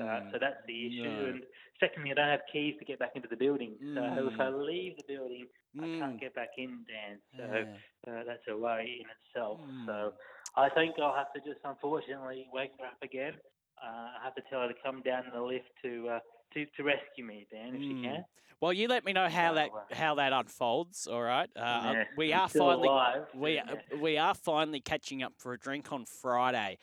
Uh, 0.00 0.20
mm, 0.20 0.32
so 0.32 0.38
that's 0.40 0.60
the 0.66 0.86
issue. 0.86 1.08
no. 1.08 1.24
And 1.30 1.42
secondly, 1.80 2.10
I 2.12 2.14
don't 2.14 2.28
have 2.28 2.44
keys 2.52 2.74
to 2.78 2.84
get 2.84 2.98
back 2.98 3.12
into 3.16 3.28
the 3.28 3.36
building. 3.36 3.76
So 3.94 4.00
if 4.28 4.40
I 4.40 4.48
Mm. 4.48 4.66
leave 4.66 4.96
the 4.96 5.04
building, 5.06 5.46
I 5.78 5.86
mm, 5.86 5.98
can't 5.98 6.20
get 6.20 6.34
back 6.34 6.50
in, 6.58 6.84
Dan. 6.88 7.18
So 7.36 7.44
yeah. 7.44 8.12
uh, 8.12 8.24
that's 8.24 8.44
a 8.48 8.56
worry 8.56 9.00
in 9.04 9.08
itself. 9.10 9.60
Mm. 9.60 9.86
So 9.86 10.12
I 10.56 10.68
think 10.70 10.96
I'll 11.00 11.14
have 11.14 11.32
to 11.34 11.40
just 11.40 11.60
unfortunately 11.64 12.46
wake 12.52 12.72
her 12.80 12.86
up 12.86 13.02
again. 13.02 13.34
Uh, 13.80 14.20
I 14.20 14.24
have 14.24 14.34
to 14.34 14.42
tell 14.50 14.60
her 14.60 14.68
to 14.68 14.74
come 14.84 15.02
down 15.02 15.24
in 15.26 15.32
the 15.32 15.40
lift 15.42 15.70
to 15.82 16.08
uh, 16.08 16.20
to, 16.54 16.66
to 16.76 16.82
rescue 16.82 17.24
me, 17.24 17.46
Dan, 17.50 17.74
if 17.74 17.80
Mm. 17.80 17.88
she 17.88 18.02
can. 18.08 18.24
Well, 18.60 18.74
you 18.74 18.88
let 18.88 19.06
me 19.06 19.14
know 19.14 19.28
how 19.28 19.54
that 19.54 19.70
how 19.92 20.16
that 20.16 20.34
unfolds. 20.34 21.06
All 21.06 21.22
right. 21.22 21.48
Uh, 21.56 21.60
Yeah, 21.94 22.04
we 22.14 22.32
are 22.34 22.46
finally 22.48 22.88
alive. 22.88 23.26
we 23.34 23.54
Yeah, 23.54 23.62
uh, 23.72 23.96
we 23.96 24.18
are 24.18 24.34
finally 24.34 24.80
catching 24.80 25.22
up 25.22 25.32
for 25.38 25.54
a 25.54 25.58
drink 25.58 25.90
on 25.92 26.04
Friday. 26.04 26.76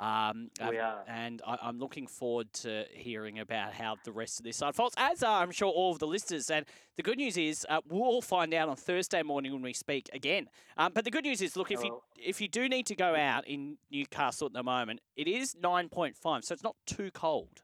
Um, 0.00 0.50
we 0.60 0.78
uh, 0.78 0.82
are. 0.82 1.04
and 1.08 1.40
I, 1.46 1.56
I'm 1.62 1.78
looking 1.78 2.06
forward 2.06 2.52
to 2.54 2.84
hearing 2.92 3.38
about 3.40 3.72
how 3.72 3.96
the 4.04 4.12
rest 4.12 4.38
of 4.38 4.44
this 4.44 4.60
unfolds, 4.62 4.94
as 4.96 5.22
are 5.24 5.42
I'm 5.42 5.50
sure 5.50 5.70
all 5.72 5.90
of 5.92 5.98
the 5.98 6.06
listeners. 6.06 6.50
And 6.50 6.66
the 6.96 7.02
good 7.02 7.16
news 7.18 7.36
is 7.36 7.66
uh, 7.68 7.80
we'll 7.88 8.02
all 8.02 8.22
find 8.22 8.54
out 8.54 8.68
on 8.68 8.76
Thursday 8.76 9.22
morning 9.22 9.52
when 9.52 9.62
we 9.62 9.72
speak 9.72 10.08
again. 10.12 10.48
Um, 10.76 10.92
but 10.94 11.04
the 11.04 11.10
good 11.10 11.24
news 11.24 11.40
is, 11.40 11.56
look, 11.56 11.72
if 11.72 11.82
you 11.82 12.00
if 12.16 12.40
you 12.40 12.46
do 12.46 12.68
need 12.68 12.86
to 12.86 12.94
go 12.94 13.16
out 13.16 13.46
in 13.48 13.76
Newcastle 13.90 14.46
at 14.46 14.52
the 14.52 14.62
moment, 14.62 15.00
it 15.16 15.26
is 15.26 15.56
9.5, 15.56 16.44
so 16.44 16.52
it's 16.54 16.62
not 16.62 16.76
too 16.86 17.10
cold. 17.12 17.62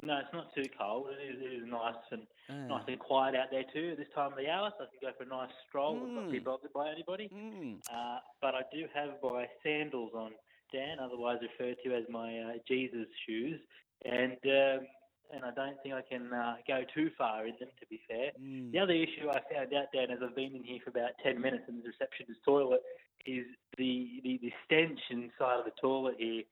No, 0.00 0.18
it's 0.18 0.32
not 0.32 0.54
too 0.54 0.64
cold. 0.78 1.08
It 1.12 1.20
is, 1.36 1.42
it 1.42 1.52
is 1.62 1.66
nice 1.68 2.00
and 2.10 2.26
Uh, 2.48 2.66
nice 2.66 2.84
and 2.88 2.98
quiet 2.98 3.34
out 3.36 3.50
there 3.50 3.64
too 3.72 3.90
at 3.92 3.98
this 3.98 4.08
time 4.14 4.32
of 4.32 4.38
the 4.38 4.48
hour, 4.48 4.72
so 4.76 4.84
I 4.84 4.86
can 4.88 4.98
go 5.00 5.12
for 5.16 5.24
a 5.24 5.26
nice 5.26 5.52
stroll 5.68 6.02
and 6.02 6.14
not 6.14 6.30
be 6.30 6.40
Mm. 6.40 6.44
bothered 6.44 6.72
by 6.72 6.90
anybody. 6.90 7.28
mm, 7.28 7.80
Uh, 7.92 8.20
but 8.40 8.54
I 8.54 8.62
do 8.72 8.88
have 8.94 9.22
my 9.22 9.48
sandals 9.62 10.12
on, 10.14 10.34
Dan, 10.72 10.98
otherwise 10.98 11.40
referred 11.42 11.76
to 11.84 11.94
as 11.94 12.08
my 12.08 12.38
uh, 12.40 12.58
Jesus 12.66 13.06
shoes, 13.26 13.60
and 14.04 14.38
um, 14.46 14.86
and 15.30 15.44
I 15.44 15.50
don't 15.52 15.80
think 15.82 15.94
I 15.94 16.02
can 16.02 16.32
uh, 16.32 16.56
go 16.66 16.84
too 16.94 17.10
far 17.16 17.46
in 17.46 17.54
them. 17.60 17.68
To 17.80 17.86
be 17.86 17.98
fair, 18.08 18.32
mm. 18.40 18.72
the 18.72 18.78
other 18.78 18.92
issue 18.94 19.28
I 19.30 19.40
found 19.52 19.72
out, 19.74 19.92
Dan, 19.92 20.10
as 20.10 20.22
I've 20.22 20.34
been 20.34 20.56
in 20.56 20.64
here 20.64 20.80
for 20.82 20.90
about 20.90 21.12
ten 21.22 21.40
minutes 21.40 21.68
in 21.68 21.80
the 21.80 21.88
receptionist 21.88 22.42
toilet, 22.44 22.82
is 23.26 23.46
the 23.76 24.20
the, 24.24 24.38
the 24.38 24.52
stench 24.64 25.00
inside 25.10 25.58
of 25.60 25.64
the 25.64 25.76
toilet 25.80 26.16
here 26.18 26.42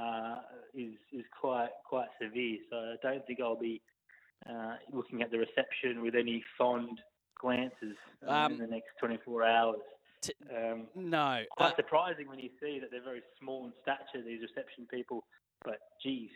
uh, 0.00 0.36
is 0.74 0.94
is 1.12 1.24
quite 1.40 1.70
quite 1.88 2.08
severe. 2.20 2.58
So 2.70 2.76
I 2.76 2.96
don't 3.02 3.26
think 3.26 3.40
I'll 3.40 3.56
be 3.58 3.80
uh, 4.48 4.74
looking 4.92 5.22
at 5.22 5.30
the 5.30 5.38
reception 5.38 6.02
with 6.02 6.14
any 6.14 6.44
fond 6.58 7.00
glances 7.40 7.96
uh, 8.26 8.30
Um, 8.30 8.52
in 8.52 8.58
the 8.58 8.66
next 8.66 8.88
24 9.00 9.44
hours. 9.44 9.80
T- 10.22 10.32
Um, 10.54 10.88
No. 10.94 11.44
quite 11.50 11.72
Uh, 11.72 11.76
surprising 11.76 12.28
when 12.28 12.38
you 12.38 12.50
see 12.60 12.78
that 12.80 12.90
they're 12.90 13.02
very 13.02 13.22
small 13.38 13.66
in 13.66 13.72
stature, 13.82 14.22
these 14.24 14.42
reception 14.42 14.86
people. 14.86 15.24
But 15.64 15.78
geez, 16.02 16.30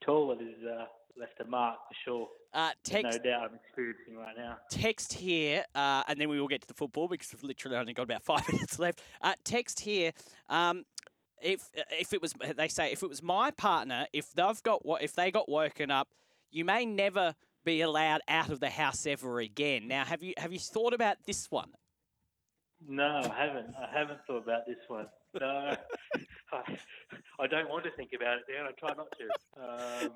toilet 0.00 0.40
has 0.40 0.64
uh, 0.64 0.86
left 1.16 1.40
a 1.40 1.44
mark 1.44 1.78
for 1.88 1.94
sure. 2.04 2.28
uh, 2.54 2.72
text 2.82 3.18
No 3.18 3.30
doubt 3.30 3.50
I'm 3.50 3.54
experiencing 3.56 4.16
right 4.16 4.36
now. 4.36 4.58
text 4.70 5.12
here, 5.12 5.64
uh, 5.74 6.02
and 6.08 6.18
then 6.20 6.28
we 6.28 6.40
will 6.40 6.48
get 6.48 6.62
to 6.62 6.68
the 6.68 6.74
football 6.74 7.08
because 7.08 7.32
we've 7.32 7.42
literally 7.44 7.76
only 7.76 7.92
got 7.92 8.02
about 8.04 8.22
five 8.32 8.42
minutes 8.50 8.78
left. 8.78 9.02
Uh, 9.20 9.34
text 9.44 9.80
here. 9.80 10.12
Um, 10.48 10.84
if 11.42 11.68
if 11.98 12.12
it 12.12 12.22
was 12.22 12.34
they 12.56 12.68
say 12.68 12.92
if 12.92 13.02
it 13.02 13.08
was 13.08 13.22
my 13.22 13.50
partner, 13.50 14.06
if 14.12 14.32
they've 14.32 14.62
got 14.62 14.84
what 14.84 15.02
if 15.02 15.14
they 15.14 15.30
got 15.30 15.48
woken 15.48 15.90
up, 15.90 16.08
you 16.50 16.64
may 16.64 16.84
never 16.86 17.34
be 17.64 17.80
allowed 17.82 18.20
out 18.28 18.50
of 18.50 18.60
the 18.60 18.70
house 18.70 19.06
ever 19.06 19.40
again. 19.40 19.88
Now, 19.88 20.04
have 20.04 20.22
you 20.22 20.34
have 20.38 20.52
you 20.52 20.58
thought 20.58 20.94
about 20.94 21.16
this 21.26 21.50
one? 21.50 21.70
No, 22.86 23.20
I 23.32 23.46
haven't. 23.46 23.74
I 23.76 23.98
haven't 23.98 24.20
thought 24.26 24.44
about 24.44 24.66
this 24.66 24.78
one. 24.86 25.06
No, 25.40 25.76
I, 26.52 26.78
I 27.40 27.46
don't 27.46 27.68
want 27.68 27.84
to 27.84 27.90
think 27.90 28.10
about 28.14 28.38
it, 28.38 28.44
Dan. 28.48 28.66
I 28.66 28.72
try 28.78 28.94
not 28.96 29.08
to. 29.18 30.06
Um, 30.06 30.12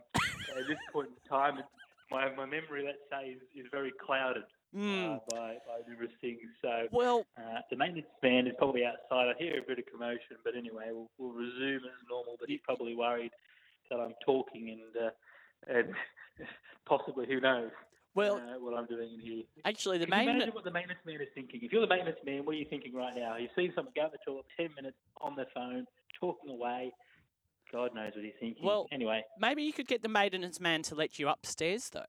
at 0.57 0.66
this 0.68 0.79
point 0.93 1.09
in 1.09 1.29
time, 1.29 1.59
my, 2.11 2.31
my 2.35 2.47
memory, 2.47 2.85
let's 2.85 2.99
say, 3.11 3.31
is, 3.31 3.41
is 3.55 3.66
very 3.70 3.93
clouded. 4.05 4.45
Mm. 4.77 5.16
uh, 5.16 5.18
by, 5.29 5.59
by 5.68 5.85
numerous 5.87 6.12
things. 6.20 6.41
So 6.62 6.89
Well, 6.91 7.27
uh, 7.37 7.61
the 7.70 7.77
maintenance 7.77 8.07
man 8.23 8.47
is 8.47 8.55
probably 8.57 8.85
outside. 8.85 9.29
I 9.29 9.35
hear 9.39 9.59
a 9.59 9.62
bit 9.66 9.79
of 9.79 9.85
commotion, 9.93 10.37
but 10.45 10.57
anyway, 10.57 10.87
we'll, 10.91 11.11
we'll 11.18 11.33
resume 11.33 11.85
as 11.85 12.09
normal. 12.09 12.37
But 12.41 12.49
he's 12.49 12.61
probably 12.64 12.95
worried 12.97 13.33
that 13.91 14.01
I'm 14.01 14.14
talking 14.25 14.70
and 14.70 15.07
uh, 15.07 15.11
and 15.68 15.95
possibly 16.87 17.27
who 17.27 17.41
knows 17.41 17.70
well, 18.14 18.37
uh, 18.37 18.61
what 18.61 18.79
I'm 18.79 18.87
doing 18.87 19.14
in 19.14 19.20
here. 19.20 19.43
actually, 19.64 19.99
the 19.99 20.07
main. 20.07 20.29
imagine 20.29 20.55
what 20.55 20.64
the 20.64 20.70
maintenance 20.70 21.01
man 21.07 21.20
is 21.20 21.29
thinking? 21.35 21.61
If 21.62 21.73
you're 21.73 21.81
the 21.81 21.87
maintenance 21.87 22.18
man, 22.27 22.45
what 22.45 22.55
are 22.55 22.59
you 22.59 22.66
thinking 22.68 22.95
right 22.95 23.14
now? 23.16 23.37
You 23.37 23.49
see 23.57 23.70
someone 23.75 23.93
go 23.97 24.05
to 24.05 24.11
the 24.12 24.18
toilet, 24.25 24.45
ten 24.57 24.68
minutes 24.77 24.97
on 25.20 25.35
their 25.35 25.47
phone, 25.55 25.87
talking 26.20 26.51
away. 26.51 26.93
God 27.73 27.95
knows 27.95 28.12
what 28.14 28.25
he's 28.25 28.35
thinking. 28.39 28.64
Well- 28.64 28.87
anyway, 28.93 29.23
Maybe 29.39 29.62
you 29.62 29.73
could 29.73 29.89
get 29.89 30.03
the 30.03 30.09
maintenance 30.09 30.61
man 30.61 30.83
to 30.83 30.95
let 30.95 31.18
you 31.18 31.29
upstairs, 31.29 31.89
though. 31.91 32.05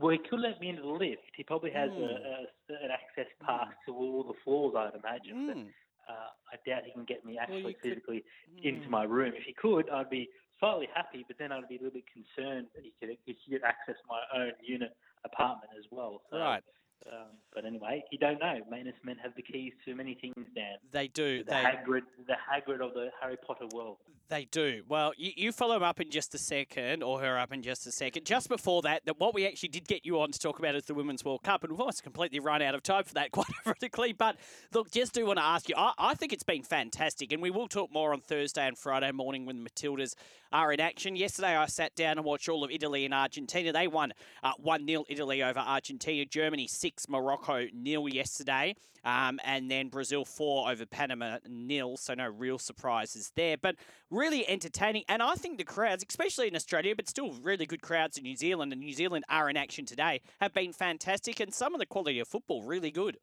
Well, 0.00 0.12
he 0.12 0.18
could 0.18 0.40
let 0.40 0.60
me 0.60 0.70
into 0.70 0.82
the 0.82 0.88
lift. 0.88 1.30
He 1.36 1.44
probably 1.44 1.70
has 1.72 1.90
Hmm. 1.92 2.02
a, 2.02 2.46
a, 2.72 2.84
an 2.84 2.90
access 2.90 3.26
pass 3.44 3.68
to 3.86 3.94
all 3.94 4.24
the 4.24 4.34
floors, 4.44 4.74
I'd 4.76 4.98
imagine. 4.98 5.46
But 5.46 5.56
Mm. 5.56 5.72
uh, 6.08 6.30
I 6.52 6.56
doubt 6.68 6.84
he 6.84 6.92
can 6.92 7.04
get 7.04 7.24
me 7.24 7.38
actually 7.38 7.58
you 7.60 7.74
could- 7.74 7.82
physically 7.94 8.24
into 8.62 8.88
Mm. 8.88 8.90
my 8.90 9.04
room. 9.04 9.34
If 9.36 9.44
he 9.44 9.52
could, 9.52 9.88
I'd 9.90 10.10
be 10.10 10.28
slightly 10.58 10.86
happy, 10.94 11.24
but 11.28 11.38
then 11.38 11.52
I'd 11.52 11.68
be 11.68 11.76
a 11.76 11.78
little 11.78 12.00
bit 12.00 12.06
concerned 12.08 12.68
that 12.74 12.82
he 12.84 12.92
could, 12.98 13.16
he 13.24 13.34
could 13.52 13.62
access 13.62 13.96
my 14.08 14.20
own 14.34 14.52
unit 14.62 14.96
apartment 15.24 15.70
as 15.78 15.84
well. 15.90 16.22
So, 16.30 16.38
Right. 16.38 16.64
Um, 17.06 17.28
but 17.54 17.64
anyway, 17.64 18.04
you 18.10 18.18
don't 18.18 18.38
know. 18.40 18.58
Maintenance 18.70 18.98
men 19.04 19.16
have 19.22 19.34
the 19.34 19.42
keys 19.42 19.72
to 19.84 19.94
many 19.94 20.14
things, 20.20 20.46
Dan. 20.54 20.76
They 20.92 21.08
do. 21.08 21.42
The 21.42 21.50
They, 21.50 21.56
Hagrid, 21.56 22.02
the 22.26 22.34
Hagrid 22.34 22.84
of 22.86 22.94
the 22.94 23.08
Harry 23.20 23.36
Potter 23.44 23.66
world. 23.74 23.96
They 24.28 24.44
do. 24.44 24.84
Well, 24.88 25.12
you, 25.16 25.32
you 25.34 25.50
follow 25.50 25.76
him 25.76 25.82
up 25.82 26.00
in 26.00 26.08
just 26.10 26.34
a 26.34 26.38
second, 26.38 27.02
or 27.02 27.20
her 27.20 27.36
up 27.36 27.52
in 27.52 27.62
just 27.62 27.84
a 27.86 27.92
second. 27.92 28.26
Just 28.26 28.48
before 28.48 28.80
that, 28.82 29.04
that 29.06 29.18
what 29.18 29.34
we 29.34 29.44
actually 29.44 29.70
did 29.70 29.88
get 29.88 30.06
you 30.06 30.20
on 30.20 30.30
to 30.30 30.38
talk 30.38 30.60
about 30.60 30.76
is 30.76 30.84
the 30.84 30.94
Women's 30.94 31.24
World 31.24 31.42
Cup, 31.42 31.64
and 31.64 31.72
we've 31.72 31.80
almost 31.80 32.04
completely 32.04 32.38
run 32.38 32.62
out 32.62 32.76
of 32.76 32.82
time 32.82 33.02
for 33.02 33.14
that, 33.14 33.30
quite 33.32 33.48
ironically. 33.66 34.12
But 34.12 34.36
look, 34.72 34.90
just 34.92 35.14
do 35.14 35.26
want 35.26 35.38
to 35.38 35.44
ask 35.44 35.68
you. 35.68 35.74
I, 35.76 35.94
I 35.98 36.14
think 36.14 36.32
it's 36.32 36.44
been 36.44 36.62
fantastic, 36.62 37.32
and 37.32 37.42
we 37.42 37.50
will 37.50 37.66
talk 37.66 37.92
more 37.92 38.12
on 38.12 38.20
Thursday 38.20 38.68
and 38.68 38.78
Friday 38.78 39.10
morning 39.10 39.46
when 39.46 39.64
the 39.64 39.68
Matildas 39.68 40.14
are 40.52 40.72
in 40.72 40.80
action. 40.80 41.16
Yesterday, 41.16 41.56
I 41.56 41.66
sat 41.66 41.94
down 41.96 42.16
and 42.16 42.24
watched 42.24 42.48
all 42.48 42.62
of 42.62 42.70
Italy 42.70 43.04
and 43.04 43.14
Argentina. 43.14 43.72
They 43.72 43.88
won 43.88 44.12
uh, 44.44 44.52
one 44.58 44.86
0 44.86 45.04
Italy 45.08 45.42
over 45.42 45.58
Argentina. 45.58 46.24
Germany 46.24 46.68
six, 46.68 46.89
Morocco 47.08 47.66
nil 47.72 48.08
yesterday. 48.08 48.74
Um, 49.04 49.40
and 49.44 49.70
then 49.70 49.88
Brazil 49.88 50.24
four 50.24 50.70
over 50.70 50.84
Panama 50.84 51.38
nil, 51.48 51.96
so 51.96 52.14
no 52.14 52.28
real 52.28 52.58
surprises 52.58 53.32
there. 53.34 53.56
But 53.56 53.76
really 54.10 54.46
entertaining, 54.48 55.04
and 55.08 55.22
I 55.22 55.34
think 55.34 55.56
the 55.56 55.64
crowds, 55.64 56.04
especially 56.06 56.48
in 56.48 56.56
Australia, 56.56 56.94
but 56.94 57.08
still 57.08 57.32
really 57.42 57.64
good 57.64 57.80
crowds 57.80 58.18
in 58.18 58.24
New 58.24 58.36
Zealand, 58.36 58.72
and 58.72 58.80
New 58.80 58.92
Zealand 58.92 59.24
are 59.28 59.48
in 59.48 59.56
action 59.56 59.86
today, 59.86 60.20
have 60.40 60.52
been 60.52 60.72
fantastic, 60.72 61.40
and 61.40 61.54
some 61.54 61.74
of 61.74 61.80
the 61.80 61.86
quality 61.86 62.20
of 62.20 62.28
football 62.28 62.62
really 62.62 62.90
good. 62.90 63.16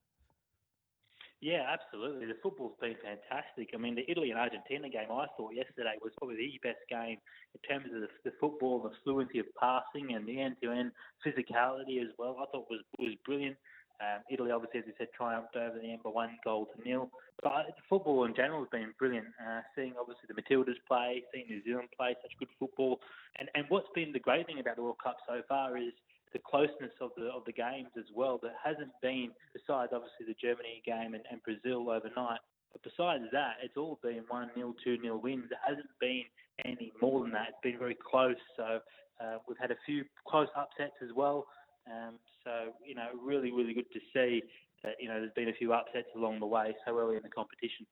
Yeah, 1.40 1.70
absolutely. 1.70 2.26
The 2.26 2.42
football's 2.42 2.74
been 2.82 2.96
fantastic. 2.98 3.70
I 3.74 3.78
mean, 3.78 3.94
the 3.94 4.10
Italy 4.10 4.32
and 4.32 4.40
Argentina 4.40 4.90
game 4.90 5.12
I 5.12 5.28
thought 5.38 5.54
yesterday 5.54 5.94
was 6.02 6.12
probably 6.18 6.38
the 6.38 6.60
best 6.64 6.82
game 6.90 7.18
in 7.54 7.62
terms 7.62 7.94
of 7.94 8.02
the, 8.02 8.10
the 8.26 8.34
football, 8.40 8.82
the 8.82 8.90
fluency 9.04 9.38
of 9.38 9.46
passing, 9.60 10.16
and 10.16 10.26
the 10.26 10.42
end-to-end 10.42 10.92
physicality 11.22 12.02
as 12.02 12.10
well. 12.18 12.38
I 12.42 12.50
thought 12.52 12.66
was 12.72 12.82
was 12.98 13.14
brilliant. 13.24 13.56
Um, 14.02 14.22
Italy, 14.30 14.52
obviously, 14.52 14.80
as 14.82 14.86
we 14.86 14.94
said, 14.98 15.10
triumphed 15.14 15.56
over 15.56 15.78
them 15.78 15.98
by 16.04 16.10
one 16.10 16.38
goal 16.44 16.68
to 16.74 16.78
nil. 16.88 17.10
But 17.42 17.66
the 17.70 17.86
football 17.90 18.26
in 18.26 18.36
general 18.36 18.62
has 18.62 18.70
been 18.70 18.94
brilliant. 18.98 19.28
Uh, 19.38 19.62
seeing 19.76 19.94
obviously 20.00 20.26
the 20.30 20.38
Matildas 20.38 20.78
play, 20.88 21.24
seeing 21.34 21.46
New 21.50 21.64
Zealand 21.64 21.90
play 21.98 22.16
such 22.22 22.34
good 22.40 22.50
football, 22.58 23.00
and 23.38 23.48
and 23.54 23.66
what's 23.70 23.90
been 23.94 24.12
the 24.12 24.20
great 24.20 24.48
thing 24.48 24.60
about 24.60 24.76
the 24.76 24.82
World 24.82 25.02
Cup 25.04 25.18
so 25.28 25.42
far 25.48 25.78
is 25.78 25.94
the 26.34 26.40
closeness 26.40 26.94
of 27.02 27.12
the 27.18 27.28
of 27.28 27.46
the 27.46 27.54
games 27.54 27.90
as 27.98 28.06
well. 28.16 28.40
There 28.42 28.56
hasn't 28.64 28.92
been, 29.02 29.32
besides 29.54 29.92
obviously 29.94 30.28
the 30.28 30.36
Germany 30.40 30.82
game 30.86 31.14
and, 31.14 31.24
and 31.32 31.42
Brazil 31.44 31.90
overnight, 31.90 32.40
but 32.72 32.84
besides 32.84 33.24
that, 33.32 33.58
it's 33.64 33.78
all 33.78 34.00
been 34.04 34.24
one 34.28 34.50
0 34.56 34.76
two 34.84 34.98
0 35.02 35.18
wins. 35.18 35.46
There 35.50 35.60
hasn't 35.66 35.90
been 36.00 36.24
any 36.66 36.92
more 37.02 37.22
than 37.22 37.32
that. 37.32 37.50
It's 37.50 37.64
been 37.64 37.80
very 37.80 37.98
close. 37.98 38.40
So 38.56 38.80
uh, 39.24 39.38
we've 39.48 39.58
had 39.58 39.72
a 39.72 39.80
few 39.86 40.04
close 40.28 40.50
upsets 40.56 40.96
as 41.02 41.10
well. 41.16 41.46
Um, 41.88 42.16
so 42.44 42.74
you 42.86 42.96
know, 42.96 43.08
really, 43.24 43.52
really 43.52 43.74
good 43.74 43.92
to 43.94 44.00
see 44.14 44.44
that 44.84 44.96
you 45.00 45.08
know 45.08 45.20
there's 45.20 45.34
been 45.34 45.50
a 45.50 45.58
few 45.58 45.74
upsets 45.74 46.08
along 46.16 46.40
the 46.40 46.46
way 46.46 46.76
so 46.86 46.98
early 46.98 47.16
in 47.16 47.24
the 47.24 47.30
competition. 47.30 47.86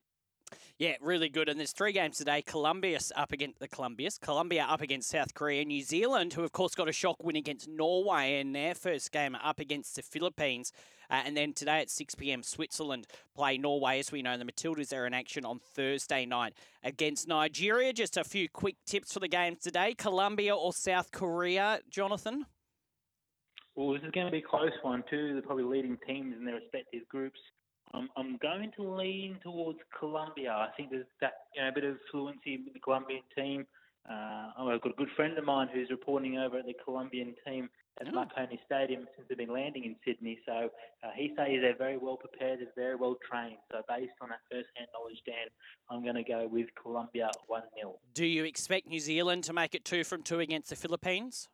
Yeah, 0.77 0.95
really 1.01 1.29
good. 1.29 1.47
And 1.47 1.57
there's 1.57 1.71
three 1.71 1.93
games 1.93 2.17
today. 2.17 2.41
Colombia's 2.41 3.11
up 3.15 3.31
against 3.31 3.59
the 3.59 3.67
Colombia's. 3.67 4.17
Colombia 4.17 4.65
up 4.67 4.81
against 4.81 5.09
South 5.09 5.33
Korea. 5.33 5.63
New 5.63 5.81
Zealand, 5.81 6.33
who 6.33 6.43
of 6.43 6.51
course 6.51 6.75
got 6.75 6.89
a 6.89 6.91
shock 6.91 7.23
win 7.23 7.35
against 7.35 7.69
Norway 7.69 8.39
in 8.39 8.51
their 8.51 8.75
first 8.75 9.11
game, 9.11 9.35
up 9.35 9.59
against 9.59 9.95
the 9.95 10.01
Philippines. 10.01 10.73
Uh, 11.09 11.21
and 11.25 11.37
then 11.37 11.53
today 11.53 11.79
at 11.79 11.89
6 11.89 12.15
p.m., 12.15 12.43
Switzerland 12.43 13.07
play 13.35 13.57
Norway. 13.57 13.99
As 13.99 14.11
we 14.11 14.21
know, 14.21 14.37
the 14.37 14.43
Matildas 14.43 14.93
are 14.93 15.05
in 15.05 15.13
action 15.13 15.45
on 15.45 15.59
Thursday 15.59 16.25
night 16.25 16.53
against 16.83 17.27
Nigeria. 17.27 17.93
Just 17.93 18.17
a 18.17 18.23
few 18.23 18.49
quick 18.49 18.75
tips 18.85 19.13
for 19.13 19.19
the 19.19 19.27
games 19.27 19.59
today. 19.59 19.93
Colombia 19.93 20.55
or 20.55 20.73
South 20.73 21.11
Korea, 21.11 21.79
Jonathan? 21.89 22.45
Well, 23.75 23.93
this 23.93 24.03
is 24.03 24.11
going 24.11 24.25
to 24.25 24.31
be 24.31 24.39
a 24.39 24.41
close 24.41 24.71
one 24.81 25.03
too. 25.09 25.33
They're 25.33 25.41
probably 25.41 25.65
leading 25.65 25.97
teams 26.07 26.35
in 26.37 26.45
their 26.45 26.55
respective 26.55 27.07
groups. 27.09 27.39
I'm, 27.93 28.09
I'm 28.17 28.38
going 28.38 28.71
to 28.77 28.83
lean 28.95 29.38
towards 29.43 29.79
Colombia. 29.97 30.51
I 30.51 30.69
think 30.75 30.89
there's 30.91 31.05
that 31.21 31.33
you 31.55 31.61
know, 31.61 31.69
a 31.69 31.71
bit 31.71 31.83
of 31.83 31.97
fluency 32.11 32.57
with 32.63 32.73
the 32.73 32.79
Colombian 32.79 33.21
team. 33.38 33.65
Uh, 34.09 34.51
I've 34.57 34.81
got 34.81 34.91
a 34.91 34.95
good 34.97 35.09
friend 35.15 35.38
of 35.38 35.45
mine 35.45 35.67
who's 35.73 35.89
reporting 35.89 36.38
over 36.38 36.59
at 36.59 36.65
the 36.65 36.75
Colombian 36.83 37.33
team 37.45 37.69
at 37.99 38.07
Oh. 38.07 38.11
Marconi 38.11 38.59
Stadium 38.65 39.07
since 39.15 39.27
they've 39.27 39.38
been 39.38 39.51
landing 39.53 39.86
in 39.86 39.95
Sydney. 40.05 40.38
So 40.45 40.69
uh, 41.03 41.09
he 41.15 41.29
says 41.38 41.47
they're 41.61 41.75
very 41.77 41.97
well 41.97 42.17
prepared, 42.17 42.59
they're 42.59 42.67
very 42.75 42.95
well 42.95 43.15
trained. 43.29 43.57
So 43.71 43.81
based 43.88 44.11
on 44.21 44.29
that 44.29 44.41
first-hand 44.51 44.89
knowledge, 44.93 45.21
Dan, 45.25 45.47
I'm 45.89 46.03
going 46.03 46.15
to 46.15 46.23
go 46.23 46.47
with 46.51 46.67
Colombia 46.79 47.29
1 47.47 47.61
0. 47.79 47.95
Do 48.13 48.25
you 48.25 48.43
expect 48.43 48.88
New 48.88 48.99
Zealand 48.99 49.43
to 49.45 49.53
make 49.53 49.73
it 49.73 49.86
two 49.86 50.03
from 50.03 50.23
two 50.23 50.39
against 50.39 50.69
the 50.69 50.75
Philippines? 50.75 51.47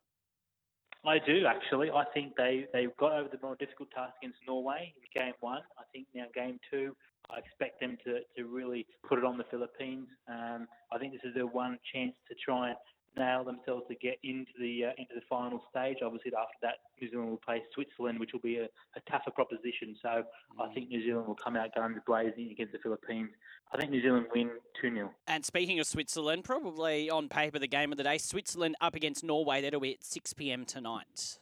I 1.04 1.18
do 1.18 1.46
actually. 1.46 1.90
I 1.90 2.04
think 2.14 2.34
they 2.36 2.66
they 2.72 2.86
got 2.98 3.12
over 3.12 3.28
the 3.28 3.38
more 3.42 3.56
difficult 3.56 3.90
task 3.90 4.14
against 4.22 4.38
Norway 4.46 4.94
in 4.96 5.22
game 5.22 5.34
one. 5.40 5.62
I 5.78 5.82
think 5.92 6.06
now 6.14 6.26
game 6.34 6.60
two, 6.70 6.94
I 7.30 7.38
expect 7.38 7.80
them 7.80 7.98
to, 8.04 8.20
to 8.36 8.46
really 8.46 8.86
put 9.08 9.18
it 9.18 9.24
on 9.24 9.36
the 9.36 9.44
Philippines. 9.50 10.06
Um, 10.28 10.68
I 10.92 10.98
think 10.98 11.12
this 11.12 11.22
is 11.24 11.34
their 11.34 11.46
one 11.46 11.78
chance 11.92 12.14
to 12.28 12.34
try 12.44 12.68
and 12.68 12.78
nail 13.16 13.44
themselves 13.44 13.84
to 13.88 13.94
get 13.94 14.18
into 14.22 14.50
the 14.58 14.86
uh, 14.86 14.90
into 14.98 15.14
the 15.14 15.22
final 15.28 15.62
stage. 15.70 15.98
Obviously, 16.04 16.32
after 16.34 16.56
that, 16.62 16.74
New 17.00 17.10
Zealand 17.10 17.30
will 17.30 17.36
play 17.38 17.62
Switzerland, 17.74 18.18
which 18.18 18.30
will 18.32 18.40
be 18.40 18.58
a, 18.58 18.64
a 18.64 19.10
tougher 19.10 19.30
proposition. 19.30 19.96
So 20.02 20.24
I 20.60 20.72
think 20.74 20.88
New 20.88 21.02
Zealand 21.02 21.26
will 21.26 21.34
come 21.34 21.56
out 21.56 21.74
guns 21.74 21.98
blazing 22.06 22.50
against 22.50 22.72
the 22.72 22.78
Philippines. 22.78 23.30
I 23.72 23.78
think 23.78 23.90
New 23.90 24.02
Zealand 24.02 24.26
win 24.34 24.50
two 24.80 24.92
0 24.92 25.10
And 25.26 25.44
speaking 25.44 25.78
of 25.80 25.86
Switzerland, 25.86 26.44
probably 26.44 27.10
on 27.10 27.28
paper 27.28 27.58
the 27.58 27.66
game 27.66 27.92
of 27.92 27.98
the 27.98 28.04
day, 28.04 28.18
Switzerland 28.18 28.76
up 28.80 28.94
against 28.94 29.24
Norway. 29.24 29.62
That'll 29.62 29.80
be 29.80 29.94
at 29.94 30.04
6 30.04 30.32
p.m. 30.34 30.64
tonight. 30.64 31.38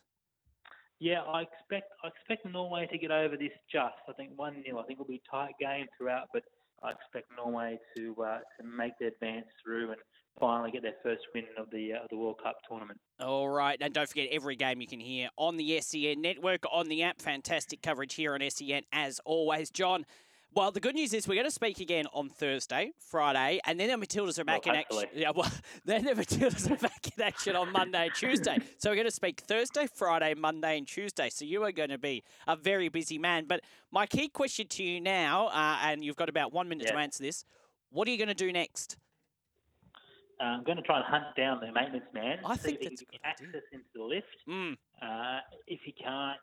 Yeah, 0.98 1.22
I 1.22 1.42
expect 1.42 1.92
I 2.04 2.08
expect 2.08 2.52
Norway 2.52 2.86
to 2.92 2.98
get 2.98 3.10
over 3.10 3.36
this 3.36 3.52
just. 3.72 3.94
I 4.08 4.12
think 4.12 4.32
one 4.36 4.62
0 4.64 4.78
I 4.78 4.82
think 4.84 4.98
it'll 4.98 5.08
be 5.08 5.22
a 5.26 5.30
tight 5.30 5.54
game 5.58 5.86
throughout, 5.96 6.28
but 6.32 6.42
I 6.82 6.90
expect 6.92 7.30
Norway 7.36 7.78
to 7.96 8.14
uh, 8.22 8.38
to 8.58 8.66
make 8.66 8.92
the 8.98 9.06
advance 9.06 9.46
through 9.62 9.92
and 9.92 10.00
finally 10.38 10.70
get 10.70 10.82
their 10.82 10.94
first 11.02 11.22
win 11.34 11.44
of 11.58 11.70
the 11.70 11.94
uh, 11.94 11.98
the 12.10 12.16
World 12.16 12.36
Cup 12.42 12.56
tournament. 12.68 13.00
All 13.20 13.48
right, 13.48 13.78
and 13.80 13.92
don't 13.92 14.08
forget 14.08 14.28
every 14.30 14.56
game 14.56 14.80
you 14.80 14.86
can 14.86 15.00
hear 15.00 15.28
on 15.36 15.56
the 15.56 15.80
SEN 15.80 16.20
network, 16.20 16.64
on 16.72 16.88
the 16.88 17.02
app. 17.02 17.20
Fantastic 17.20 17.82
coverage 17.82 18.14
here 18.14 18.34
on 18.34 18.40
SEN 18.50 18.82
as 18.92 19.20
always. 19.24 19.70
Jon, 19.70 20.04
well, 20.52 20.72
the 20.72 20.80
good 20.80 20.96
news 20.96 21.14
is 21.14 21.28
we're 21.28 21.36
going 21.36 21.46
to 21.46 21.50
speak 21.52 21.78
again 21.78 22.06
on 22.12 22.28
Thursday, 22.28 22.90
Friday, 22.98 23.60
and 23.66 23.78
then 23.78 23.88
the 23.88 24.04
Matildas 24.04 24.36
are 24.40 24.44
back 24.44 24.66
Well, 24.66 24.74
in 24.74 24.80
action. 24.80 25.08
Yeah, 25.14 25.30
well, 25.34 25.50
then 25.84 26.04
the 26.04 26.12
Matildas 26.12 26.68
are 26.68 26.76
back 26.76 27.06
in 27.16 27.22
action 27.22 27.54
on 27.54 27.70
Monday 27.70 28.06
and 28.06 28.14
Tuesday. 28.14 28.58
So 28.78 28.90
we're 28.90 28.96
going 28.96 29.06
to 29.06 29.12
speak 29.12 29.40
Thursday, 29.40 29.86
Friday, 29.94 30.34
Monday, 30.34 30.78
and 30.78 30.88
Tuesday. 30.88 31.28
So 31.28 31.44
you 31.44 31.62
are 31.64 31.72
going 31.72 31.90
to 31.90 31.98
be 31.98 32.24
a 32.48 32.56
very 32.56 32.88
busy 32.88 33.18
man. 33.18 33.44
But 33.46 33.60
my 33.92 34.06
key 34.06 34.28
question 34.28 34.66
to 34.68 34.82
you 34.82 35.00
now, 35.00 35.48
uh, 35.48 35.78
and 35.82 36.02
you've 36.02 36.16
got 36.16 36.28
about 36.28 36.52
one 36.52 36.68
minute 36.68 36.86
to 36.88 36.96
answer 36.96 37.22
this. 37.22 37.44
What 37.90 38.08
are 38.08 38.10
you 38.10 38.16
going 38.16 38.28
to 38.28 38.34
do 38.34 38.50
next? 38.52 38.96
Uh, 40.40 40.44
I'm 40.44 40.64
going 40.64 40.76
to 40.76 40.82
try 40.82 40.96
and 40.96 41.04
hunt 41.04 41.36
down 41.36 41.60
the 41.60 41.70
maintenance 41.72 42.08
man. 42.14 42.38
I 42.44 42.56
see 42.56 42.76
think 42.76 42.82
if 42.82 42.90
he 42.90 42.96
can 42.96 42.96
a 42.96 43.12
get 43.12 43.20
good 43.38 43.46
idea. 43.46 43.60
access 43.60 43.62
into 43.72 43.86
the 43.94 44.02
lift. 44.02 44.38
Mm, 44.48 44.76
Uh, 45.02 45.40
if 45.66 45.80
he 45.84 45.92
can't, 45.92 46.40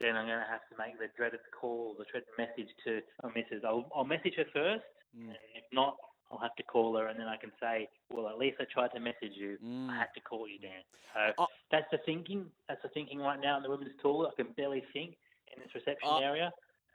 then 0.00 0.16
I'm 0.16 0.26
going 0.26 0.38
to 0.38 0.46
have 0.50 0.62
to 0.70 0.76
make 0.78 0.98
the 0.98 1.08
dreaded 1.16 1.40
call, 1.58 1.94
the 1.98 2.04
dreaded 2.10 2.28
message 2.38 2.70
to 2.84 3.00
my 3.24 3.30
missus. 3.34 3.64
I'll, 3.66 3.88
I'll 3.94 4.04
message 4.04 4.34
her 4.36 4.44
first, 4.52 4.84
Mm. 5.16 5.28
and 5.28 5.36
if 5.54 5.64
not, 5.72 5.96
I'll 6.30 6.38
have 6.38 6.54
to 6.56 6.62
call 6.64 6.94
her, 6.98 7.06
and 7.06 7.18
then 7.18 7.26
I 7.28 7.36
can 7.36 7.50
say, 7.60 7.88
well, 8.10 8.28
at 8.28 8.36
least 8.36 8.58
I 8.60 8.64
tried 8.64 8.88
to 8.92 9.00
message 9.00 9.32
you. 9.34 9.56
mm. 9.64 9.88
I 9.88 9.96
had 9.96 10.12
to 10.14 10.20
call 10.20 10.46
you, 10.46 10.58
Dan. 10.58 10.82
So 11.14 11.32
Oh. 11.38 11.46
that's 11.70 11.86
the 11.90 11.98
thinking. 12.04 12.50
That's 12.68 12.82
the 12.82 12.90
thinking 12.90 13.18
right 13.20 13.40
now 13.40 13.56
in 13.56 13.62
the 13.62 13.70
women's 13.70 13.96
toilet. 14.02 14.34
I 14.36 14.42
can 14.42 14.52
barely 14.52 14.82
think 14.92 15.16
in 15.54 15.62
this 15.62 15.74
reception 15.74 16.08
Oh. 16.10 16.18
area. 16.18 16.52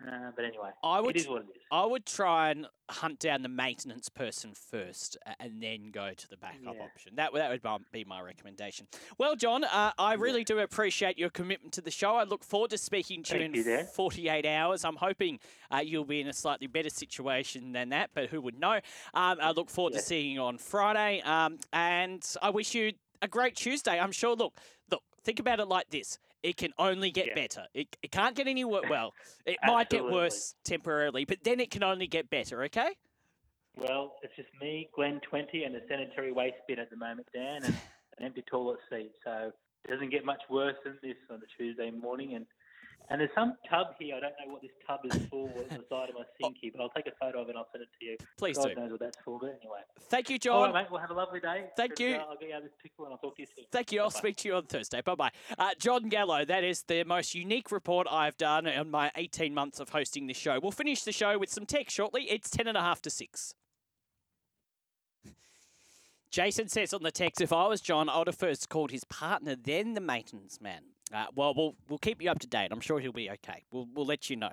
Uh, 0.08 0.32
but 0.36 0.45
anyway, 0.45 0.70
I 0.84 0.99
would 0.99 1.16
it 1.16 1.22
is 1.22 1.28
what 1.28 1.43
it 1.43 1.47
is. 1.56 1.62
I 1.72 1.86
would 1.86 2.06
try 2.06 2.52
and 2.52 2.68
hunt 2.89 3.20
down 3.20 3.41
the 3.41 3.49
maintenance 3.49 4.10
person 4.10 4.54
first, 4.54 5.18
and 5.39 5.62
then 5.62 5.91
go 5.91 6.12
to 6.14 6.28
the 6.30 6.38
backup 6.38 6.76
Yeah. 6.76 6.84
option. 6.84 7.16
That 7.16 7.32
would- 7.34 7.39
that 7.41 7.49
would 7.49 7.86
be 7.91 8.04
my 8.04 8.20
recommendation. 8.22 8.88
Well, 9.18 9.36
Jon, 9.36 9.64
uh, 9.64 9.93
I 9.97 10.14
really 10.14 10.43
do 10.43 10.60
appreciate 10.60 11.18
your 11.18 11.30
commitment 11.30 11.74
to 11.76 11.82
the 11.82 11.91
show. 11.91 12.16
I 12.16 12.24
look 12.24 12.43
forward 12.43 12.72
to 12.72 12.78
speaking 12.78 13.24
to 13.24 13.38
Thank 13.39 13.56
you 13.56 13.62
in 13.62 13.68
Dan. 13.68 13.86
48 13.88 14.45
hours. 14.45 14.84
I'm 14.84 14.97
hoping 14.97 15.39
uh, 15.74 15.78
you'll 15.78 16.04
be 16.06 16.20
in 16.20 16.28
a 16.28 16.34
slightly 16.34 16.68
better 16.68 16.89
situation 16.89 17.72
than 17.72 17.89
that, 17.89 18.10
but 18.14 18.30
who 18.30 18.41
would 18.41 18.60
know? 18.60 18.82
Um, 19.14 19.38
I 19.41 19.52
look 19.52 19.70
forward 19.70 19.93
Yeah. 19.93 19.99
to 19.99 20.06
seeing 20.06 20.32
you 20.32 20.41
on 20.41 20.58
Friday, 20.58 21.22
um, 21.22 21.60
and 21.72 22.26
I 22.41 22.49
wish 22.49 22.74
you 22.76 22.93
a 23.22 23.28
great 23.28 23.56
Tuesday. 23.56 23.99
I'm 23.99 24.12
sure. 24.12 24.36
Look, 24.36 24.60
look. 24.89 25.04
Think 25.24 25.39
about 25.39 25.60
it 25.60 25.66
like 25.68 25.89
this: 25.91 26.18
it 26.43 26.57
can 26.57 26.73
only 26.77 27.11
get 27.11 27.27
Yeah. 27.27 27.35
better. 27.35 27.67
It, 27.73 27.95
it 28.01 28.11
can't 28.11 28.35
get 28.35 28.47
any 28.47 28.65
worse. 28.65 28.89
Well, 28.89 29.13
it 29.45 29.57
might 29.65 29.89
get 29.89 30.03
worse 30.03 30.55
temporarily, 30.63 31.25
but 31.25 31.43
then 31.43 31.59
it 31.59 31.71
can 31.71 31.83
only 31.83 32.07
get 32.07 32.29
better. 32.29 32.63
Okay. 32.63 32.95
Well, 33.75 34.17
it's 34.21 34.35
just 34.35 34.49
me, 34.59 34.89
Glen 34.95 35.21
20, 35.29 35.63
and 35.63 35.75
a 35.75 35.87
sanitary 35.87 36.31
waste 36.31 36.57
bin 36.67 36.79
at 36.79 36.89
the 36.89 36.97
moment, 36.97 37.27
Dan, 37.33 37.63
and 37.63 37.73
an 38.17 38.25
empty 38.25 38.43
toilet 38.49 38.79
seat. 38.89 39.11
So 39.23 39.51
it 39.85 39.91
doesn't 39.91 40.09
get 40.09 40.25
much 40.25 40.41
worse 40.49 40.75
than 40.83 40.97
this 41.01 41.15
on 41.29 41.37
a 41.37 41.57
Tuesday 41.57 41.91
morning. 41.91 42.35
And 42.35 42.45
and 43.10 43.20
there's 43.20 43.32
some 43.36 43.56
tub 43.70 43.88
here. 43.99 44.16
I 44.16 44.20
don't 44.20 44.34
know 44.45 44.54
what 44.54 44.62
this 44.62 44.72
tub 44.88 44.99
is 45.04 45.28
for 45.28 45.47
on 45.47 45.78
the 45.78 45.86
side 45.89 46.10
of 46.10 46.16
my 46.16 46.24
sink 46.39 46.58
here, 46.62 46.72
but 46.74 46.82
I'll 46.82 46.89
take 46.89 47.08
a 47.08 47.16
photo 47.20 47.41
of 47.41 47.47
it 47.47 47.52
and 47.52 47.58
I'll 47.58 47.68
send 47.72 47.84
it 47.84 47.89
to 47.99 48.06
you. 48.06 48.18
Please 48.38 48.58
God 48.58 48.70
do. 48.70 48.76
knows 48.76 48.91
what 48.91 48.99
that's 48.99 49.18
for, 49.24 49.39
but 49.39 49.47
anyway. 49.47 49.80
Thank 50.10 50.30
you, 50.30 50.38
Jon. 50.38 50.72
right, 50.72 50.84
mate. 50.84 50.91
Well, 50.91 51.02
have 51.02 51.12
a 51.12 51.14
lovely 51.14 51.39
day. 51.39 51.66
Thank 51.76 51.99
you. 51.99 52.16
Uh, 52.16 52.26
I'll 52.30 52.38
get 52.38 52.49
you 52.49 52.56
out 52.56 52.58
of 52.60 52.64
this 52.64 52.74
pickle 52.82 53.06
and 53.06 53.14
I'll 53.14 53.18
talk 53.18 53.36
to 53.36 53.41
you 53.41 53.47
soon. 53.56 53.66
Thank 53.72 53.91
you. 53.91 54.02
I'll 54.02 54.12
speak 54.12 54.38
to 54.38 54.47
you 54.47 54.56
on 54.56 54.64
Thursday. 54.64 55.02
Bye 55.02 55.16
bye. 55.16 55.32
Uh, 55.58 55.70
Jon 55.80 56.10
Gallo, 56.10 56.45
that 56.45 56.64
is 56.64 56.84
the 56.84 57.04
most 57.04 57.36
unique 57.36 57.72
report 57.72 58.08
I've 58.10 58.38
done 58.38 58.68
in 58.68 58.91
my 58.91 59.12
18 59.16 59.54
months 59.54 59.80
of 59.80 59.89
hosting 59.89 60.28
this 60.28 60.38
show. 60.38 60.60
We'll 60.62 60.72
finish 60.72 61.04
the 61.04 61.12
show 61.12 61.38
with 61.38 61.49
some 61.49 61.66
text 61.66 61.95
shortly. 61.95 62.24
It's 62.30 62.49
10 62.49 62.68
and 62.68 62.78
a 62.78 62.82
half 62.82 63.02
to 63.04 63.10
6. 63.10 63.56
Jason 66.32 66.70
says 66.70 66.93
on 66.93 67.04
the 67.04 67.12
text, 67.12 67.41
if 67.41 67.52
I 67.52 67.68
was 67.68 67.82
Jon, 67.82 68.08
I 68.08 68.18
would 68.20 68.28
have 68.28 68.38
first 68.38 68.70
called 68.70 68.91
his 68.91 69.04
partner, 69.04 69.54
then 69.62 69.95
the 69.95 70.02
maintenance 70.02 70.62
man. 70.62 70.90
Uh, 71.14 71.26
well, 71.36 71.53
we'll 71.55 71.76
we'll 71.89 71.99
keep 71.99 72.22
you 72.22 72.30
up 72.30 72.39
to 72.39 72.47
date. 72.47 72.70
I'm 72.72 72.80
sure 72.82 72.99
he'll 72.99 73.12
be 73.12 73.30
okay. 73.30 73.64
We'll 73.72 73.88
we'll 73.93 74.05
let 74.05 74.30
you 74.30 74.36
know. 74.36 74.51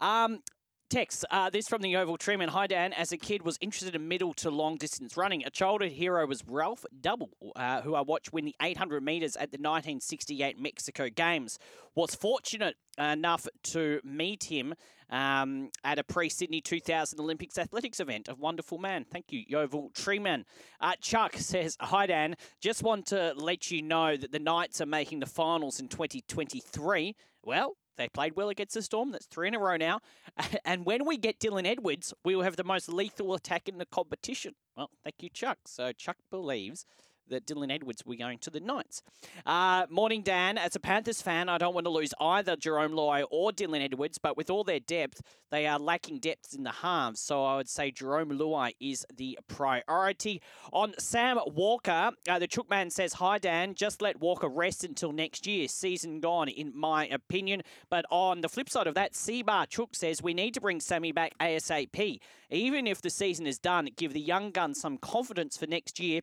Um, 0.00 0.42
text 0.90 1.24
uh, 1.30 1.48
this 1.48 1.68
from 1.68 1.82
the 1.82 1.96
Oval 1.96 2.18
Treeman. 2.18 2.48
Hi 2.48 2.66
Dan. 2.66 2.92
As 2.92 3.12
a 3.12 3.16
kid, 3.16 3.42
was 3.42 3.56
interested 3.60 3.94
in 3.94 4.08
middle 4.08 4.34
to 4.34 4.50
long 4.50 4.76
distance 4.76 5.16
running. 5.16 5.44
A 5.44 5.50
childhood 5.50 5.92
hero 5.92 6.26
was 6.26 6.42
Ralph 6.46 6.84
Doubell, 7.00 7.30
uh, 7.54 7.80
who 7.82 7.94
I 7.94 8.00
watched 8.00 8.32
win 8.32 8.44
the 8.44 8.56
800 8.60 9.02
meters 9.02 9.36
at 9.36 9.52
the 9.52 9.56
1968 9.56 10.58
Mexico 10.58 11.08
Games. 11.08 11.58
Was 11.94 12.16
fortunate 12.16 12.74
enough 12.98 13.46
to 13.64 14.00
meet 14.02 14.44
him 14.44 14.74
um, 15.10 15.70
at 15.84 16.00
a 16.00 16.04
pre-Sydney 16.04 16.60
2000 16.60 17.20
Olympics 17.20 17.56
athletics 17.56 18.00
event. 18.00 18.28
A 18.28 18.34
wonderful 18.34 18.78
man. 18.78 19.04
Thank 19.04 19.26
you, 19.30 19.44
Yeovil 19.46 19.90
Treeman. 19.94 20.44
Uh, 20.80 20.94
Chuck 21.00 21.36
says, 21.36 21.76
"Hi 21.80 22.06
Dan. 22.06 22.34
Just 22.60 22.82
want 22.82 23.06
to 23.06 23.32
let 23.36 23.70
you 23.70 23.80
know 23.80 24.16
that 24.16 24.32
the 24.32 24.40
Knights 24.40 24.80
are 24.80 24.86
making 24.86 25.20
the 25.20 25.26
finals 25.26 25.78
in 25.78 25.86
2023. 25.86 27.14
Well." 27.44 27.76
They 27.96 28.08
played 28.08 28.36
well 28.36 28.48
against 28.48 28.74
the 28.74 28.82
Storm. 28.82 29.12
That's 29.12 29.26
three 29.26 29.48
in 29.48 29.54
a 29.54 29.58
row 29.58 29.76
now. 29.76 30.00
And 30.64 30.84
when 30.84 31.04
we 31.04 31.16
get 31.16 31.40
Dylan 31.40 31.66
Edwards, 31.66 32.14
we 32.24 32.36
will 32.36 32.44
have 32.44 32.56
the 32.56 32.64
most 32.64 32.88
lethal 32.88 33.34
attack 33.34 33.68
in 33.68 33.78
the 33.78 33.86
competition. 33.86 34.54
Well, 34.76 34.90
thank 35.02 35.16
you, 35.20 35.28
Chuck. 35.28 35.58
So 35.66 35.92
Chuck 35.92 36.16
believes 36.30 36.86
that 37.30 37.46
Dylan 37.46 37.72
Edwards 37.72 38.02
be 38.02 38.16
going 38.16 38.38
to 38.38 38.50
the 38.50 38.60
Knights. 38.60 39.02
Uh, 39.46 39.86
morning, 39.88 40.22
Dan. 40.22 40.58
As 40.58 40.76
a 40.76 40.80
Panthers 40.80 41.22
fan, 41.22 41.48
I 41.48 41.58
don't 41.58 41.74
want 41.74 41.86
to 41.86 41.90
lose 41.90 42.12
either 42.20 42.56
Jerome 42.56 42.92
Luai 42.92 43.24
or 43.30 43.50
Dylan 43.50 43.82
Edwards, 43.82 44.18
but 44.18 44.36
with 44.36 44.50
all 44.50 44.64
their 44.64 44.80
depth, 44.80 45.22
they 45.50 45.66
are 45.66 45.78
lacking 45.78 46.18
depth 46.18 46.54
in 46.54 46.62
the 46.62 46.70
halves. 46.70 47.20
So 47.20 47.44
I 47.44 47.56
would 47.56 47.68
say 47.68 47.90
Jerome 47.90 48.30
Luai 48.30 48.74
is 48.80 49.06
the 49.16 49.38
priority. 49.48 50.42
On 50.72 50.94
Sam 50.98 51.38
Walker, 51.46 52.10
uh, 52.28 52.38
the 52.38 52.48
Chookman 52.48 52.92
says, 52.92 53.14
Hi, 53.14 53.38
Dan. 53.38 53.74
Just 53.74 54.02
let 54.02 54.20
Walker 54.20 54.48
rest 54.48 54.84
until 54.84 55.12
next 55.12 55.46
year. 55.46 55.68
Season 55.68 56.20
gone, 56.20 56.48
in 56.48 56.72
my 56.74 57.06
opinion. 57.08 57.62
But 57.88 58.04
on 58.10 58.40
the 58.40 58.48
flip 58.48 58.68
side 58.68 58.86
of 58.86 58.94
that, 58.94 59.14
Seabar 59.14 59.68
Chook 59.68 59.94
says, 59.94 60.22
We 60.22 60.34
need 60.34 60.54
to 60.54 60.60
bring 60.60 60.80
Sammy 60.80 61.12
back 61.12 61.36
ASAP. 61.38 62.20
Even 62.50 62.86
if 62.86 63.00
the 63.00 63.10
season 63.10 63.46
is 63.46 63.58
done, 63.58 63.88
give 63.96 64.12
the 64.12 64.20
young 64.20 64.50
gun 64.50 64.74
some 64.74 64.98
confidence 64.98 65.56
for 65.56 65.66
next 65.66 66.00
year 66.00 66.20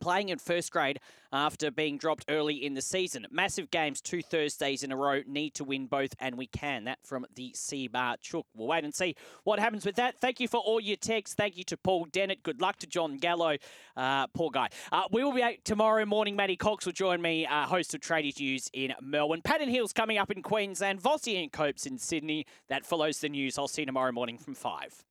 playing 0.00 0.30
in 0.30 0.38
first 0.38 0.72
grade 0.72 1.00
after 1.32 1.70
being 1.70 1.98
dropped 1.98 2.24
early 2.28 2.54
in 2.64 2.74
the 2.74 2.82
season. 2.82 3.26
Massive 3.30 3.70
games, 3.70 4.00
two 4.00 4.22
Thursdays 4.22 4.82
in 4.82 4.90
a 4.90 4.96
row, 4.96 5.20
need 5.26 5.54
to 5.54 5.64
win 5.64 5.86
both, 5.86 6.14
and 6.18 6.36
we 6.36 6.46
can. 6.46 6.84
That 6.84 6.98
from 7.04 7.26
the 7.34 7.52
C 7.54 7.88
Bar 7.88 8.16
Chook. 8.20 8.46
We'll 8.54 8.68
wait 8.68 8.84
and 8.84 8.94
see 8.94 9.14
what 9.44 9.58
happens 9.58 9.86
with 9.86 9.96
that. 9.96 10.18
Thank 10.18 10.40
you 10.40 10.48
for 10.48 10.58
all 10.58 10.80
your 10.80 10.96
texts. 10.96 11.34
Thank 11.34 11.56
you 11.56 11.64
to 11.64 11.76
Paul 11.76 12.06
Dennett. 12.06 12.42
Good 12.42 12.60
luck 12.60 12.78
to 12.78 12.86
Jon 12.86 13.16
Gallo. 13.16 13.56
Uh, 13.96 14.26
poor 14.28 14.50
guy. 14.50 14.68
Uh, 14.90 15.04
we 15.12 15.22
will 15.22 15.32
be 15.32 15.42
out 15.42 15.54
tomorrow 15.64 16.04
morning. 16.04 16.36
Matty 16.36 16.56
Cox 16.56 16.86
will 16.86 16.92
join 16.92 17.22
me, 17.22 17.46
uh, 17.46 17.66
host 17.66 17.94
of 17.94 18.00
Tradies 18.00 18.40
News 18.40 18.68
in 18.72 18.94
Melbourne. 19.00 19.42
Patton 19.42 19.68
Hills 19.68 19.92
coming 19.92 20.18
up 20.18 20.30
in 20.30 20.42
Queensland. 20.42 21.00
Vossi 21.00 21.40
and 21.40 21.52
Copes 21.52 21.86
in 21.86 21.98
Sydney. 21.98 22.46
That 22.68 22.86
follows 22.86 23.20
the 23.20 23.28
news. 23.28 23.58
I'll 23.58 23.68
see 23.68 23.82
you 23.82 23.86
tomorrow 23.86 24.12
morning 24.12 24.38
from 24.38 24.54
5. 24.54 25.04